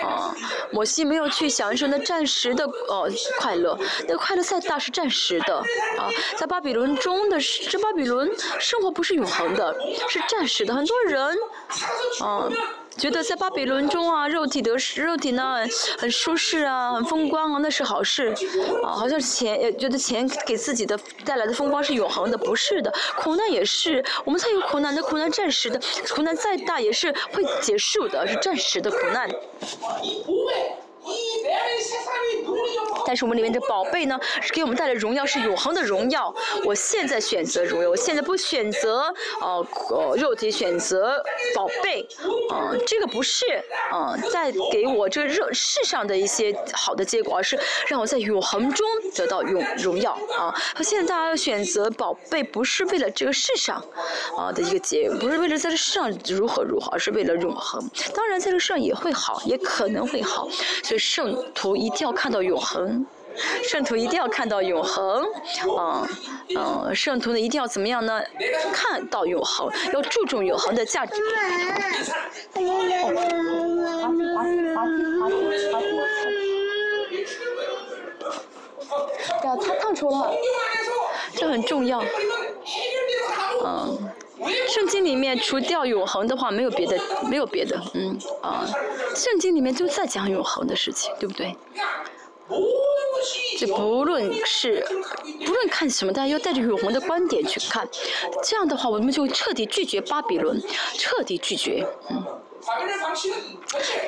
[0.02, 0.34] 啊，
[0.70, 3.10] 摩西没有去享受那暂时的呃
[3.40, 5.56] 快乐，那快乐再大是暂时的
[5.98, 9.76] 啊，在巴比伦中的这巴比伦生活不是永恒的，
[10.08, 10.72] 是暂时的。
[10.74, 11.36] 很多人，
[12.20, 12.48] 啊。
[12.96, 15.58] 觉得在巴比伦中啊，肉体得肉体呢
[15.98, 18.34] 很舒适啊，很风光啊，那是好事
[18.82, 18.90] 啊。
[18.92, 22.92] 好像钱也觉得钱给自己的带来的风光是永恒的，不是的。
[23.16, 25.80] 苦难也是，我们才有苦难，的苦难暂时的，
[26.14, 29.28] 苦难再大也是会结束的，是暂时的苦难。
[33.06, 36.34] 但是我们里面的宝贝呢，是给我们带来荣耀，是永恒的荣耀。
[36.64, 41.22] 我现在选择荣耀，我现在不选择呃呃肉体，选择
[41.54, 42.06] 宝贝，
[42.50, 43.44] 啊，这个不是
[43.90, 50.54] 啊，在给我这个热世上的一些好的结果，而是让我在永恒中得到永荣耀啊。
[50.80, 53.82] 现在大家选择宝贝，不是为了这个世上
[54.36, 57.82] 啊的一个结，不是为了在这世上如何如何，而是为了永恒。
[58.14, 60.48] 当然，在这世上也会好，也可能会好。
[60.82, 63.01] 所以圣徒一定要看到永恒，
[63.64, 65.24] 圣徒一定要看到永恒，
[65.76, 66.08] 啊，
[66.56, 68.22] 嗯，圣徒呢一定要怎么样呢？
[68.72, 71.14] 看到永恒，要注重永恒的价值。
[79.44, 80.30] 呀，他烫出了，
[81.34, 82.02] 这很重要，
[83.64, 84.10] 嗯。
[84.68, 88.66] 圣经里面除掉永恒的话，没有别的，没有别的，嗯啊，
[89.14, 91.56] 圣经里面就在讲永恒的事情，对不对？
[93.58, 94.84] 这不论是
[95.46, 97.88] 不论看什么，大家要带着永恒的观点去看，
[98.42, 100.60] 这样的话，我们就彻底拒绝巴比伦，
[100.94, 102.24] 彻底拒绝，嗯，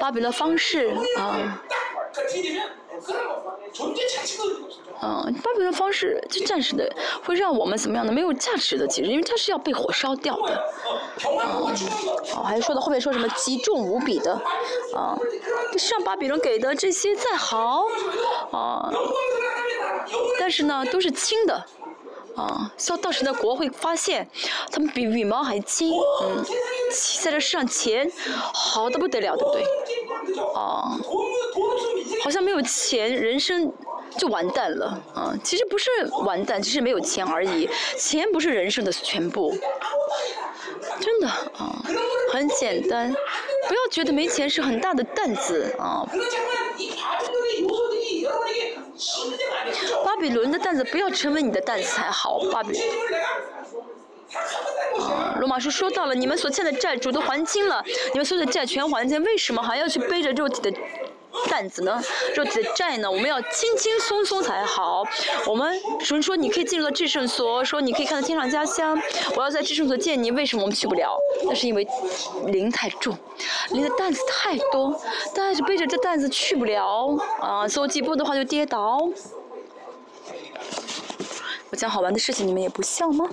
[0.00, 1.62] 巴比伦方式啊。
[5.02, 6.90] 嗯，巴比伦方式就暂时的，
[7.24, 10.64] 会让我们怎么样的没有价值的，其实因为它是要被火烧掉的。
[10.86, 10.96] 嗯，
[12.36, 14.32] 哦，还是说到后面说什么极重无比的，
[14.94, 15.18] 啊，
[15.76, 17.84] 像巴比伦给的这些再好，
[18.52, 18.90] 啊，
[20.38, 21.66] 但是呢都是轻的，
[22.36, 24.28] 啊，到到时的国会发现，
[24.70, 25.92] 他们比羽毛还轻，
[26.22, 26.44] 嗯，
[27.22, 28.10] 在这世上钱
[28.52, 29.64] 好的不得了，对不对？
[30.54, 30.98] 啊，
[32.22, 33.72] 好像没有钱，人生。
[34.16, 35.34] 就完蛋了啊！
[35.42, 35.90] 其实不是
[36.24, 37.68] 完蛋，只是没有钱而已。
[37.98, 39.52] 钱不是人生的全部，
[41.00, 41.82] 真的啊，
[42.32, 43.12] 很简单。
[43.66, 46.06] 不要觉得没钱是很大的担子啊。
[50.04, 52.38] 巴比伦的担子不要成为你的担子才好。
[52.52, 52.78] 巴比
[55.38, 57.82] 罗马书说到了，你们所欠的债主都还清了，
[58.12, 60.76] 你们所有的债全还清，为什么还要去背着肉体的？
[61.50, 62.00] 担子呢？
[62.36, 63.10] 肉体的债呢？
[63.10, 65.04] 我们要轻轻松松才好。
[65.48, 68.96] 我们主人说你可以进入到至圣所，说你可以看到天上家乡。
[69.34, 71.18] 我要在至圣所见你，为什么我们去不了？
[71.44, 71.84] 那是因为
[72.46, 73.18] 灵太重，
[73.70, 74.96] 灵的担子太多，
[75.34, 77.66] 但是背着这担子去不了啊！
[77.66, 79.00] 走几步的话就跌倒。
[81.74, 83.28] 讲好玩的事情，你们也不笑吗？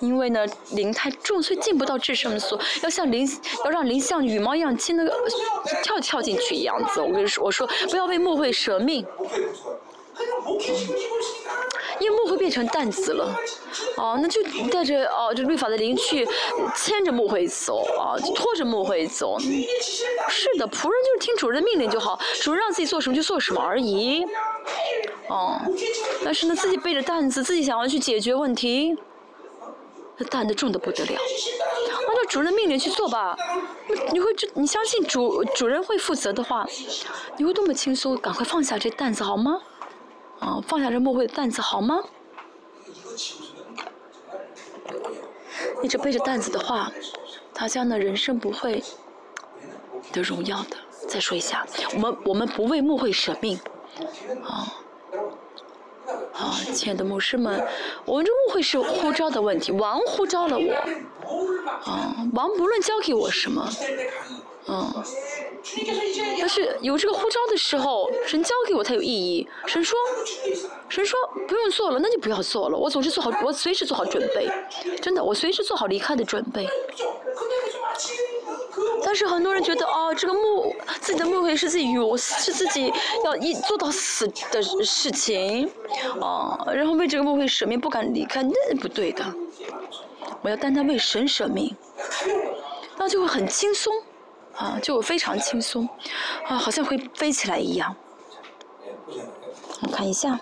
[0.00, 2.58] 因为呢，灵太重，所以进不到至圣所。
[2.82, 3.28] 要像灵，
[3.64, 5.04] 要让灵像羽毛一样轻的
[5.82, 7.00] 跳跳进去一样子。
[7.00, 9.06] 我跟你说，我说不要为木会舍命，
[12.00, 13.34] 因为木会变成担子了。
[13.96, 16.26] 哦，那就带着哦，这律法的灵去
[16.74, 19.38] 牵着木会走啊，拖着木会走。
[19.38, 24.24] 是的，仆人就是听主人的命令就好，主人让自己做什么就做什么而已。
[25.28, 25.60] 哦，
[26.24, 28.96] 但是呢，自己背着担子，自己想要去解决问题。
[30.16, 33.36] 那担子重的不得了，按照主人的命令去做吧。
[34.12, 36.66] 你会你相信主主人会负责的话，
[37.38, 38.16] 你会多么轻松？
[38.18, 39.60] 赶快放下这担子好吗？
[40.40, 42.00] 啊，放下这莫会的担子好吗？
[45.82, 46.90] 一直背着担子的话，
[47.54, 48.82] 大家呢人生不会
[50.12, 50.76] 得荣耀的。
[51.08, 53.58] 再说一下，我们我们不为莫会舍命，
[54.42, 54.74] 啊。
[56.34, 57.66] 啊，亲爱的牧师们，
[58.04, 60.72] 我们这误会是呼召的问题，王呼召了我，
[61.84, 63.68] 啊，王不论交给我什么，
[64.66, 65.04] 嗯，
[66.38, 69.46] 但是有这个呼召的时候，神交给我才有意义。
[69.66, 69.98] 神说，
[70.88, 72.76] 神说不用做了，那就不要做了。
[72.76, 74.50] 我总是做好，我随时做好准备，
[75.00, 76.68] 真的，我随时做好离开的准备。
[79.02, 82.92] 但是很多人觉得哦，这个墓自己的墓会是自己有是自己
[83.24, 85.70] 要一做到死的事情，
[86.20, 89.24] 哦，然后为这个墓会舍命不敢离开，那不对的。
[90.42, 91.74] 我要单单为神舍命，
[92.96, 93.92] 那就会很轻松，
[94.60, 95.88] 啊，就会非常轻松，
[96.46, 97.96] 啊，好像会飞起来一样。
[99.82, 100.38] 我看一下。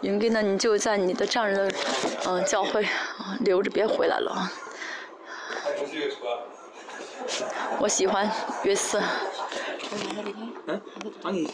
[0.00, 0.40] 云哥呢？
[0.42, 1.74] 你就在你的丈人的
[2.26, 2.86] 嗯教会
[3.40, 4.50] 留着，别回来了。
[7.78, 8.30] 我喜欢
[8.64, 9.02] 约瑟。
[11.24, 11.46] 嗯，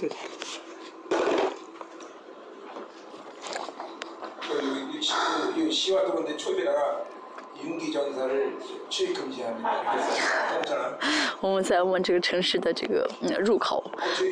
[11.41, 13.09] 我们在问这个城市的这个
[13.41, 13.85] 入口，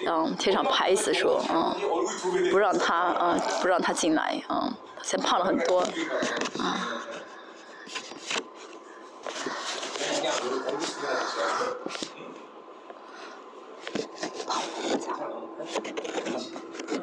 [0.07, 1.75] 嗯，贴上牌子说，嗯，
[2.51, 5.85] 不让他，嗯，不让他进来，嗯，现在胖了很多，
[16.91, 16.99] 啊。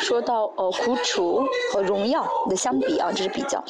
[0.00, 3.62] 说到呃苦楚和荣耀的相比啊，这是比较。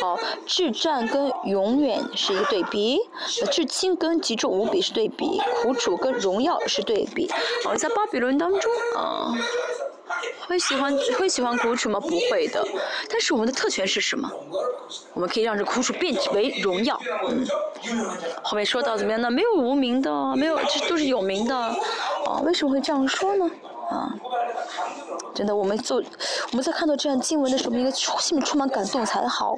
[0.00, 3.00] 好，至战跟永远是一个对比，
[3.50, 7.30] 至轻跟极重无比是对比，苦楚跟荣耀是对比。
[7.68, 9.34] 而在巴比伦当中啊。
[10.48, 12.00] 会喜欢会喜欢苦楚吗？
[12.00, 12.64] 不会的。
[13.08, 14.30] 但是我们的特权是什么？
[15.14, 16.98] 我们可以让这苦楚变为荣耀。
[17.28, 17.46] 嗯。
[18.42, 19.30] 后面说到怎么样呢？
[19.30, 21.56] 没有无名的，没有这都是有名的。
[21.56, 23.50] 啊，为什么会这样说呢？
[23.90, 24.14] 啊，
[25.34, 26.02] 真的，我们做
[26.52, 29.56] 我们在看到这样经文的时候，应该心里充满感动才好。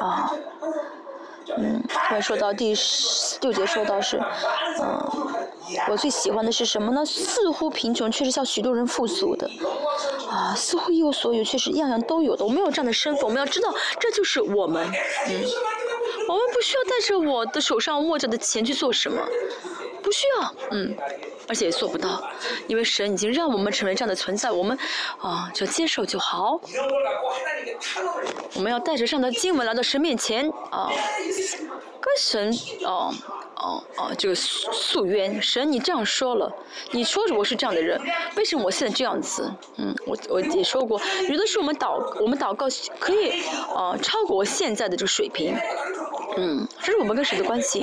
[0.00, 0.32] 啊。
[1.58, 4.18] 嗯，后面说到第十六节说到是，
[4.80, 5.12] 嗯，
[5.90, 7.04] 我最喜欢的是什么呢？
[7.04, 9.50] 似乎贫穷，却是叫许多人富足的，
[10.28, 12.44] 啊，似乎一无所有，却是样样都有的。
[12.44, 14.86] 我们有这样的身份，我们要知道，这就是我们，
[15.26, 15.42] 嗯，
[16.28, 19.22] 我们不需要带着我的手上握着的钱去做什么，
[20.02, 20.96] 不需要，嗯。
[21.46, 22.26] 而且也做不到，
[22.68, 24.78] 因为神已经让我们成为这样的存在，我们
[25.18, 26.58] 啊就接受就好。
[28.54, 30.90] 我们要带着上的经文来到神面前啊，
[32.00, 32.50] 跟神
[32.82, 33.12] 哦
[33.64, 35.40] 哦哦这个诉诉冤。
[35.40, 36.52] 神，你这样说了，
[36.90, 37.98] 你说我是这样的人，
[38.36, 39.50] 为什么我现在这样子？
[39.78, 41.00] 嗯，我我也说过，
[41.30, 42.66] 有的时候我们祷我们祷告
[43.00, 43.42] 可以
[43.74, 45.56] 啊超过我现在的这个水平。
[46.36, 47.80] 嗯，这是我们跟神的关系。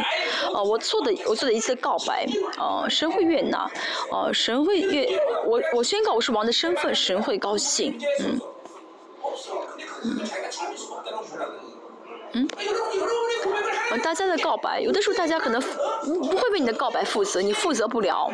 [0.54, 2.28] 啊，我做的我做的一次告白，
[2.58, 3.60] 啊，神会悦纳，
[4.12, 5.08] 啊，神会悦
[5.46, 7.98] 我我宣告我是王的身份，神会高兴。
[8.20, 8.40] 嗯。
[10.04, 10.20] 嗯。
[12.34, 12.48] 嗯。
[13.98, 18.32] 大家的告白，有的时候大家可能不不会为你的告白负责，你负责不了。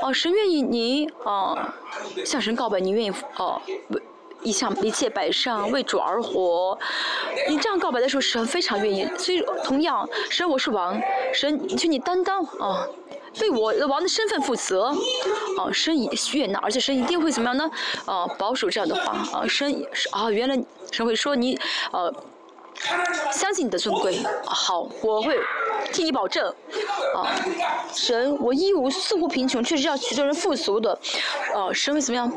[0.00, 1.74] 哦，神愿意你啊
[2.24, 3.60] 向神告白，你愿意哦。
[4.42, 6.78] 一向一切摆上，为主而活。
[7.48, 9.08] 你这样告白的时候，神非常愿意。
[9.16, 11.00] 所以同样，神我是王，
[11.32, 12.86] 神请你担当啊，
[13.40, 14.94] 为我的王的身份负责。
[15.56, 17.70] 啊，神以悦纳，而且神一定会怎么样呢？
[18.04, 19.12] 啊，保守这样的话。
[19.38, 21.58] 啊，神啊，原来神会说你
[21.90, 22.12] 呃，
[23.32, 24.18] 相信你的尊贵。
[24.44, 25.38] 好，我会
[25.92, 26.46] 替你保证。
[27.14, 27.30] 啊，
[27.92, 30.98] 神，我一无似乎贫穷，却是要许多人富足的。
[31.54, 32.30] 啊，神会怎么样？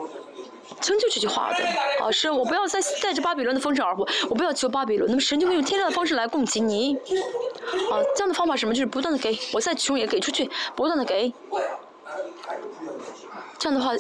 [0.79, 1.65] 成就这句话的，
[2.03, 6.95] 啊，是我不要再带着巴比伦的风声而活，我不要求巴比伦，那么神就会用天上的方式来供给你，
[7.89, 8.73] 啊，这样的方法什么？
[8.75, 11.33] 就是不断的给，我再穷也给出去，不断的给，
[13.57, 13.91] 这样的话，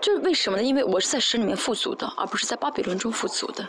[0.00, 0.62] 这为什么呢？
[0.62, 3.66] 因为我是在神里面富足的，而不是在巴比伦中富足的。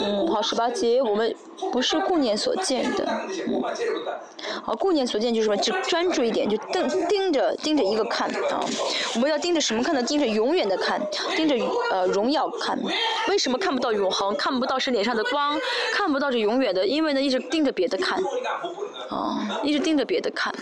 [0.00, 1.34] 嗯，好，十八节，我们
[1.72, 3.06] 不是顾念所见的。
[4.62, 5.56] 好，顾念所见就是什么？
[5.56, 8.60] 就专注一点，就盯盯着盯着一个看啊。
[9.14, 10.02] 我们要盯着什么看呢？
[10.02, 11.00] 盯着永远的看，
[11.34, 11.56] 盯着
[11.90, 12.78] 呃荣耀看。
[13.28, 14.36] 为什么看不到永恒？
[14.36, 15.58] 看不到是脸上的光，
[15.94, 16.86] 看不到是永远的？
[16.86, 18.22] 因为呢，一直盯着别的看，
[19.08, 20.54] 啊，一直盯着别的看。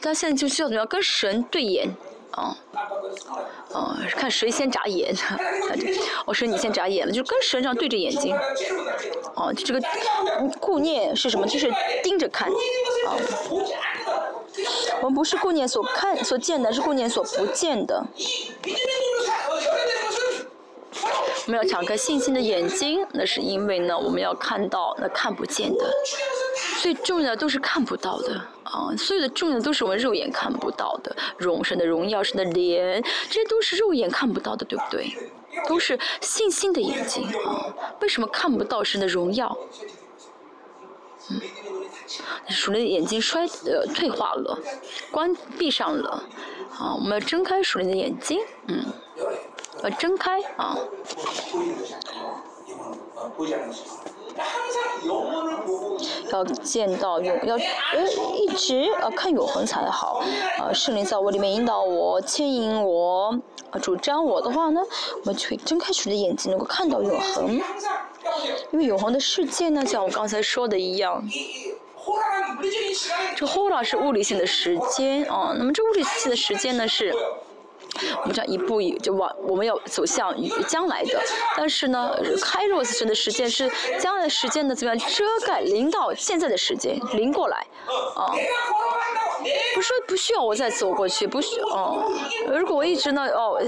[0.00, 0.86] 他现在就需要怎么样？
[0.86, 1.88] 跟神对眼，
[2.30, 2.56] 啊。
[3.72, 5.14] 哦，看谁先眨眼，
[6.24, 8.34] 我说你先眨眼了，就跟神这样对着眼睛。
[9.34, 9.80] 哦，这个
[10.58, 11.46] 顾念是什么？
[11.46, 11.70] 就是
[12.02, 12.48] 盯着看。
[12.48, 13.16] 啊，
[15.00, 18.04] 我们不是顾念所看所见的，是顾念所不见的。
[21.46, 25.90] 我们要敞开信心的眼睛，那是因为呢，我们要看到那看不见的。
[26.80, 35.10] 最重要的都是看不到的啊，所有的重要的都是我们肉眼看不到的，荣神的荣耀，神的脸，这些都是肉眼看不到的，对不对？
[35.66, 37.74] 都是信心的眼睛啊。
[38.00, 39.56] 为什么看不到神的荣耀？
[41.30, 41.40] 嗯，
[42.48, 44.58] 属灵的眼睛衰呃退化了，
[45.10, 46.22] 关闭上了
[46.78, 46.94] 啊。
[46.94, 48.84] 我们要睁开属灵的眼睛，嗯，
[49.82, 50.76] 要睁开啊。
[56.30, 58.04] 要见到永要呃
[58.36, 60.22] 一直呃看永恒才好，
[60.58, 63.38] 呃圣灵在我里面引导我牵引我
[63.80, 64.80] 主张我的话呢，
[65.20, 67.60] 我们就会睁开属的眼睛能够看到永恒，
[68.72, 71.22] 因为永恒的世界呢像我刚才说的一样，
[73.36, 77.14] 这 hora 是物理性的时间啊，那么这物理性的时间呢是。
[78.20, 80.34] 我们这样一步一就往我们要走向
[80.66, 81.20] 将来的，
[81.56, 87.66] 但是呢，开若神的时间是将来的时间呢，怎么样遮盖临到现在的时间临过来，
[88.16, 88.32] 啊，
[89.74, 92.02] 不是不需要我再走过去，不需哦，
[92.52, 93.60] 如果我一直呢哦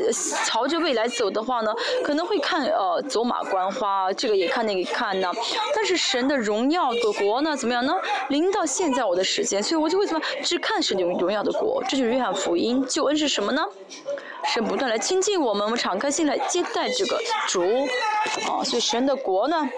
[0.44, 5.30] 朝着未来走的话呢，可能会看呃走马观花，这个也看那个看呢，
[5.74, 7.94] 但是神的荣耀的国呢怎么样呢？
[8.28, 13.64] 临到现在我的时间，所以我就会怎么只看神的荣耀的国，这就是约翰福音，救恩是什么呢？
[14.52, 17.62] 神不断来亲近我们，我们敞开心来接待这个主，
[18.48, 19.68] 啊，所以神的国呢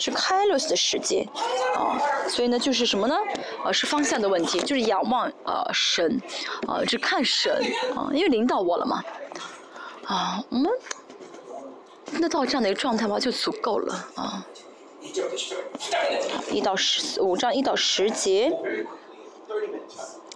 [0.00, 1.28] 是开罗的世界，
[1.76, 3.14] 啊，所以呢就是什么呢？
[3.62, 6.18] 啊，是方向的问题，就是仰望啊神，
[6.66, 7.52] 啊，只看神，
[7.94, 9.04] 啊，因为领导我了嘛，
[10.06, 10.72] 啊，我们
[12.12, 14.46] 那到这样的一个状态吧就足够了，啊，
[16.50, 18.50] 一到十五章一到十节，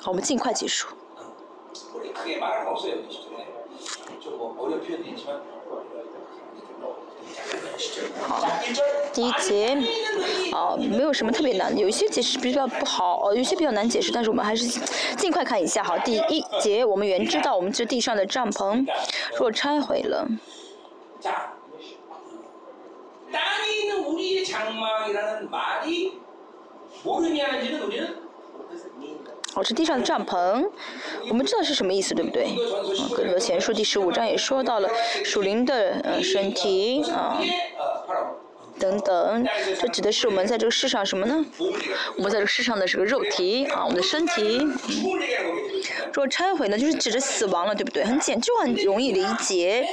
[0.01, 0.89] 好，我们尽快结束。
[8.21, 8.47] 好，
[9.13, 9.77] 第一节，
[10.53, 14.67] 啊，没有什么特别难，有一些解释比较不好，呃，有些比较难解释，但是我们还是
[15.17, 15.83] 尽快看一下。
[15.83, 18.87] 好，第一节，我们原知道，我们这地上的帐篷
[19.39, 20.27] 若拆毁了。
[29.55, 30.69] 哦，是地上的帐篷，
[31.29, 32.45] 我们知道是什么意思，对不对？
[32.45, 34.89] 啊，格罗前书第十五章也说到了
[35.25, 37.41] 属灵的呃身体啊，
[38.79, 39.47] 等等，
[39.81, 41.45] 这指的是我们在这个世上什么呢？
[42.17, 44.67] 我们在这个世上的这个肉体啊，我们的身体。
[46.07, 48.05] 如果拆毁呢，就是指着死亡了，对不对？
[48.05, 49.87] 很简，就很容易理解。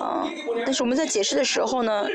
[0.00, 0.28] 啊，
[0.66, 2.06] 但是我们在解释的时候呢，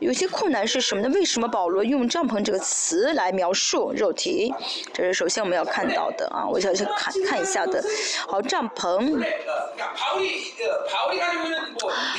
[0.00, 1.08] 有些困难是什么呢？
[1.14, 4.52] 为什么保罗用帐篷这个词来描述肉体？
[4.92, 7.84] 这是首先我们要看到的啊，我想先看看一下的。
[8.26, 9.22] 好，帐篷。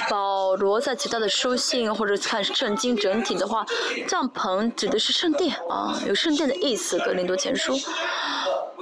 [0.09, 3.65] 保罗在其他的书信或者看圣经整体的话，
[4.07, 6.97] 帐篷指的是圣殿啊，有圣殿的意思。
[6.99, 7.78] 格林多前书，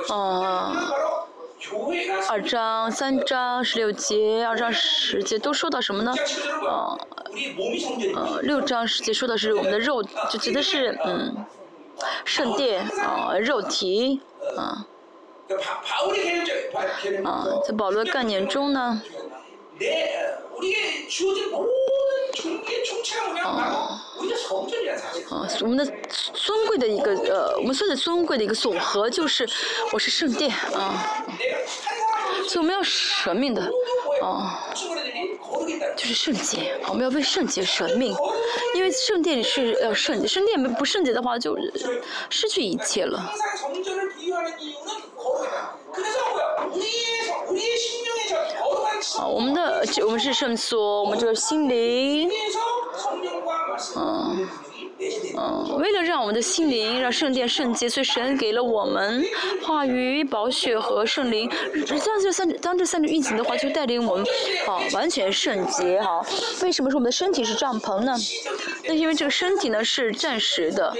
[0.09, 0.91] 啊。
[2.29, 6.13] 二章、三章、十六节、二章十节都说到什么呢？
[6.61, 6.97] 呃，
[8.13, 11.35] 呃，六章十节说的是我们的肉，就指的是嗯，
[12.23, 14.21] 圣殿啊，肉体
[14.55, 14.85] 啊。
[17.23, 19.01] 啊，在保罗概念中呢。
[23.43, 24.01] 啊，
[25.29, 25.85] 啊，我们的
[26.33, 29.47] 尊贵的一个呃，我们说的尊贵的一个总和就是
[29.91, 31.23] 我是圣殿啊，
[32.47, 33.61] 所以我们要舍命的
[34.23, 34.59] 啊，
[35.95, 38.15] 就是圣洁，我们要为圣洁舍命，
[38.75, 41.57] 因为圣殿是要圣洁，圣殿不圣洁的话就
[42.29, 43.31] 失去一切了。
[49.17, 52.29] 啊，我们的我们是圣所，我们这个心灵，
[53.95, 54.47] 嗯。
[55.37, 59.25] 嗯，为了让我们的心灵让圣殿圣洁，所以神给了我们
[59.61, 61.49] 话语、宝血和圣灵。
[62.05, 64.25] 当这三当这三者运行的话，就带领我们
[64.65, 66.25] 啊完全圣洁哈。
[66.61, 68.15] 为什么说我们的身体是帐篷呢？
[68.87, 70.93] 那因为这个身体呢是暂时的，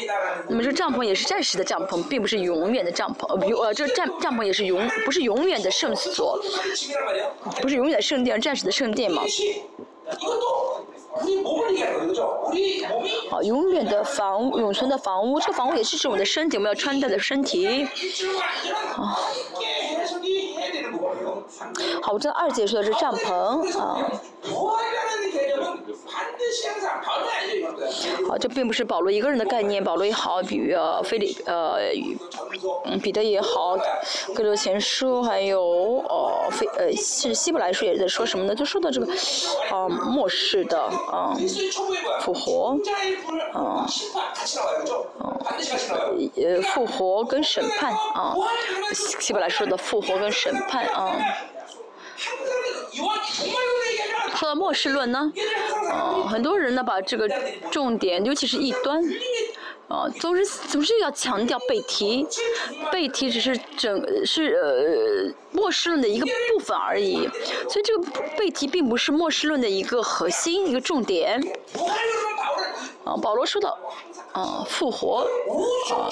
[0.50, 3.26] 那么这帐篷也是暂时的帐篷，并不是永远的帐篷。
[3.28, 6.38] 呃，呃，这帐帐篷也是永不是永远的圣所，
[7.62, 9.24] 不是永远的圣殿，暂时的圣殿嘛。
[13.32, 17.88] 啊，永远的房屋，永存的房屋，这个房屋也是指我们的身体，我们要穿戴的身体。
[18.95, 19.18] 啊，
[22.01, 23.97] 好，我这二姐说的是帐篷啊。
[28.28, 31.78] 好，这并不是保罗一个人的概念，保罗也好，比如呃，菲利呃，
[32.86, 33.76] 嗯，彼得也好，
[34.34, 35.62] 格罗前书还有
[36.08, 38.53] 哦，菲呃，是希伯来书也在说什么呢？
[38.53, 39.12] 就说到这个，
[39.72, 41.36] 啊，末世的啊，
[42.22, 42.78] 复活，
[43.53, 43.88] 啊，
[46.36, 48.36] 呃，复活跟审判啊，
[48.93, 51.16] 希伯来说的复活跟审判啊。
[54.36, 55.32] 说到末世论呢，
[55.89, 57.30] 呃，很多人呢把这个
[57.72, 59.02] 重点，尤其是异端，
[59.88, 62.28] 啊，总是总是要强调背题，
[62.91, 67.30] 背题只是整是呃末世论的一个部分而已，
[67.70, 68.04] 所以这个
[68.38, 71.41] 背题并不是末世论的一个核心一个重点。
[73.06, 73.78] 啊，保罗说到，
[74.34, 75.28] 啊，复活，
[75.93, 76.10] 啊，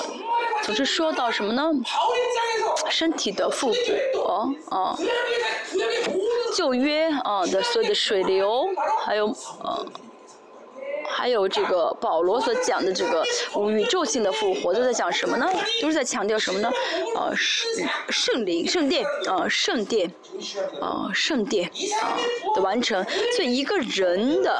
[0.62, 1.72] 总是说到什么呢？
[2.90, 3.74] 身体的复
[4.14, 4.96] 活，啊。
[6.56, 8.68] 旧约啊的所有的水流，
[9.06, 9.28] 还有
[9.64, 9.86] 呃，
[11.10, 13.26] 还有这个保罗所讲的这个
[13.72, 15.48] 宇宙性的复活，都在讲什么呢？
[15.82, 16.72] 都是在强调什么呢？
[17.16, 17.70] 呃，圣
[18.10, 20.12] 圣灵、圣殿啊，圣殿
[20.82, 21.70] 啊，圣殿
[22.02, 22.18] 啊
[22.56, 23.04] 的完成。
[23.36, 24.52] 所以一个人的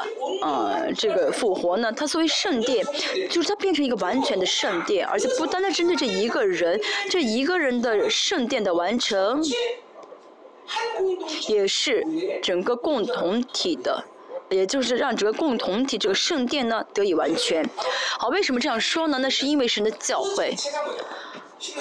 [0.42, 2.84] 啊这个复活呢，它作为圣殿，
[3.30, 6.80] 就是它变成一个完全的圣殿，而且不单单针对这一个人，
[7.10, 9.42] 这一个人的圣殿的完成。
[11.48, 12.04] 也是
[12.42, 14.04] 整个共同体的，
[14.50, 17.68] 也就是让整个共同体这个圣殿呢得以完全。
[18.18, 19.18] 好，为什么这样说呢？
[19.20, 20.54] 那是因为神的教诲。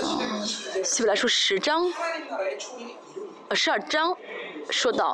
[0.01, 0.45] 啊，
[0.84, 1.91] 希伯来书十章，
[3.49, 4.15] 呃，十二章。
[4.69, 5.13] 说到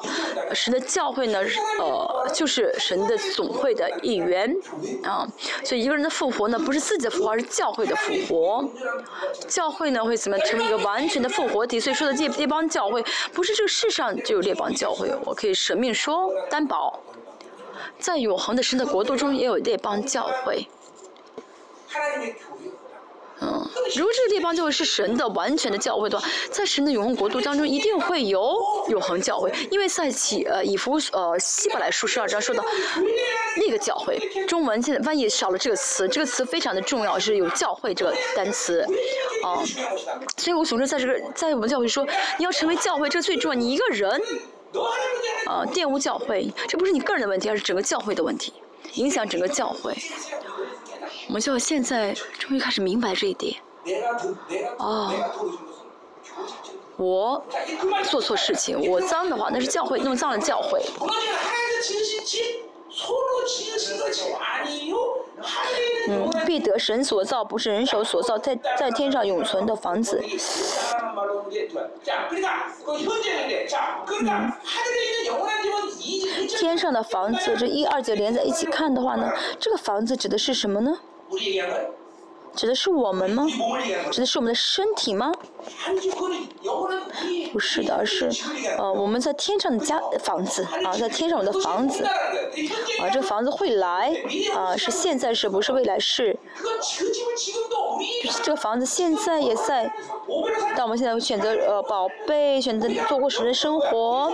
[0.54, 1.40] 神的教会呢，
[1.80, 4.56] 呃，就是神的总会的一员
[5.04, 5.28] 啊，
[5.64, 8.70] 所以一个人的复活呢，不是自己的复活，而是教会的复活。
[9.48, 11.80] 教会呢会怎么成为一个完全的复活体？
[11.80, 13.04] 所以说的这列邦教会，
[13.34, 17.00] 不是这个世上就有列邦教会，我可以舍命说担保，
[17.98, 20.68] 在永恒的神的国度中也有列邦教会。
[23.42, 23.48] 嗯，
[23.96, 28.58] 如果这个地方就是神的完全的教会的话，在神的永恒国度当中一定会有
[28.90, 32.64] 永恒教会，因为在起呃以弗呃希伯来书十二章说到
[33.56, 38.86] 那个教会，中文现在翻译少了这个词，这个词非常的重要，是有教会这个单词，
[39.44, 39.64] 啊，
[40.36, 42.06] 所以我总是在这个在我们教会说，
[42.38, 44.22] 你要成为教会，这最重要，你一个人，
[45.46, 48.52] 啊玷污教会，这不是你个人的问题，而是整个教会的问题，
[48.96, 49.96] 影响整个教会。
[51.30, 53.56] 我们就现在终于开始明白这一点。
[54.80, 55.14] 哦，
[56.98, 57.46] 我
[58.10, 60.84] 做错事情，我脏的话，那是教会弄脏了教会。
[66.08, 70.20] 嗯，必得神所造，不是人手所造，在在天上永存的房子。
[74.22, 74.52] 嗯，
[76.58, 80.98] 天上的房子，这一二节连在一起看的话呢，这个房子指的是什么呢？
[82.56, 83.46] 指的是我们吗？
[84.12, 85.32] 指的是我们的身体吗？
[87.52, 88.30] 不是的，是
[88.78, 94.14] 呃我们在天上的家房子啊，在天上我的房子啊，这个房子会来
[94.56, 96.38] 啊，是现在是不是未来是？
[98.44, 99.92] 这个房子现在也在，
[100.76, 104.32] 但我们现在选择呃宝贝，选择做过神的生活，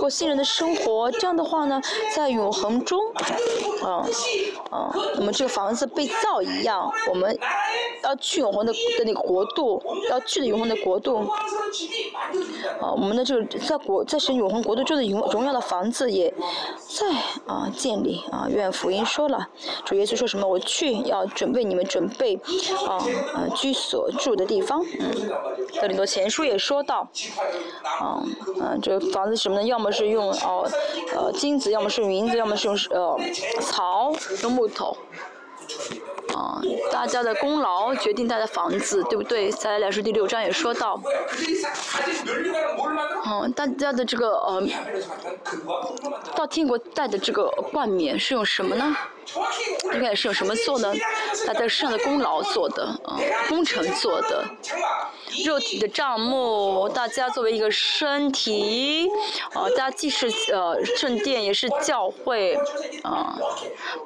[0.00, 1.80] 过新人的生活，这样的话呢，
[2.14, 3.00] 在永恒中，
[3.82, 4.06] 啊
[4.70, 7.38] 啊，我们这个房子被造一样，我们。
[8.02, 11.28] 要去永恒的的那个国度，要去的永恒的国度。
[12.80, 16.32] 啊，我们的这个在国在神永恒国度中的荣荣耀的房子也
[16.78, 17.06] 在
[17.46, 18.46] 啊建立啊。
[18.48, 19.48] 愿福音说了，
[19.84, 20.46] 主耶稣说什么？
[20.46, 22.36] 我去要准备你们准备
[22.86, 22.96] 啊
[23.34, 24.84] 啊居所住的地方。
[24.98, 25.30] 嗯，
[25.74, 27.08] 这里头前书也说到，
[28.00, 28.22] 啊
[28.60, 29.62] 啊这个房子什么呢？
[29.66, 30.68] 要么是用哦
[31.14, 33.18] 呃金子，要么是用银子，要么是用呃
[33.60, 34.96] 草用木头。
[36.34, 36.60] 啊，
[36.90, 39.50] 大家的功劳决定他的房子，对不对？
[39.50, 41.00] 再来说第六章也说到，
[43.24, 44.62] 嗯，大家的这个呃，
[46.34, 48.96] 到天国带的这个冠冕是用什么呢？
[49.92, 50.92] 应该是用什么做呢？
[51.46, 53.18] 大家世上的功劳做的，嗯，
[53.48, 54.44] 工程做的。
[55.44, 59.08] 肉体的账目，大家作为一个身体，
[59.52, 62.56] 啊，大家既是呃圣殿，也是教会，
[63.02, 63.36] 啊，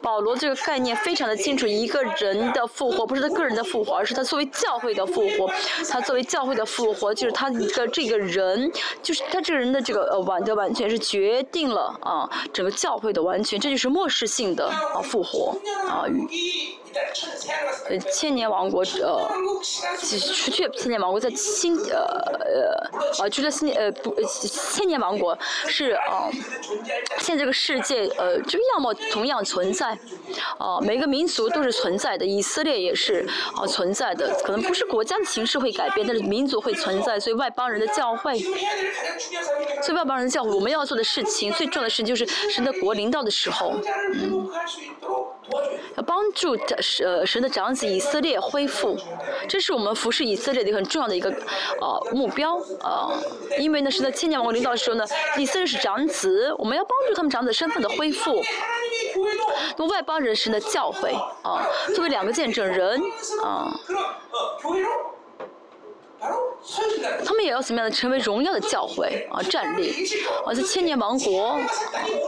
[0.03, 5.51] 保罗这个概念非常的清楚，一个人的复活，不是他个人的复活，而是他作为教会的复活。
[5.89, 8.71] 他作为教会的复活，就是他一个这个人，
[9.03, 15.57] 就是他这个人的这个呃完的完全是决定了啊整个教会的完全，这就是末世性的啊复活
[15.89, 16.05] 啊。
[17.89, 19.31] 呃，千年王国呃，
[20.01, 25.37] 除去千年王国在新呃呃啊，除了新呃不千年王国
[25.67, 26.29] 是啊，
[27.19, 29.97] 现在这个世界呃这个样貌同样存在，
[30.59, 38.39] 啊每个民族都是存在的，以色列也是啊存在的，可能不是国家的形式会改变，但是民族会存在，所以外邦人的教会，
[39.83, 43.75] 所以外邦人的教会，我们要做的事情，最重要的事情就是神的国临到的时候，
[45.97, 48.97] 要帮助神呃神的长子以色列恢复，
[49.49, 51.31] 这是我们服侍以色列的很重要的一个
[51.81, 53.13] 呃目标呃，
[53.59, 55.05] 因为呢是在千年王国领导的时候呢，
[55.37, 58.43] 以色列是长子，我们要帮助他们长子身份的恢复。
[59.77, 63.01] 那外邦人神的教诲啊，作为两个见证人
[63.43, 63.73] 啊。
[67.25, 70.07] 他们也要怎么样的成为荣耀的教会啊，站立
[70.45, 71.59] 啊，在千年王国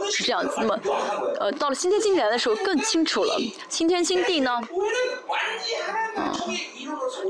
[0.09, 0.55] 是这样子。
[0.57, 0.79] 那么，
[1.39, 3.37] 呃，到了新天新地来的时候更清楚了。
[3.69, 4.51] 新天新地呢，
[6.15, 6.33] 啊，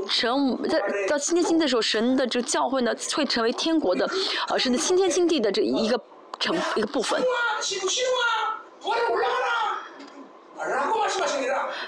[0.08, 4.06] 神在到新天新地的时候，神的这个教会呢会成为天国的，
[4.48, 6.00] 啊，是新天新地的这一个
[6.40, 7.22] 成一个部分。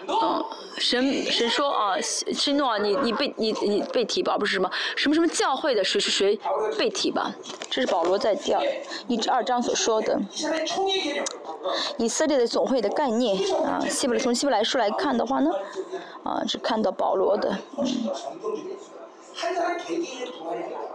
[0.08, 0.44] 嗯，
[0.78, 6.40] 神神说啊，希诺啊，你你被你你被提拔不是什么什么什么教会的谁谁谁
[6.78, 7.32] 被提拔，
[7.70, 8.62] 这是保罗在第二
[9.08, 10.20] 一至二章所说的。
[11.98, 15.50] 以色列的总会的概念啊，希伯来从希伯来书来看的话呢，
[16.22, 17.86] 啊，是看到保罗的，嗯，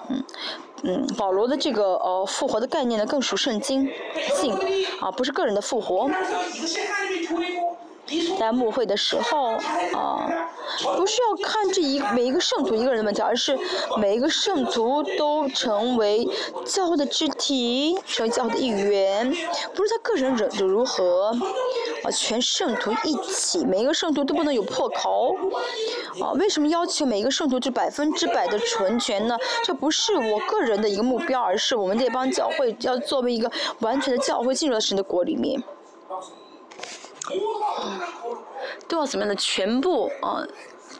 [0.10, 0.24] 嗯
[0.84, 3.88] 嗯，保罗的这个呃复活的概念呢更属圣经
[4.36, 4.58] 性
[5.00, 6.10] 啊，不是个人的复活。
[8.38, 9.53] 在牧会的时候，
[9.93, 10.28] 啊，
[10.95, 13.57] 不是要看这一每一个圣徒一个人的问题，而是
[13.97, 16.28] 每一个圣徒都成为
[16.66, 19.30] 教会的肢体，成为教会的一员，
[19.76, 21.36] 不是他个人忍如何，
[22.03, 25.36] 啊，全圣徒一起，每一个圣徒都不能有破口，
[26.22, 29.38] 啊，为什么要求每一个圣徒就百分之百的纯全呢？
[29.64, 35.62] 这不是我个人的一个目标，而是我们这帮教会要作为一个完全的教会进入到神的国里面。
[38.88, 40.46] 都要怎么样的全部啊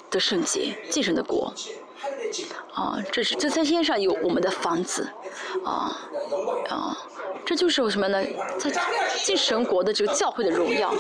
[0.10, 1.54] 的圣洁，继承的国
[2.74, 5.10] 啊，这是这在天上有我们的房子
[5.66, 6.10] 啊
[6.70, 6.98] 啊，
[7.46, 8.24] 这就是什么呢？
[8.58, 8.72] 在
[9.24, 10.94] 进神国的这个教会的荣耀。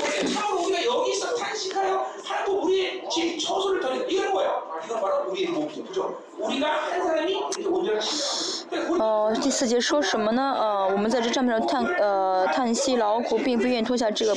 [8.99, 10.55] 呃，第四节说什么呢？
[10.57, 14.33] 呃，我们在这帐面上叹呃叹息劳苦，并不愿意脱下这个，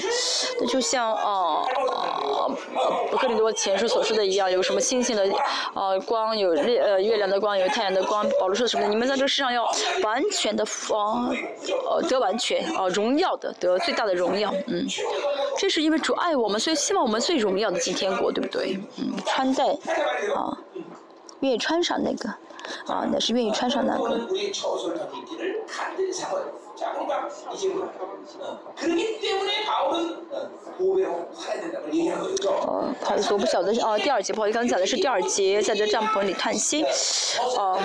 [0.60, 1.66] 那就像呃
[3.12, 5.24] 呃克林多前书所说的一样，有什么星星的
[5.74, 8.28] 呃光，有月呃月亮的光，有太阳的光。
[8.40, 8.86] 保罗说什么？
[8.88, 9.64] 你们在这世上要
[10.02, 11.34] 完全的呃
[11.90, 14.84] 呃得完全啊荣耀的得最大的荣耀，嗯，
[15.58, 18.78] 这是因为主爱我们，所以希望我们最荣耀的进天国，对不对？
[18.98, 19.64] 嗯，穿戴
[20.34, 20.58] 啊，
[21.44, 22.34] 愿意穿上那个。
[22.86, 24.04] 啊，那是愿意穿上那个。
[24.04, 24.18] 哦，
[32.98, 36.82] 不好意思，我不晓得哦，第二节，不好意思，刚才讲的是第二节，在这帐篷里叹息。
[37.58, 37.78] 哦，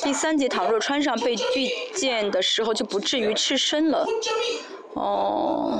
[0.00, 4.04] 第三节，倘若穿上被拒见的时候，就不至于赤身了。
[4.94, 5.78] 哦。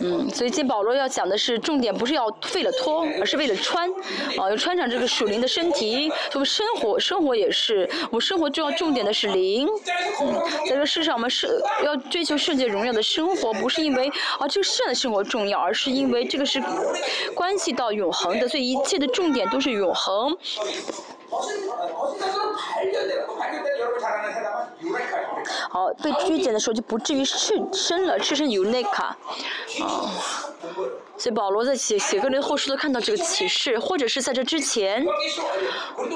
[0.00, 3.90] 嗯，所以今保罗要讲的是重点，不是要为了脱，而是为了穿，
[4.36, 6.10] 啊，要穿上这个属灵的身体。
[6.34, 9.66] 我们生活，生活也是，我们生活重要重点的是灵。
[10.20, 10.34] 嗯，
[10.68, 14.08] 在这个世上，我们是要追求圣洁荣耀的生活，不是因为
[14.38, 16.62] 啊这个世上的生活重要，而是因为这个是
[17.34, 20.36] 关系到永恒的，所以一切的重点都是永恒。
[25.70, 26.58] 好，被拘检的。
[26.58, 29.16] 时候就不至于赤身了，赤身有内卡，
[29.80, 30.10] 啊，
[31.16, 35.06] 所以保罗在写写个人的后书都看到这个启示，或者是在这之前，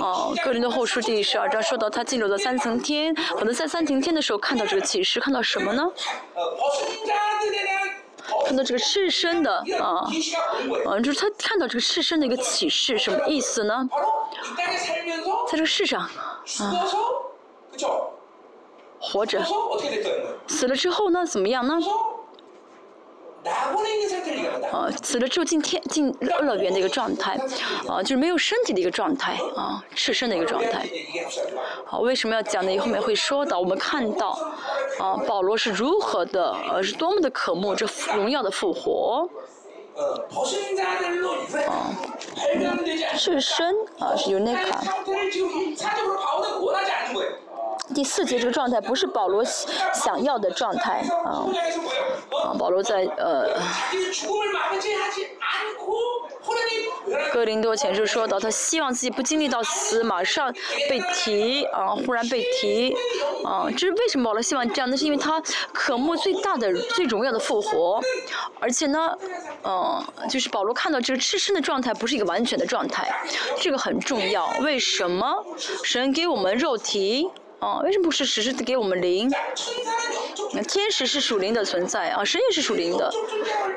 [0.00, 5.88] 哦，个人的后书第十二章说到他进入了三层天，可能在三层天的时候看到这个启示，看到什么呢？
[8.44, 10.04] 看到这个赤身的啊，
[10.86, 13.88] 啊，就是他看到这个赤身的一个启示，什么意思呢？
[15.46, 16.10] 在这个世上，啊，
[19.02, 19.42] 活着，
[20.46, 21.74] 死了之后呢，怎么样呢？
[24.70, 27.36] 啊，死了之后进天进乐园的一个状态，
[27.88, 30.88] 啊，就是没有身体的一个状态，啊，赤身的一个状态。
[31.84, 32.78] 好，为什么要讲呢？
[32.78, 34.38] 后面会说到，我们看到，
[35.00, 37.84] 啊，保罗是如何的，呃，是多么的渴慕这
[38.14, 39.28] 荣耀的复活。
[39.96, 40.00] 啊，
[43.18, 44.72] 赤身啊，是 Unica。
[47.94, 49.44] 第四节这个状态不是保罗
[49.92, 51.44] 想要的状态啊，
[52.44, 53.60] 啊，保罗在呃。
[57.32, 60.52] 哥林多前书说到，他希望自己不经历到死，马上
[60.88, 62.94] 被提啊，忽然被提
[63.44, 64.88] 啊，这是为什么保罗希望这样？
[64.88, 65.40] 那是因为他
[65.72, 68.00] 渴慕最大的、最荣耀的复活，
[68.60, 69.16] 而且呢，
[69.64, 73.12] 嗯，就是保罗看到这个赤身的状态不是一个完全的状态，
[73.60, 74.48] 这个很重要。
[74.60, 75.44] 为什么
[75.84, 77.30] 神给我们肉体？
[77.62, 79.30] 啊，为什么不是只是给我们灵？
[80.52, 83.06] 那天使是属灵的存在啊，神也是属灵的。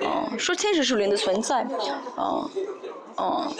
[0.03, 1.61] 啊，说天使属灵的存在，
[2.15, 2.49] 啊，
[3.15, 3.51] 啊，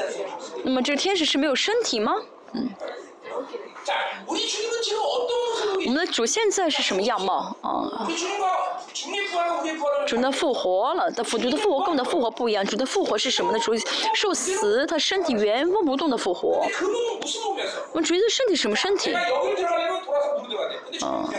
[0.64, 2.16] 那么这个天使是没有身体吗？
[2.54, 2.70] 嗯。
[5.86, 7.56] 我们的主现在是什么样貌？
[7.62, 8.08] 啊？
[10.08, 12.66] 主的复活了，的复主的复活跟我们的复活不一样。
[12.66, 13.60] 主的复活是什么呢？
[13.60, 13.74] 主
[14.16, 16.66] 受死，他身体原封不动的复活。
[17.92, 19.14] 我们主的身体什么身体？
[21.04, 21.30] 嗯，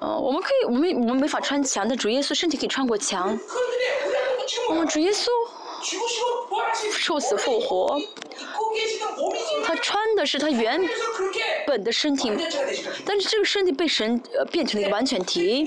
[0.00, 3.38] 嗯，我们可以，我们我们没法穿墙，但主耶稣身体可以穿过墙。
[4.70, 5.28] 我们主耶稣
[6.92, 8.00] 受死复活。
[9.64, 10.80] 他穿的是他原
[11.66, 12.30] 本的身体，
[13.04, 15.66] 但是这个身体被神呃变成了一个完全体，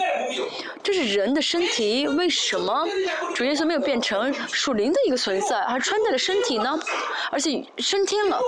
[0.81, 2.87] 这是人的身体，为什么
[3.35, 6.79] 主耶稣没有变成属灵的一个存在，而穿戴了身体呢？
[7.31, 8.39] 而且升天了。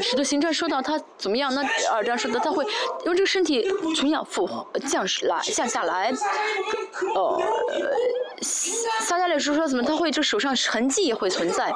[0.00, 1.54] 使徒行传说到他怎么样？
[1.54, 1.62] 那
[1.92, 2.64] 二章说的他会
[3.04, 4.48] 用这个身体从仰复
[4.88, 6.12] 降来降下来，
[7.14, 7.40] 呃，
[8.42, 11.74] 撒加利说说怎么他会这手上痕迹也会存在。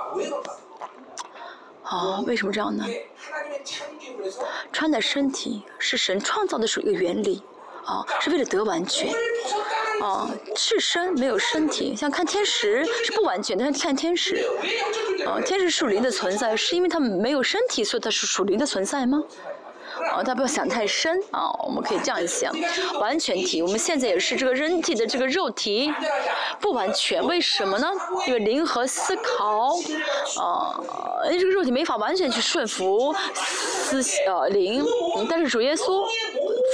[1.83, 2.85] 啊，为什么这样呢？
[4.73, 7.43] 穿的身体是神创造的属于一个原理，
[7.85, 9.13] 啊，是为了得完全。
[10.01, 14.45] 啊，赤身没有身体，像看天使是不完全，但是看天使，
[15.27, 19.23] 啊，天使属灵的存在，是因为他们没有身体，所以它是属灵的存在吗？
[20.13, 22.53] 啊，他不要想太深啊，我们可以这样想，
[23.01, 25.93] 完全体，我们现在也是这个人体的这个肉体，
[26.61, 27.89] 不完全，为什么呢？
[28.27, 29.75] 因为灵和思考，
[30.41, 30.81] 啊，
[31.27, 34.85] 因为这个肉体没法完全去顺服思呃灵，
[35.29, 36.05] 但是主耶稣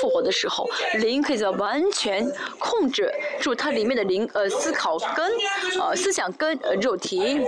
[0.01, 5.33] 复活的时候，灵可以在完全控制住它里面的灵呃思考跟
[5.81, 7.41] 呃思想跟呃肉体，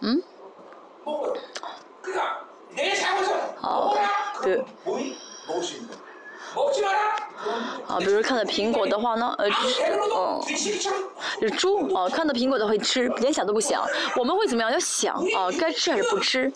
[0.00, 0.22] 嗯。
[3.60, 3.94] 好，
[4.42, 4.64] 对。
[7.86, 10.40] 啊，比如看到苹果的话呢，呃，嗯，
[11.40, 13.84] 就猪啊，看到苹果的会吃，连想都不想。
[14.16, 14.72] 我们会怎么样？
[14.72, 16.50] 要想啊，该吃还是不吃？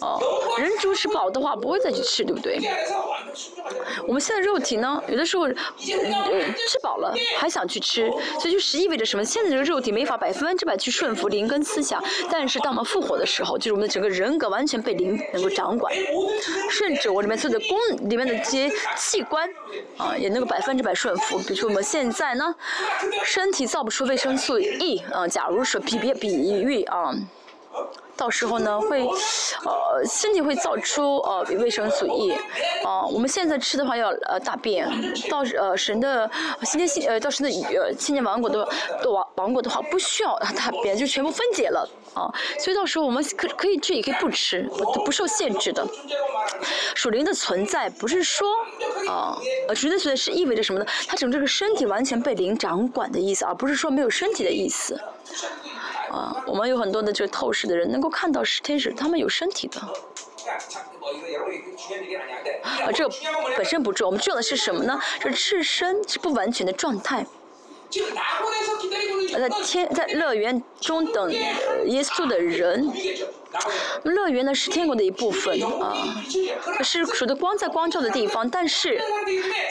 [0.00, 0.18] 啊，
[0.58, 2.60] 人猪吃饱的话不会再去吃，对不对？
[4.06, 5.54] 我们现在肉体呢，有的时候，呃，
[6.68, 9.24] 吃饱了还想去吃，所以就是意味着什么？
[9.24, 15.94] 现在这个肉体没法百分之百去顺服灵跟思想，但是当我们复活的时候，就是我们的整个人格完全被灵能够掌管，
[16.70, 17.78] 甚至我里面所有的功
[18.10, 19.35] 里面的这些器官。
[19.96, 21.38] 啊，也能够百分之百顺服。
[21.38, 22.54] 比如说我们现在呢，
[23.24, 27.14] 身体造不出维生素 E，啊，假如说比别比喻啊。
[28.16, 29.06] 到时候呢，会，
[29.64, 32.32] 呃，身体会造出呃维生素 E，
[32.84, 34.88] 啊，我们现在吃的话要呃大便，
[35.28, 36.28] 到呃神的
[36.62, 38.66] 新天新呃到神的呃千年王国的
[39.02, 44.62] 的王王国的话不需要大便，就全部分解了啊，所以到时候我们可可以吃也可以不吃，
[45.04, 45.86] 不受限制的。
[46.94, 48.48] 属灵的存在不是说
[49.08, 49.36] 啊，
[49.68, 50.86] 呃属灵的存在是意味着什么呢？
[51.06, 54.98] 它整这个身体完全被灵掌管的意思，而不是说没有身体的意思。
[56.10, 59.80] 啊，我们有很多的这个透视的人能够看到是天使，他们有身体的。
[62.62, 63.08] 啊，这
[63.56, 65.00] 本身不重要，我们重要的是什么呢？
[65.20, 67.26] 是赤身是不完全的状态。
[69.32, 72.90] 在天在乐园中等耶稣的人。
[74.04, 75.94] 乐园呢是天国的一部分啊，
[76.82, 78.96] 是属的光在光照的地方，但是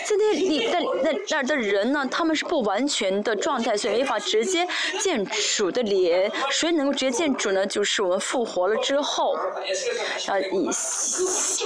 [0.06, 4.68] 在那里在那那儿的人呢，他们是不完全的状态，所以没法直接
[4.99, 6.32] 见主的脸。
[6.52, 7.66] 谁能够直接见主呢？
[7.66, 9.34] 就是我们复活了之后，
[10.28, 10.70] 啊，以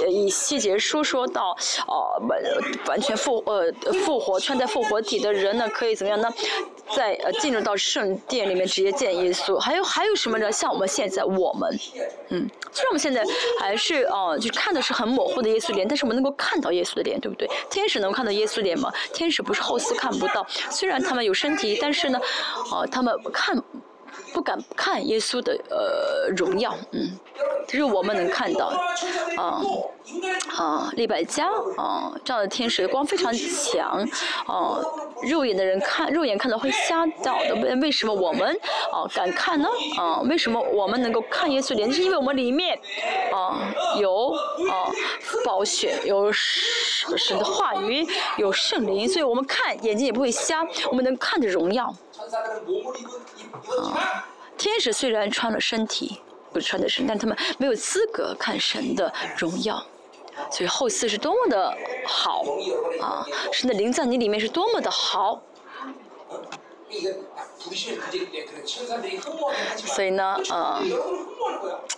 [0.08, 1.56] 以细节书说到，
[1.86, 2.40] 哦，完
[2.86, 3.72] 完全复呃
[4.04, 6.32] 复活穿在复活体的人呢，可以怎么样呢？
[6.94, 9.58] 在呃进入到圣殿里面直接见耶稣。
[9.58, 10.50] 还有还有什么呢？
[10.50, 11.70] 像我们现在我们。
[12.30, 13.24] 嗯，虽然我们现在
[13.58, 17.48] 还是哦，就看的是很模糊的耶稣脸，但是我们能够看到耶稣的脸，对不对？
[17.70, 18.92] 天使能看到耶稣脸吗？
[19.12, 22.20] 天使不是后嗣看不到，虽然他们有身体，但是呢，
[22.70, 23.62] 哦，他们看。
[24.32, 27.10] 不敢看耶稣的呃荣耀，嗯，
[27.66, 28.66] 这是我们能看到，
[29.36, 29.62] 啊
[30.56, 31.46] 啊，利百加
[31.76, 34.06] 啊，这样的天使光非常强，
[34.46, 34.78] 啊，
[35.22, 38.54] 肉眼的人看肉眼看到会瞎掉的，为为什么我们
[38.92, 39.68] 啊敢看呢？
[39.98, 41.92] 啊，为什么我们能够看耶稣脸？
[41.92, 42.78] 是因为我们里面
[43.32, 44.90] 啊有啊
[45.44, 48.06] 宝血，有神的话语，
[48.38, 51.86] 有圣灵，所以我们看眼睛也不会瞎，我们能看着荣耀。
[53.82, 54.24] 啊，
[54.56, 56.20] 天使虽然穿了身体，
[56.52, 59.82] 不穿的身，但他们没有资格看神的荣耀。
[60.50, 61.76] 所以后四是多么的
[62.06, 62.44] 好
[63.00, 63.26] 啊！
[63.52, 65.42] 神的灵在你里面是多么的好。
[69.76, 70.82] 所以呢，呃，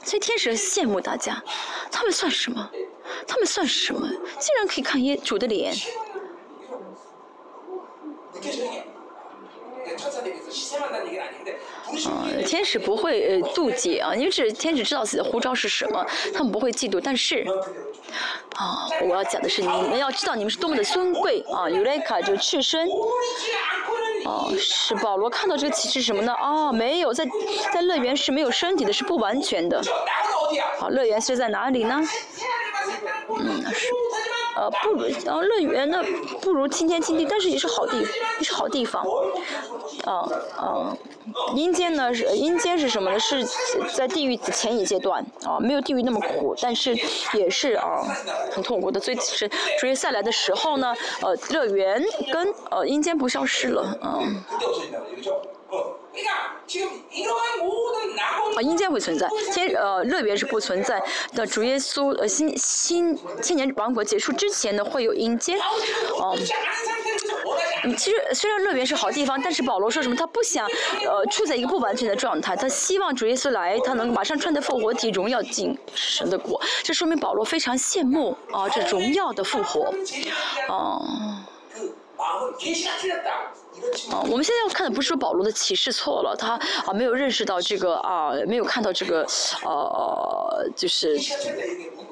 [0.04, 1.42] 所以天使羡慕大家，
[1.90, 2.70] 他们算什么？
[3.26, 4.06] 他们算什么？
[4.38, 5.74] 竟然可以看耶主的脸。
[12.46, 17.00] 天使不会妒忌啊，因为是天使知道自己的呼召是什么，他们不会嫉妒。
[17.02, 17.44] 但是，
[18.56, 22.88] 啊，我要讲的是你们要知道你们是多么的尊贵啊，尤雷卡就赤身。
[24.24, 26.32] 哦，是保罗看到这个旗帜什么呢？
[26.32, 27.26] 啊，没有在
[27.72, 29.82] 在乐园是没有身体的，是不完全的。
[30.78, 32.00] 好，乐园是在哪里呢？
[33.28, 33.88] 嗯，是。
[34.54, 36.02] 呃，不如呃乐园呢，
[36.40, 39.02] 不如青天青地，但是也是好地，也是好地方。
[40.04, 40.96] 啊啊，
[41.54, 43.18] 阴间呢是阴间是什么呢？
[43.18, 43.46] 是
[43.94, 46.96] 在地狱的前一阶段啊，没有地狱那么苦，但是
[47.34, 48.02] 也是啊
[48.50, 49.00] 很痛苦的。
[49.00, 49.50] 所以是
[49.80, 52.02] 所以下来的时候呢，呃乐园
[52.32, 54.18] 跟呃阴间不消失了啊。
[58.54, 61.02] 啊，阴间会存在，天呃乐园是不存在
[61.34, 61.46] 的。
[61.46, 65.58] 主耶稣呃新新千年王国结束之前呢，会有阴间，
[66.18, 66.36] 哦。
[67.98, 70.14] 其实虽然乐园是好地方，但是保罗说什么？
[70.14, 70.68] 他不想
[71.04, 76.60] 呃处在一个不完全的状态，他希望主耶稣来，他能马上穿的复活体荣耀进神的国。
[76.84, 79.92] 这说明保罗非常羡慕啊这荣耀的复活，
[80.68, 81.02] 哦。
[84.10, 86.54] 啊，我们现在要看的不是说保罗的启示错了，他
[86.86, 89.26] 啊没有认识到这个啊，没有看到这个
[89.64, 91.18] 呃，就是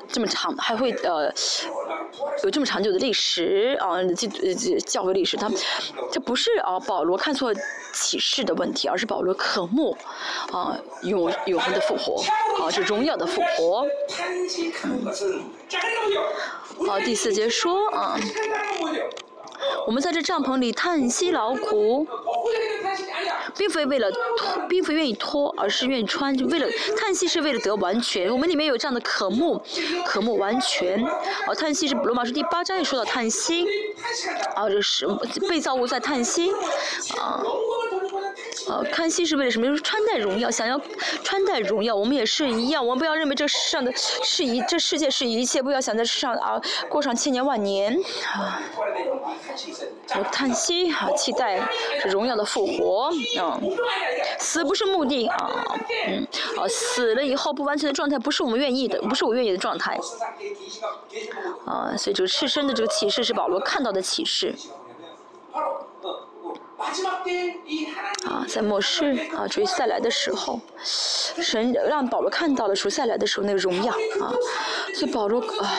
[0.09, 1.33] 这么长，还会呃
[2.43, 4.29] 有这么长久的历史啊，教
[4.87, 5.51] 教会历史，他
[6.11, 7.53] 这不是啊保罗看错
[7.93, 9.97] 启示的问题，而是保罗渴慕
[10.53, 12.23] 啊永永恒的复活
[12.61, 13.87] 啊，这荣耀的复活。
[16.87, 18.19] 好，第四节说啊。
[19.87, 22.07] 我们在这帐篷里叹息劳苦，
[23.57, 26.37] 并非为了脱，并非愿意脱，而是愿意穿。
[26.37, 28.31] 就为了叹息，是为了得完全。
[28.31, 29.61] 我们里面有这样的渴慕，
[30.05, 31.05] 渴慕完全。
[31.47, 33.67] 哦，叹息是罗马书第八章也说到叹息，
[34.55, 35.07] 啊，这是
[35.49, 36.51] 被造物在叹息，
[37.19, 37.43] 啊。
[38.71, 39.67] 呃，看戏是为了什么？
[39.67, 40.81] 就是穿戴荣耀，想要
[41.25, 41.93] 穿戴荣耀。
[41.93, 47.93] 我们也是一样，我们不要认为这世上的是一，这世界是一切，不要想在世上啊过上千年万年
[48.33, 48.63] 啊。
[50.17, 51.61] 我叹息啊，期待
[52.05, 53.11] 荣耀的复活
[53.41, 53.59] 啊。
[54.39, 55.51] 死不是目的啊，
[56.07, 56.25] 嗯，
[56.57, 59.99] 啊，死了以后不完全的状态不是我们愿意的，不是我愿意的状态。
[61.67, 64.55] 啊，所以这个赤身的这个启示是保罗看到的启示。
[68.27, 74.33] 啊，在末世啊，主赛来的时候，神让保罗看到了主赛来的时候那个荣耀啊，
[74.95, 75.71] 所以保罗啊。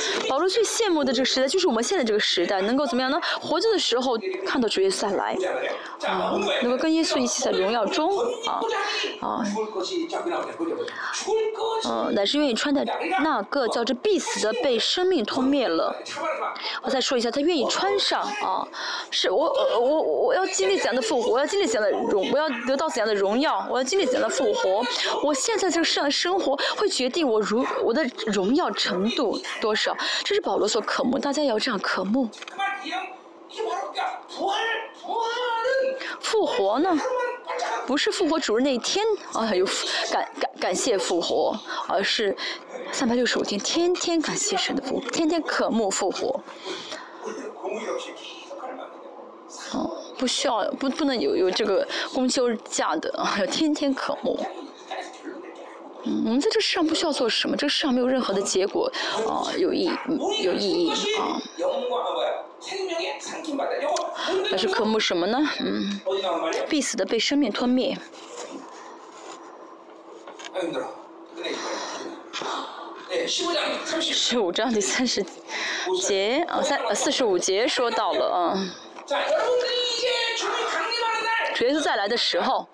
[0.28, 3.20] 保罗最羡慕的这个时代，就是我们现在这个时代，能够怎么样呢？
[3.40, 5.36] 活着的时候看到主耶稣来，
[6.06, 8.10] 啊，能够跟耶稣一起在荣耀中，
[8.46, 8.60] 啊，
[9.20, 9.44] 啊，
[11.84, 12.84] 嗯，乃是愿意穿戴
[13.22, 15.94] 那个叫这必死的被生命吞灭了。
[16.82, 18.66] 我再说一下，他愿意穿上啊，
[19.10, 21.32] 是我我我要经历怎样的复活？
[21.32, 22.30] 我要经历怎样的荣？
[22.32, 23.66] 我要得到怎样的荣耀？
[23.70, 24.84] 我要经历怎样的复活？
[25.22, 29.40] 我现在这个世上的生活会决定我如我的荣耀程度。
[29.60, 29.91] 多少？
[30.24, 32.28] 这是保罗所渴慕，大家也要这样渴慕。
[36.20, 36.96] 复活呢？
[37.86, 39.04] 不是复活主日那一天
[39.34, 39.66] 啊，有
[40.10, 41.58] 感感感谢复活，
[41.88, 42.34] 而是
[42.92, 46.40] 三百六十五天，天天感谢神的复活，天天渴慕复活。
[49.72, 54.38] 哦，不需要，不不能有有这个公休假的啊，要天天渴慕。
[56.04, 58.90] 嗯，我们在这世上不需要做什么，这个世上没有任何的结果，
[59.28, 59.92] 啊，有意义
[60.42, 61.40] 有意义啊。
[64.50, 65.38] 那是科目什么呢？
[65.60, 66.00] 嗯，
[66.68, 67.96] 必死的被生命吞灭。
[74.00, 75.24] 十五章第三十
[76.00, 78.54] 节啊，三呃四十五节说到了啊。
[81.62, 82.66] 主耶稣再来的时候，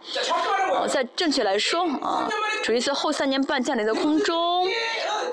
[0.74, 2.26] 啊，在正确来说啊，
[2.64, 4.66] 主耶稣后三年半降临在空中，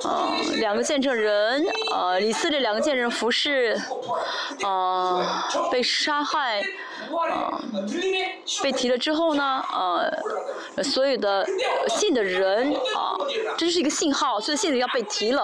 [0.03, 0.27] 啊，
[0.57, 3.80] 两个见证人，啊，以色列两个见证人服侍，
[4.61, 6.60] 啊，被杀害，
[7.14, 7.61] 啊，
[8.61, 10.03] 被提了之后呢，啊，
[10.84, 11.48] 所有的
[11.88, 13.15] 信的人，啊，
[13.57, 15.44] 这就是一个信号，所以信的要被提了，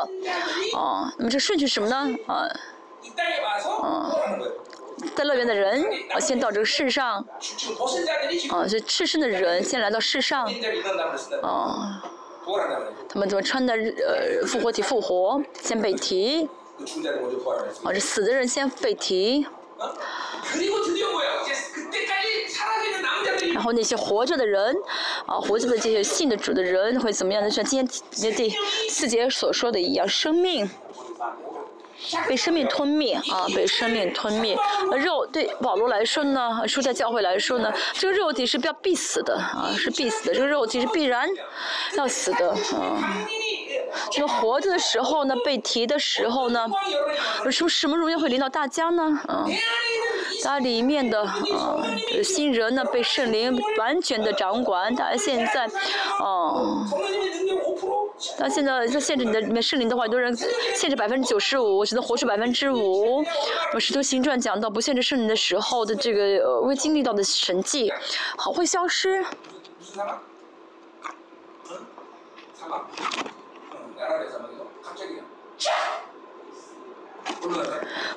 [0.76, 2.10] 啊，那么这顺序是什么呢？
[2.28, 2.46] 啊，
[3.82, 4.12] 啊。
[5.16, 7.26] 在乐园的人，啊，先到这个世上，
[8.50, 10.46] 啊，这赤身的人先来到世上，
[11.42, 12.04] 啊，
[13.10, 16.48] 他们怎么穿的呃复活体复活，先被提，
[17.84, 19.46] 啊，这死的人先被提，
[23.54, 24.76] 然后那些活着的人，
[25.26, 27.50] 啊，活着的这些信的主的人会怎么样的？
[27.50, 28.56] 像今天第
[28.90, 30.70] 四节所说的一样，生命。
[32.28, 33.46] 被生命吞灭啊！
[33.56, 34.58] 被生命吞灭。
[34.98, 40.34] 肉对保罗来说呢，说在教会来说呢，这个肉体是要必死的啊，是必死的。
[40.34, 41.30] 这个肉体是必然
[41.96, 42.58] 要死的啊。
[44.18, 46.66] 那活着的时候呢，被提的时候呢，
[47.52, 49.04] 什么什么荣耀会临到大家呢？
[49.28, 49.46] 啊，
[50.44, 51.86] 它里面的啊
[52.24, 54.96] 新人呢，被圣灵完全的掌管。
[54.96, 55.70] 他现在，
[56.20, 56.86] 哦。
[58.38, 60.36] 那现在在限制你的里面圣灵的话，很多人
[60.76, 63.24] 限制百分之九十五，只能活出百分之五。
[63.74, 67.92] 我使徒行传讲到不限制圣灵的时候的这个会经历到的神迹，
[68.38, 69.24] 好会消失。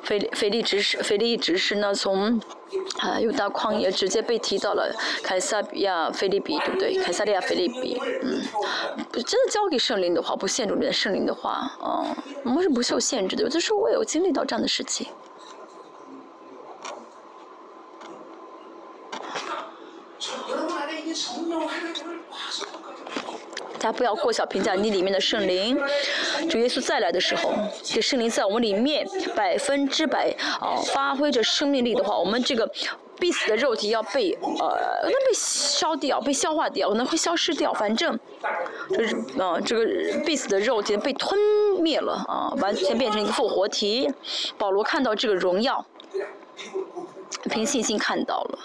[0.03, 2.41] 腓腓力执事，腓力执事呢，从
[2.99, 6.95] 啊又到旷野直接被提到了凯撒比亚菲利比，对不对？
[7.03, 8.43] 凯撒利亚菲利比，嗯，
[9.13, 12.07] 真的交给圣灵的话，不限制里面圣灵的话，哦，
[12.45, 13.43] 我们是不受限制的。
[13.43, 15.07] 有的时候我有经历到这样的事情。
[23.85, 25.79] 大家不要过小评价你里面的圣灵。
[26.49, 27.53] 主耶稣再来的时候，
[27.83, 29.07] 这圣灵在我们里面
[29.37, 32.67] 百分之百啊发挥着生命力的话，我们这个
[33.21, 37.75] 必死的肉体要被呃那被烧掉、被消化掉，可能会消失掉。
[37.75, 38.19] 反正
[38.89, 39.85] 就是啊这个
[40.25, 41.39] 必死的肉体被吞
[41.79, 44.11] 灭了啊，完全变成一个复活体。
[44.57, 45.85] 保罗看到这个荣耀，
[47.51, 48.59] 凭信心看到了。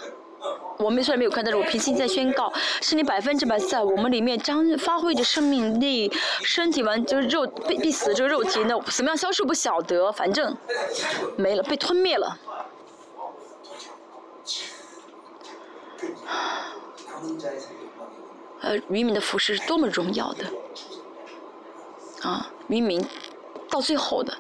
[0.80, 2.52] 我们虽然没有看，但是我平心在宣告，
[2.82, 6.10] 是你百分之百在我们里面将发挥着生命力，
[6.42, 10.56] 身体完就是肉必必死这个肉体，那怎么样消失不晓得，反正
[11.36, 12.38] 没了，被吞灭了。
[18.62, 20.46] 呃，渔民的服饰是多么荣耀的，
[22.22, 23.06] 啊，渔民。
[23.70, 24.34] 到最后的，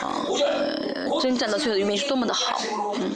[0.00, 0.26] 啊，
[1.20, 2.60] 征战到最后的渔民是多么的好，
[2.96, 3.10] 嗯。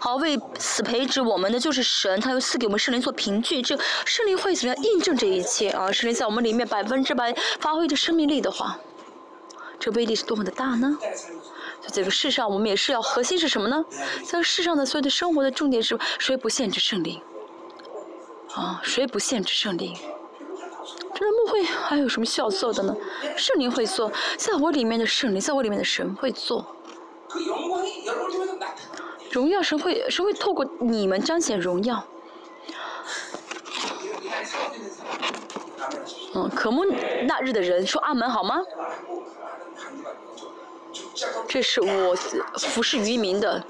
[0.00, 5.90] 好，为此培植我们的就是神，他又赐给我们圣灵做凭据，这圣灵会怎么样印证这一切啊？
[5.90, 8.78] 圣灵在我们里面百分之百发挥着生命力的话，
[9.78, 10.98] 这威力是多么的大呢？
[11.80, 13.84] 在这个世上，我们也是要核心是什么呢？
[14.24, 17.20] 在世上的所有的生活的重点是谁不限制圣灵？
[18.54, 19.96] 啊，谁不限制圣灵？
[21.14, 22.96] 这幕会还有什么需要做的呢？
[23.36, 26.76] 圣灵会做，在我里面的圣灵，在我里面的神会做。
[29.30, 32.04] 荣耀神会神会透过你们彰显荣耀。
[36.34, 36.84] 嗯，渴慕
[37.26, 38.60] 那日的人说阿门好吗？
[41.46, 42.14] 这是我
[42.58, 43.62] 服侍渔民的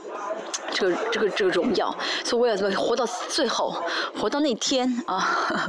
[0.71, 1.95] 这个这个这个荣耀，
[2.25, 3.77] 所以我要怎么活到最后，
[4.19, 5.69] 活到那天啊。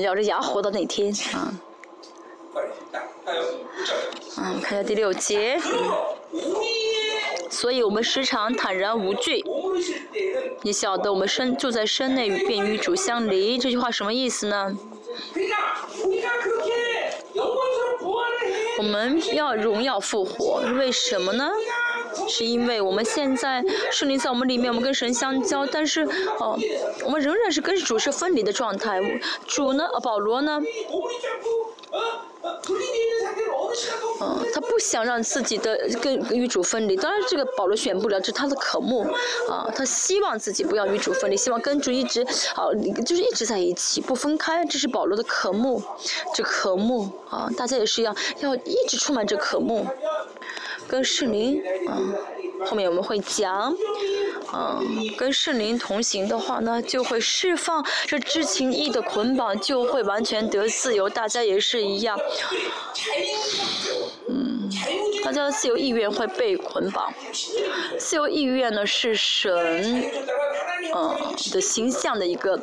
[0.00, 1.52] 咬着牙活到那天啊！
[4.36, 5.58] 嗯，看一下第六节。
[7.50, 9.44] 所以我们时常坦然无惧。
[10.62, 13.56] 你晓得我们身住在身内，便与主相离。
[13.56, 14.76] 这句话什么意思呢？
[18.76, 21.48] 我们要荣耀复活，为什么呢？
[22.28, 26.02] 是因为我们现在圣灵在我们里面，我们跟神相交，但是
[26.38, 26.58] 哦，
[27.04, 29.00] 我们仍然是跟主是分离的状态。
[29.46, 30.60] 主呢，保罗呢？
[34.20, 36.96] 嗯，他不想让自己的跟与主分离。
[36.96, 39.02] 当然，这个保罗选不了，这是他的渴慕
[39.48, 39.68] 啊。
[39.74, 42.22] 他希望自己不要与主分离，希望跟主一直
[42.54, 42.68] 啊，
[43.04, 44.64] 就是一直在一起，不分开。
[44.66, 45.82] 这是保罗的渴慕，
[46.34, 49.86] 这渴慕啊，大家也是一样，要一直充满着渴慕。
[50.86, 51.98] 跟圣灵啊，
[52.66, 53.74] 后面我们会讲
[54.52, 61.08] 嗯，跟圣灵同行的话呢，就会释放这知情意的捆绑，就会完全得自由。
[61.08, 62.16] 大家也是一样，
[64.28, 64.70] 嗯，
[65.24, 67.12] 大家的自由意愿会被捆绑。
[67.98, 70.04] 自由意愿呢，是神，
[70.94, 71.16] 嗯
[71.52, 72.56] 的形象的一个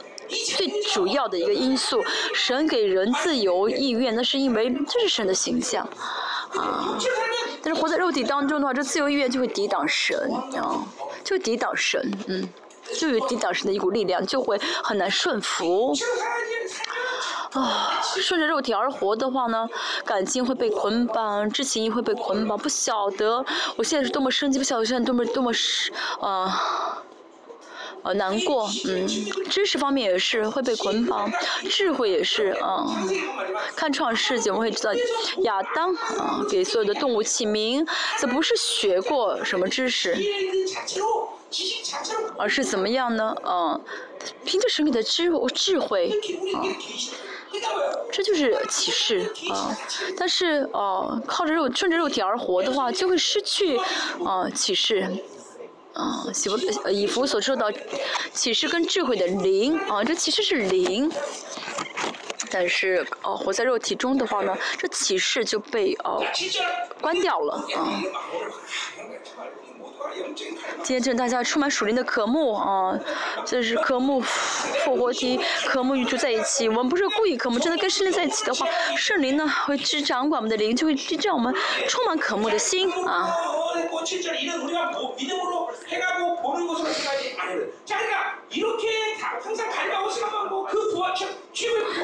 [0.55, 2.01] 最主要的一个因素。
[2.33, 5.85] 神给人自由意愿，那是因为这是神的形象，
[6.57, 6.97] 啊。
[7.63, 10.17] 但是活在肉体当中的话，这自由意愿就会抵挡神，
[10.55, 10.83] 啊，
[11.23, 12.49] 就抵挡神，嗯，
[12.99, 15.93] 就有抵挡神的一股力量，就会很难顺服。
[17.51, 19.67] 啊，顺着肉体而活的话呢，
[20.05, 23.45] 感情会被捆绑，知情会被捆绑，不晓得
[23.75, 27.03] 我现在是多么生气，不晓得现在多么多么是啊。
[28.15, 29.07] 难过，嗯，
[29.49, 31.31] 知识方面也是会被捆绑，
[31.69, 32.87] 智慧也是，嗯，
[33.75, 34.91] 看创世纪我们会知道，
[35.43, 37.85] 亚当啊给所有的动物起名，
[38.19, 40.17] 这不是学过什么知识，
[42.37, 43.35] 而是怎么样呢？
[43.45, 43.81] 嗯，
[44.43, 46.09] 凭着神给的智智慧，
[46.55, 46.65] 啊，
[48.11, 49.77] 这就是启示啊。
[50.17, 53.77] 但是哦，靠着肉顺着肉体而活的话，就会失去
[54.25, 55.07] 啊启示。
[55.93, 56.57] 啊，喜福
[56.89, 57.71] 以弗所受到
[58.31, 61.11] 启示跟智慧的灵啊，这其实是灵，
[62.49, 66.23] 但是哦，活在肉体中的话呢，这启示就被哦
[67.01, 68.01] 关掉了啊。
[70.83, 72.99] 今天正大家充满属灵的渴慕啊，
[73.45, 76.67] 这是渴慕复活体，渴慕与主在一起。
[76.67, 78.67] 我们不是故意渴慕，真的跟圣灵在一起的话，
[78.97, 81.53] 圣灵呢会去掌管我们的灵，就会去让我们
[81.87, 83.33] 充满渴慕的心啊。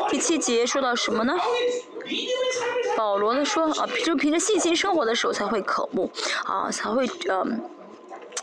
[0.09, 1.35] 第七节说到什么呢？
[2.95, 6.09] 保罗呢说啊，就凭着信心生活的时候才会渴慕
[6.45, 7.59] 啊，才会嗯。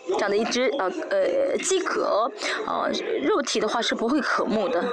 [0.07, 2.31] 这样的一只呃呃饥渴，
[2.67, 2.91] 呃
[3.23, 4.85] 肉体的话是不会渴慕的。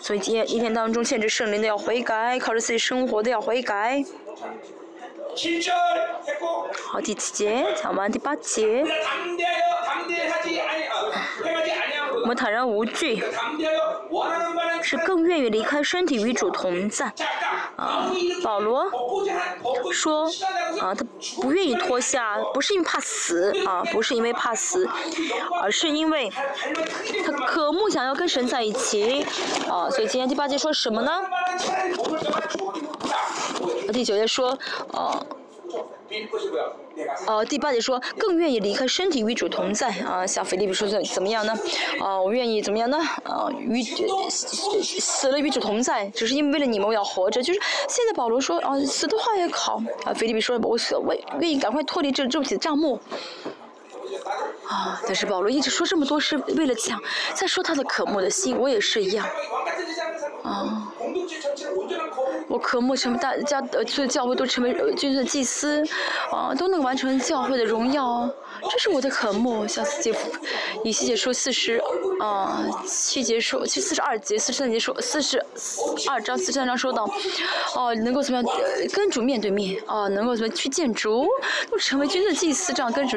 [0.00, 4.04] 所以今天一天当中，限制圣灵的要悔改，靠着自己生活的要悔改。
[6.84, 8.84] 好，第七节讲完，第八节。
[12.22, 13.22] 我们坦然无惧，
[14.82, 17.12] 是更愿意离开身体与主同在。
[17.76, 18.10] 啊，
[18.42, 18.90] 保罗
[19.92, 20.24] 说，
[20.80, 21.04] 啊，他
[21.40, 24.88] 不愿意脱下，不是因为怕死，啊，不是因为怕死，
[25.62, 26.30] 而是因为
[27.24, 29.26] 他渴慕想要跟神在一起。
[29.68, 31.22] 啊，所以今天第八节说什么呢？
[33.92, 34.58] 第九节说，
[34.92, 35.22] 啊。
[37.26, 41.54] 呃，第八节说更愿意离开身体与主同在啊，像腓利比说怎怎么样呢？
[42.00, 42.98] 啊，我愿意怎么样呢？
[43.24, 43.82] 啊，与
[44.30, 47.42] 死了与主同在，只是因为为了你们我要活着。
[47.42, 52.98] 就是现在保罗说啊，死的话也好啊，腓利比说我我愿意赶快脱离这肉体的账目。
[54.66, 57.00] 啊，但是保罗一直说这么多是为了讲，
[57.34, 59.26] 在说他的渴慕的心，我也是一样。
[60.42, 60.92] 啊。
[62.48, 65.84] 我渴慕什么大家呃，所有教会都成为君尊的祭司，
[66.32, 68.28] 啊，都能完成教会的荣耀，
[68.70, 69.66] 这是我的渴慕。
[69.66, 70.14] 像四节，
[70.84, 71.82] 以西结书四十，
[72.20, 75.44] 啊，七节说，七四十二节、四十三节说，四十
[76.08, 77.08] 二章、四十三章说到，
[77.74, 78.58] 哦，能够怎么样
[78.92, 81.26] 跟主面对面，啊，能够怎么去见主，
[81.70, 83.16] 都成为君的祭司，这样跟主，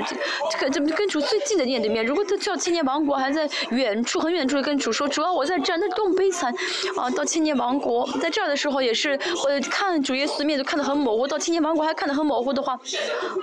[0.51, 2.05] 这个这跟主最近的面对面。
[2.05, 6.53] 如果他叫千年王国还在远处很远处跟主说，主要我在这儿，那多么悲惨，
[6.97, 9.19] 啊，到千年王国在这儿的时候也是。
[9.43, 12.79] 我看主耶稣的面都看得很模糊，到千年王国还看得很模糊的话，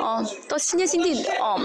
[0.01, 1.57] 啊，到新天新地，啊，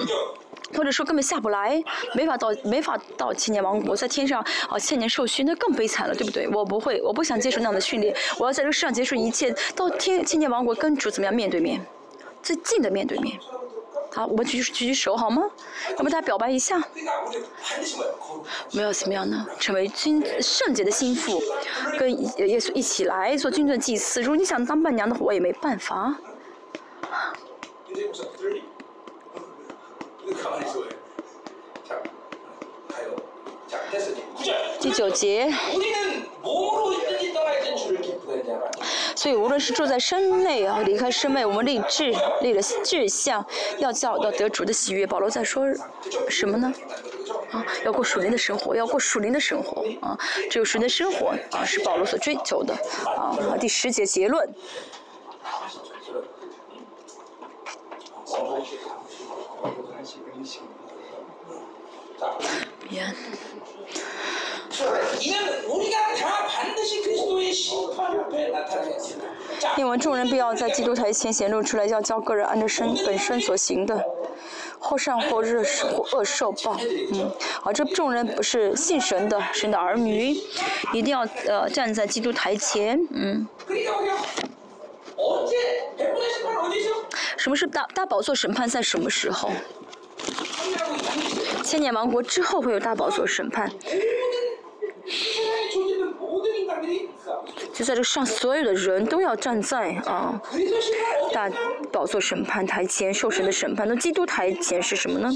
[0.75, 1.81] 或者说根本下不来，
[2.15, 6.47] 没法到，没法到千年王国，在天上啊千年受训，那更悲惨了，对不对？
[6.49, 11.85] 我不会，我不想接受那样的训练，我要在这个世上结束一切，到天千年王国跟主怎么样面对面，
[12.41, 13.37] 最近的面对面。
[14.13, 15.43] 好，我们举举举手好吗？
[15.91, 16.75] 要不大家表白一下？
[16.75, 19.47] 我们要怎么样呢？
[19.57, 21.41] 成为君圣洁的心腹，
[21.97, 24.21] 跟耶稣一起来做君尊祭司。
[24.21, 26.13] 如果你想当伴娘的话，我也没办法。
[34.79, 35.51] 第九节。
[39.15, 43.45] 所以无论是住在身内啊，离开身内，我们立志立了志向，
[43.77, 45.05] 要叫到得主的喜悦。
[45.05, 45.65] 保罗在说
[46.27, 46.73] 什么呢？
[47.51, 50.17] 啊，要过属灵的生活，要过属灵的生活啊，
[50.49, 52.73] 只有属灵的生活啊，是保罗所追求的
[53.05, 53.37] 啊。
[53.59, 54.49] 第十节结论。
[69.77, 74.03] 因为众人必要在基督台前显露出来，要教个人按照身本身所行的
[74.79, 75.63] 或善或恶
[75.93, 76.77] 或恶受报。
[77.13, 77.31] 嗯，
[77.63, 80.35] 啊，这众人不是信神的，神的儿女，
[80.93, 82.99] 一定要呃站在基督台前。
[83.11, 83.47] 嗯。
[87.37, 89.49] 什么是大大宝座审判在什么时候？
[91.63, 93.71] 千年王国之后会有大宝座审判。
[97.73, 100.41] 就在这上，所有的人都要站在啊
[101.31, 101.49] 大
[101.91, 103.87] 宝座审判台前受神的审判。
[103.87, 105.31] 那基督台前是什么呢？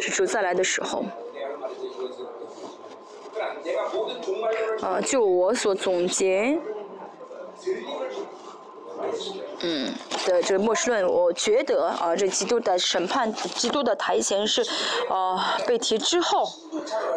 [0.00, 1.04] 是主再来的时候。
[4.82, 6.58] 啊，就我所总结，
[9.62, 9.92] 嗯
[10.26, 14.62] 的这个末世论，我觉得啊，这基督的审判，基督的台前是
[15.10, 16.44] 啊被提之后，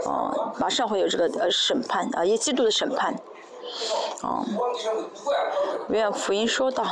[0.06, 3.16] 啊马上会有这个呃审判啊，也基督的审判。
[4.22, 4.46] 哦，
[5.90, 6.84] 约翰福音说到，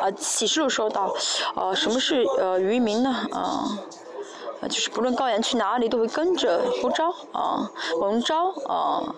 [0.00, 1.14] 啊启示录说到，
[1.54, 3.14] 啊什么是呃渔民呢？
[3.30, 3.68] 啊，
[4.62, 7.70] 就是不论羔羊去哪里，都会跟着呼召啊
[8.00, 9.14] 蒙召啊，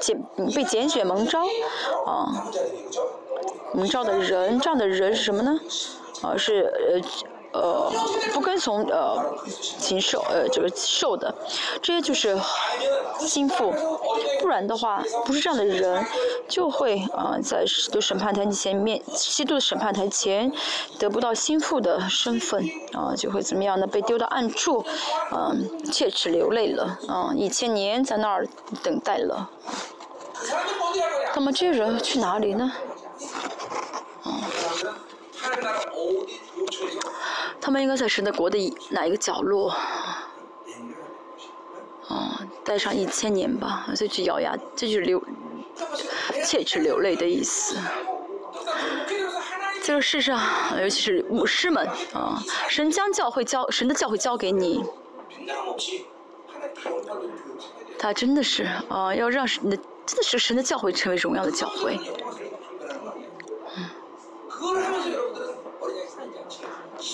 [0.00, 0.22] 拣
[0.54, 1.44] 被拣选蒙召
[2.06, 2.50] 啊
[3.74, 5.60] 蒙召的人，这样的人是什么呢？
[6.22, 6.62] 啊是
[6.92, 7.31] 呃。
[7.52, 7.92] 呃，
[8.32, 9.36] 不跟从呃
[9.78, 11.34] 禽兽呃这个兽的，
[11.82, 12.38] 这些就是
[13.20, 13.72] 心腹，
[14.40, 16.04] 不然的话，不是这样的人，
[16.48, 20.50] 就会啊在都审判台前面，基督的审判台前
[20.98, 22.64] 得不到心腹的身份
[22.94, 23.86] 啊，就会怎么样呢？
[23.86, 24.84] 被丢到暗处，
[25.32, 28.48] 嗯，切齿流泪了啊，一千年在那儿
[28.82, 29.50] 等待了。
[31.34, 32.72] 那么这人去哪里呢？
[34.22, 34.40] 啊。
[37.62, 38.58] 他们应该在神的国的
[38.90, 39.72] 哪一个角落？
[42.08, 45.22] 哦，待上一千年吧，所以去咬牙，这就是流，
[46.44, 47.76] 切齿流泪的意思。
[49.84, 50.40] 这个世上，
[50.80, 54.84] 尤其是牧师们啊，神将教会教，神的教会教给你，
[57.96, 61.96] 他真的是啊，要让神的，真的是神的教会成为荣耀的教会。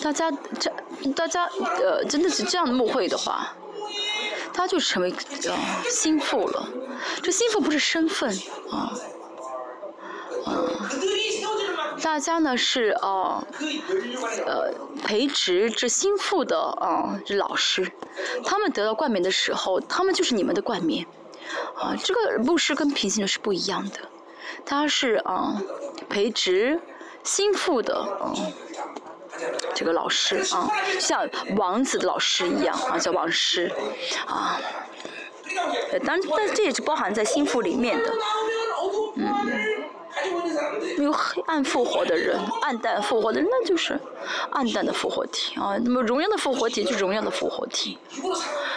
[0.03, 0.71] 大家这，
[1.17, 1.45] 大家
[1.83, 3.55] 呃，真的是这样的慕会的话，
[4.53, 5.57] 他就成为呃
[5.91, 6.69] 心腹了。
[7.23, 8.31] 这心腹不是身份
[8.71, 8.93] 啊，
[10.47, 10.77] 嗯，
[12.03, 13.43] 大家呢是呃
[14.47, 14.75] 呃
[15.05, 17.91] 培植这心腹的啊这老师，
[18.45, 21.07] 他们得到冠冕的时候，他们就是你们的冠冕
[21.77, 21.97] 啊。
[21.97, 24.01] 这个牧师跟平行的是不一样的，
[24.67, 25.63] 他是啊
[26.11, 26.81] 培植
[27.23, 28.35] 心腹的啊。
[29.75, 33.73] 这个老师啊，像王子的老师一样啊，叫王师
[34.27, 34.61] 啊。
[36.05, 38.13] 当然，但这也是包含在心腹里面的。
[39.17, 43.99] 嗯，有黑暗复活的人，暗淡复活的，那就是
[44.51, 45.77] 暗淡的复活体啊。
[45.83, 47.99] 那么荣耀的复活体就是荣耀的复活体。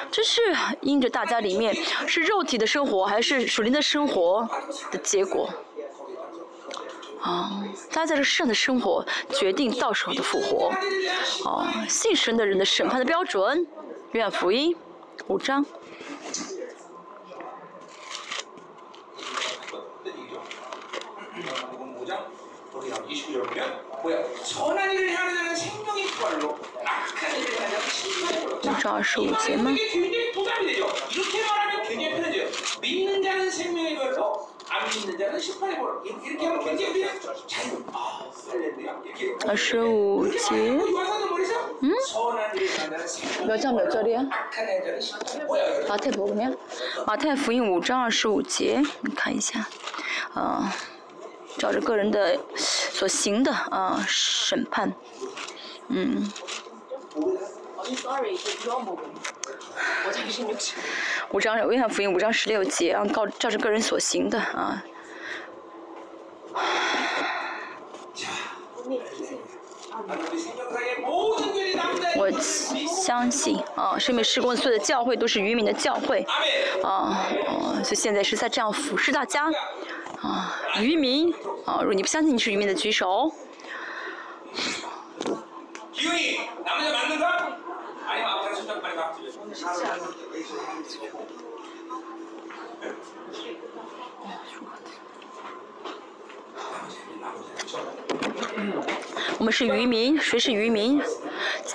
[0.09, 0.41] 这是
[0.81, 1.75] 因着大家里面
[2.07, 4.47] 是肉体的生活，还是属灵的生活
[4.91, 5.49] 的结果。
[7.21, 10.71] 啊，大家在这世上的生活决定到时候的复活。
[11.45, 13.67] 啊，信神的人的审判的标准，
[14.11, 14.75] 愿福音
[15.27, 15.65] 五章。
[28.63, 29.71] 五章二十五节吗？
[39.46, 40.38] 二十五节，
[41.80, 41.92] 嗯？
[43.46, 44.22] 몇장몇절이야
[45.88, 46.56] 马太福音，
[47.06, 49.66] 马太福音五章二十五节，你看一下，
[50.34, 50.74] 啊，
[51.58, 54.92] 照着个人的所行的啊审判，
[55.88, 56.28] 嗯。
[61.31, 64.83] 五章《约翰福音》五章十六节啊，告照着个人所行的啊。
[72.17, 72.29] 我
[72.87, 76.25] 相信啊，生命施工所有的教会都是渔民的教会
[76.83, 77.25] 啊，
[77.83, 79.45] 所以现在是在这样俯视大家
[80.21, 81.33] 啊，渔民
[81.65, 83.33] 啊，如果你不相信你是渔民的举手。
[99.37, 101.01] 我们是渔民，谁是渔民？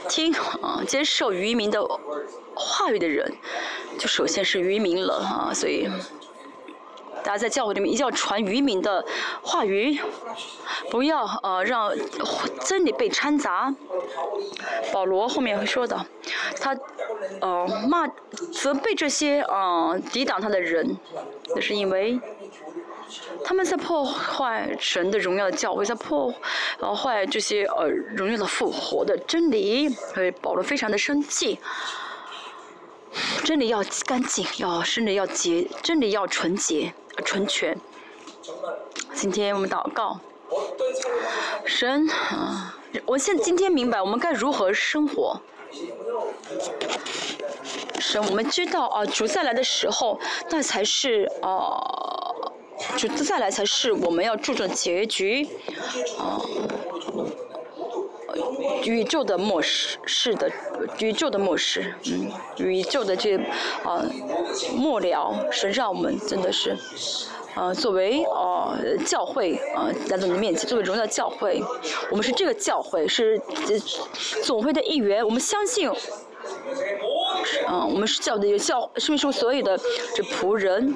[0.08, 0.32] 听
[0.62, 1.82] 啊，接受渔民的
[2.54, 3.34] 话语的人，
[3.98, 5.52] 就首先是渔民了啊！
[5.54, 5.88] 所以，
[7.27, 9.05] 大家在教会里面一定要传渔民的
[9.43, 9.98] 话语，
[10.93, 11.93] 不要呃让
[12.65, 13.74] 真理被掺杂。
[14.93, 16.07] 保罗后面会说的，
[16.61, 16.77] 他
[17.40, 18.07] 呃骂
[18.53, 20.97] 责备这些呃抵挡他的人，
[21.57, 22.20] 那是因为
[23.44, 26.32] 他们在破坏神的荣耀的教会，在破
[26.78, 31.59] 呃坏这些呃荣耀的复活的真理，所以保罗非常的生气。
[33.44, 36.93] 真理要干净，要真理要洁，真理要纯洁、
[37.24, 37.78] 纯全。
[39.14, 40.18] 今天我们祷告，
[41.64, 45.40] 神啊，我现今天明白我们该如何生活。
[47.98, 50.20] 神，我们知道啊，主再来的时候，
[50.51, 51.80] 那才是啊，
[52.97, 55.48] 主再来才是我们要注重结局
[56.18, 56.40] 啊。
[58.84, 60.50] 宇宙的末世是的，
[60.98, 63.36] 宇宙的末世，嗯，宇宙的这
[63.82, 64.04] 啊
[64.76, 66.76] 末了，神让我们真的是，
[67.54, 71.62] 呃，作为呃教会啊来到你的面前，作为荣耀教会，
[72.10, 73.40] 我们是这个教会，是
[74.44, 75.90] 总会的一员，我们相信，
[77.68, 79.78] 嗯，我们是教的有教，是不是所有的
[80.14, 80.94] 这仆人？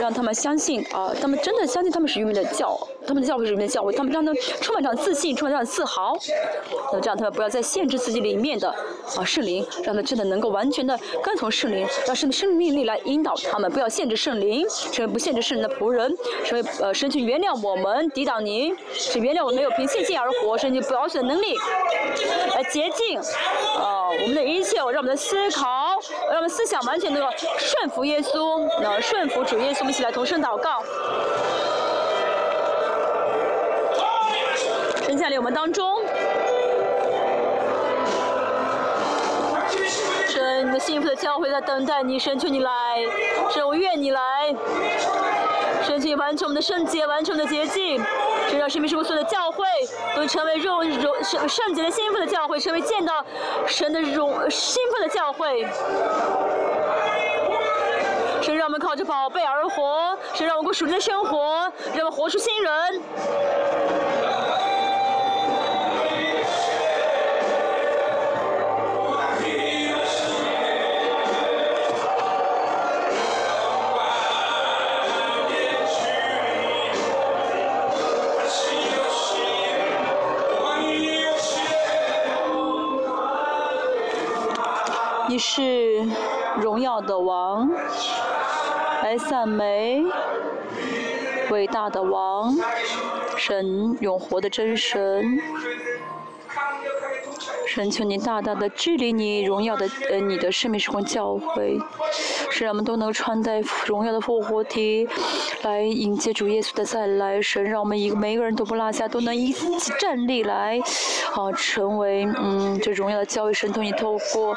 [0.00, 6.16] 让他们相信啊，他们真的相信他们是愚民的教，他们的教会是愚民的教会，他们让他们充满这样自信，充满这样自豪。
[6.92, 8.68] 那这样他们不要再限制自己里面的
[9.16, 21.56] 啊圣灵，让他们真的能够完全的跟从圣灵，让圣生命力来引导他们，不要限制圣灵，成为不限制圣灵的仆人，成为呃神去原谅我们，抵挡您，是原谅我们没有凭信心而活，神去保守的能力
[22.54, 25.96] 来洁净啊我们的一切，让我们的思考，
[26.28, 29.78] 让我们思想完全能够顺服耶稣，那顺服主耶稣。
[29.80, 30.82] 我们一起来同声祷告。
[35.04, 36.02] 神降临我们当中，
[40.28, 42.70] 神，你的幸福的教会在等待你，神求你来，
[43.50, 44.20] 神我愿你来，
[45.86, 48.04] 神请完成我们的圣洁，完成我们的洁净，
[48.48, 49.64] 神让生命事务所的教会
[50.16, 53.24] 都成为荣荣圣圣洁的幸福的教会，成为见到
[53.66, 55.66] 神的荣幸福的教会。
[58.40, 63.02] 神让我们靠着宝贝而活，神让我们过属灵的生活，让我们活出新人。
[85.38, 86.02] 你是
[86.60, 87.70] 荣耀的王。
[89.04, 90.04] 来赞美
[91.52, 92.52] 伟大的王，
[93.36, 95.38] 神永活的真神。
[97.78, 101.78] 神求你大大的治理你荣耀的呃你的生命时光教会，
[102.50, 105.06] 使我们都能穿戴荣耀的复活体，
[105.62, 107.40] 来迎接主耶稣的再来。
[107.40, 110.80] 神让我们一个每一个人都不落下，都能一起站立来，
[111.36, 113.54] 啊，成为嗯这荣耀的教会。
[113.54, 114.52] 神求你透过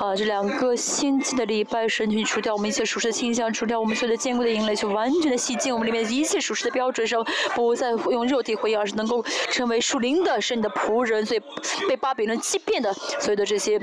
[0.00, 7.24] 啊这两个星期的礼拜，神求你除掉我们一切属实的倾向，除掉我们所有的坚固的营垒，去完全的洗净我们里面一切属实的标准，上
[7.54, 9.22] 不再用肉体回应，而是能够
[9.52, 11.40] 成为属灵的，是你的仆人，所以
[11.88, 12.36] 被巴比伦。
[12.40, 13.80] 欺变的所有的这些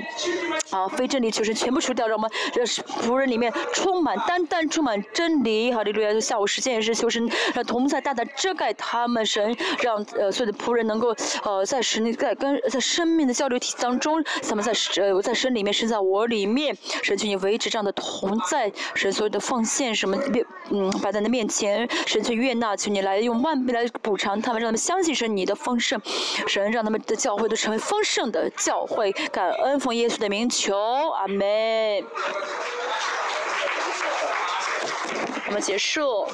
[0.72, 5.74] 啊非真理求神全部除掉，让我们这仆人里面充满单单充满真理。
[5.74, 6.20] 哈利路亚！
[6.20, 20.18] 下午时间也是求神让同在大大遮盖他们，神让呃所有的仆人能够呃在神在跟在生命的交流体当中，咱们在呃在神里面，神在我里面，神求你维持这样的同在，神所有的奉献什么
[20.70, 26.02] 嗯摆在你面前，神去悦纳，求你来用万倍来补偿他们，让他们相信神你的丰盛，
[26.48, 28.50] 神让他们的教会都成为丰盛的。
[28.64, 32.06] 教会感恩奉耶稣的名求，阿门。
[35.48, 36.28] 我们结束。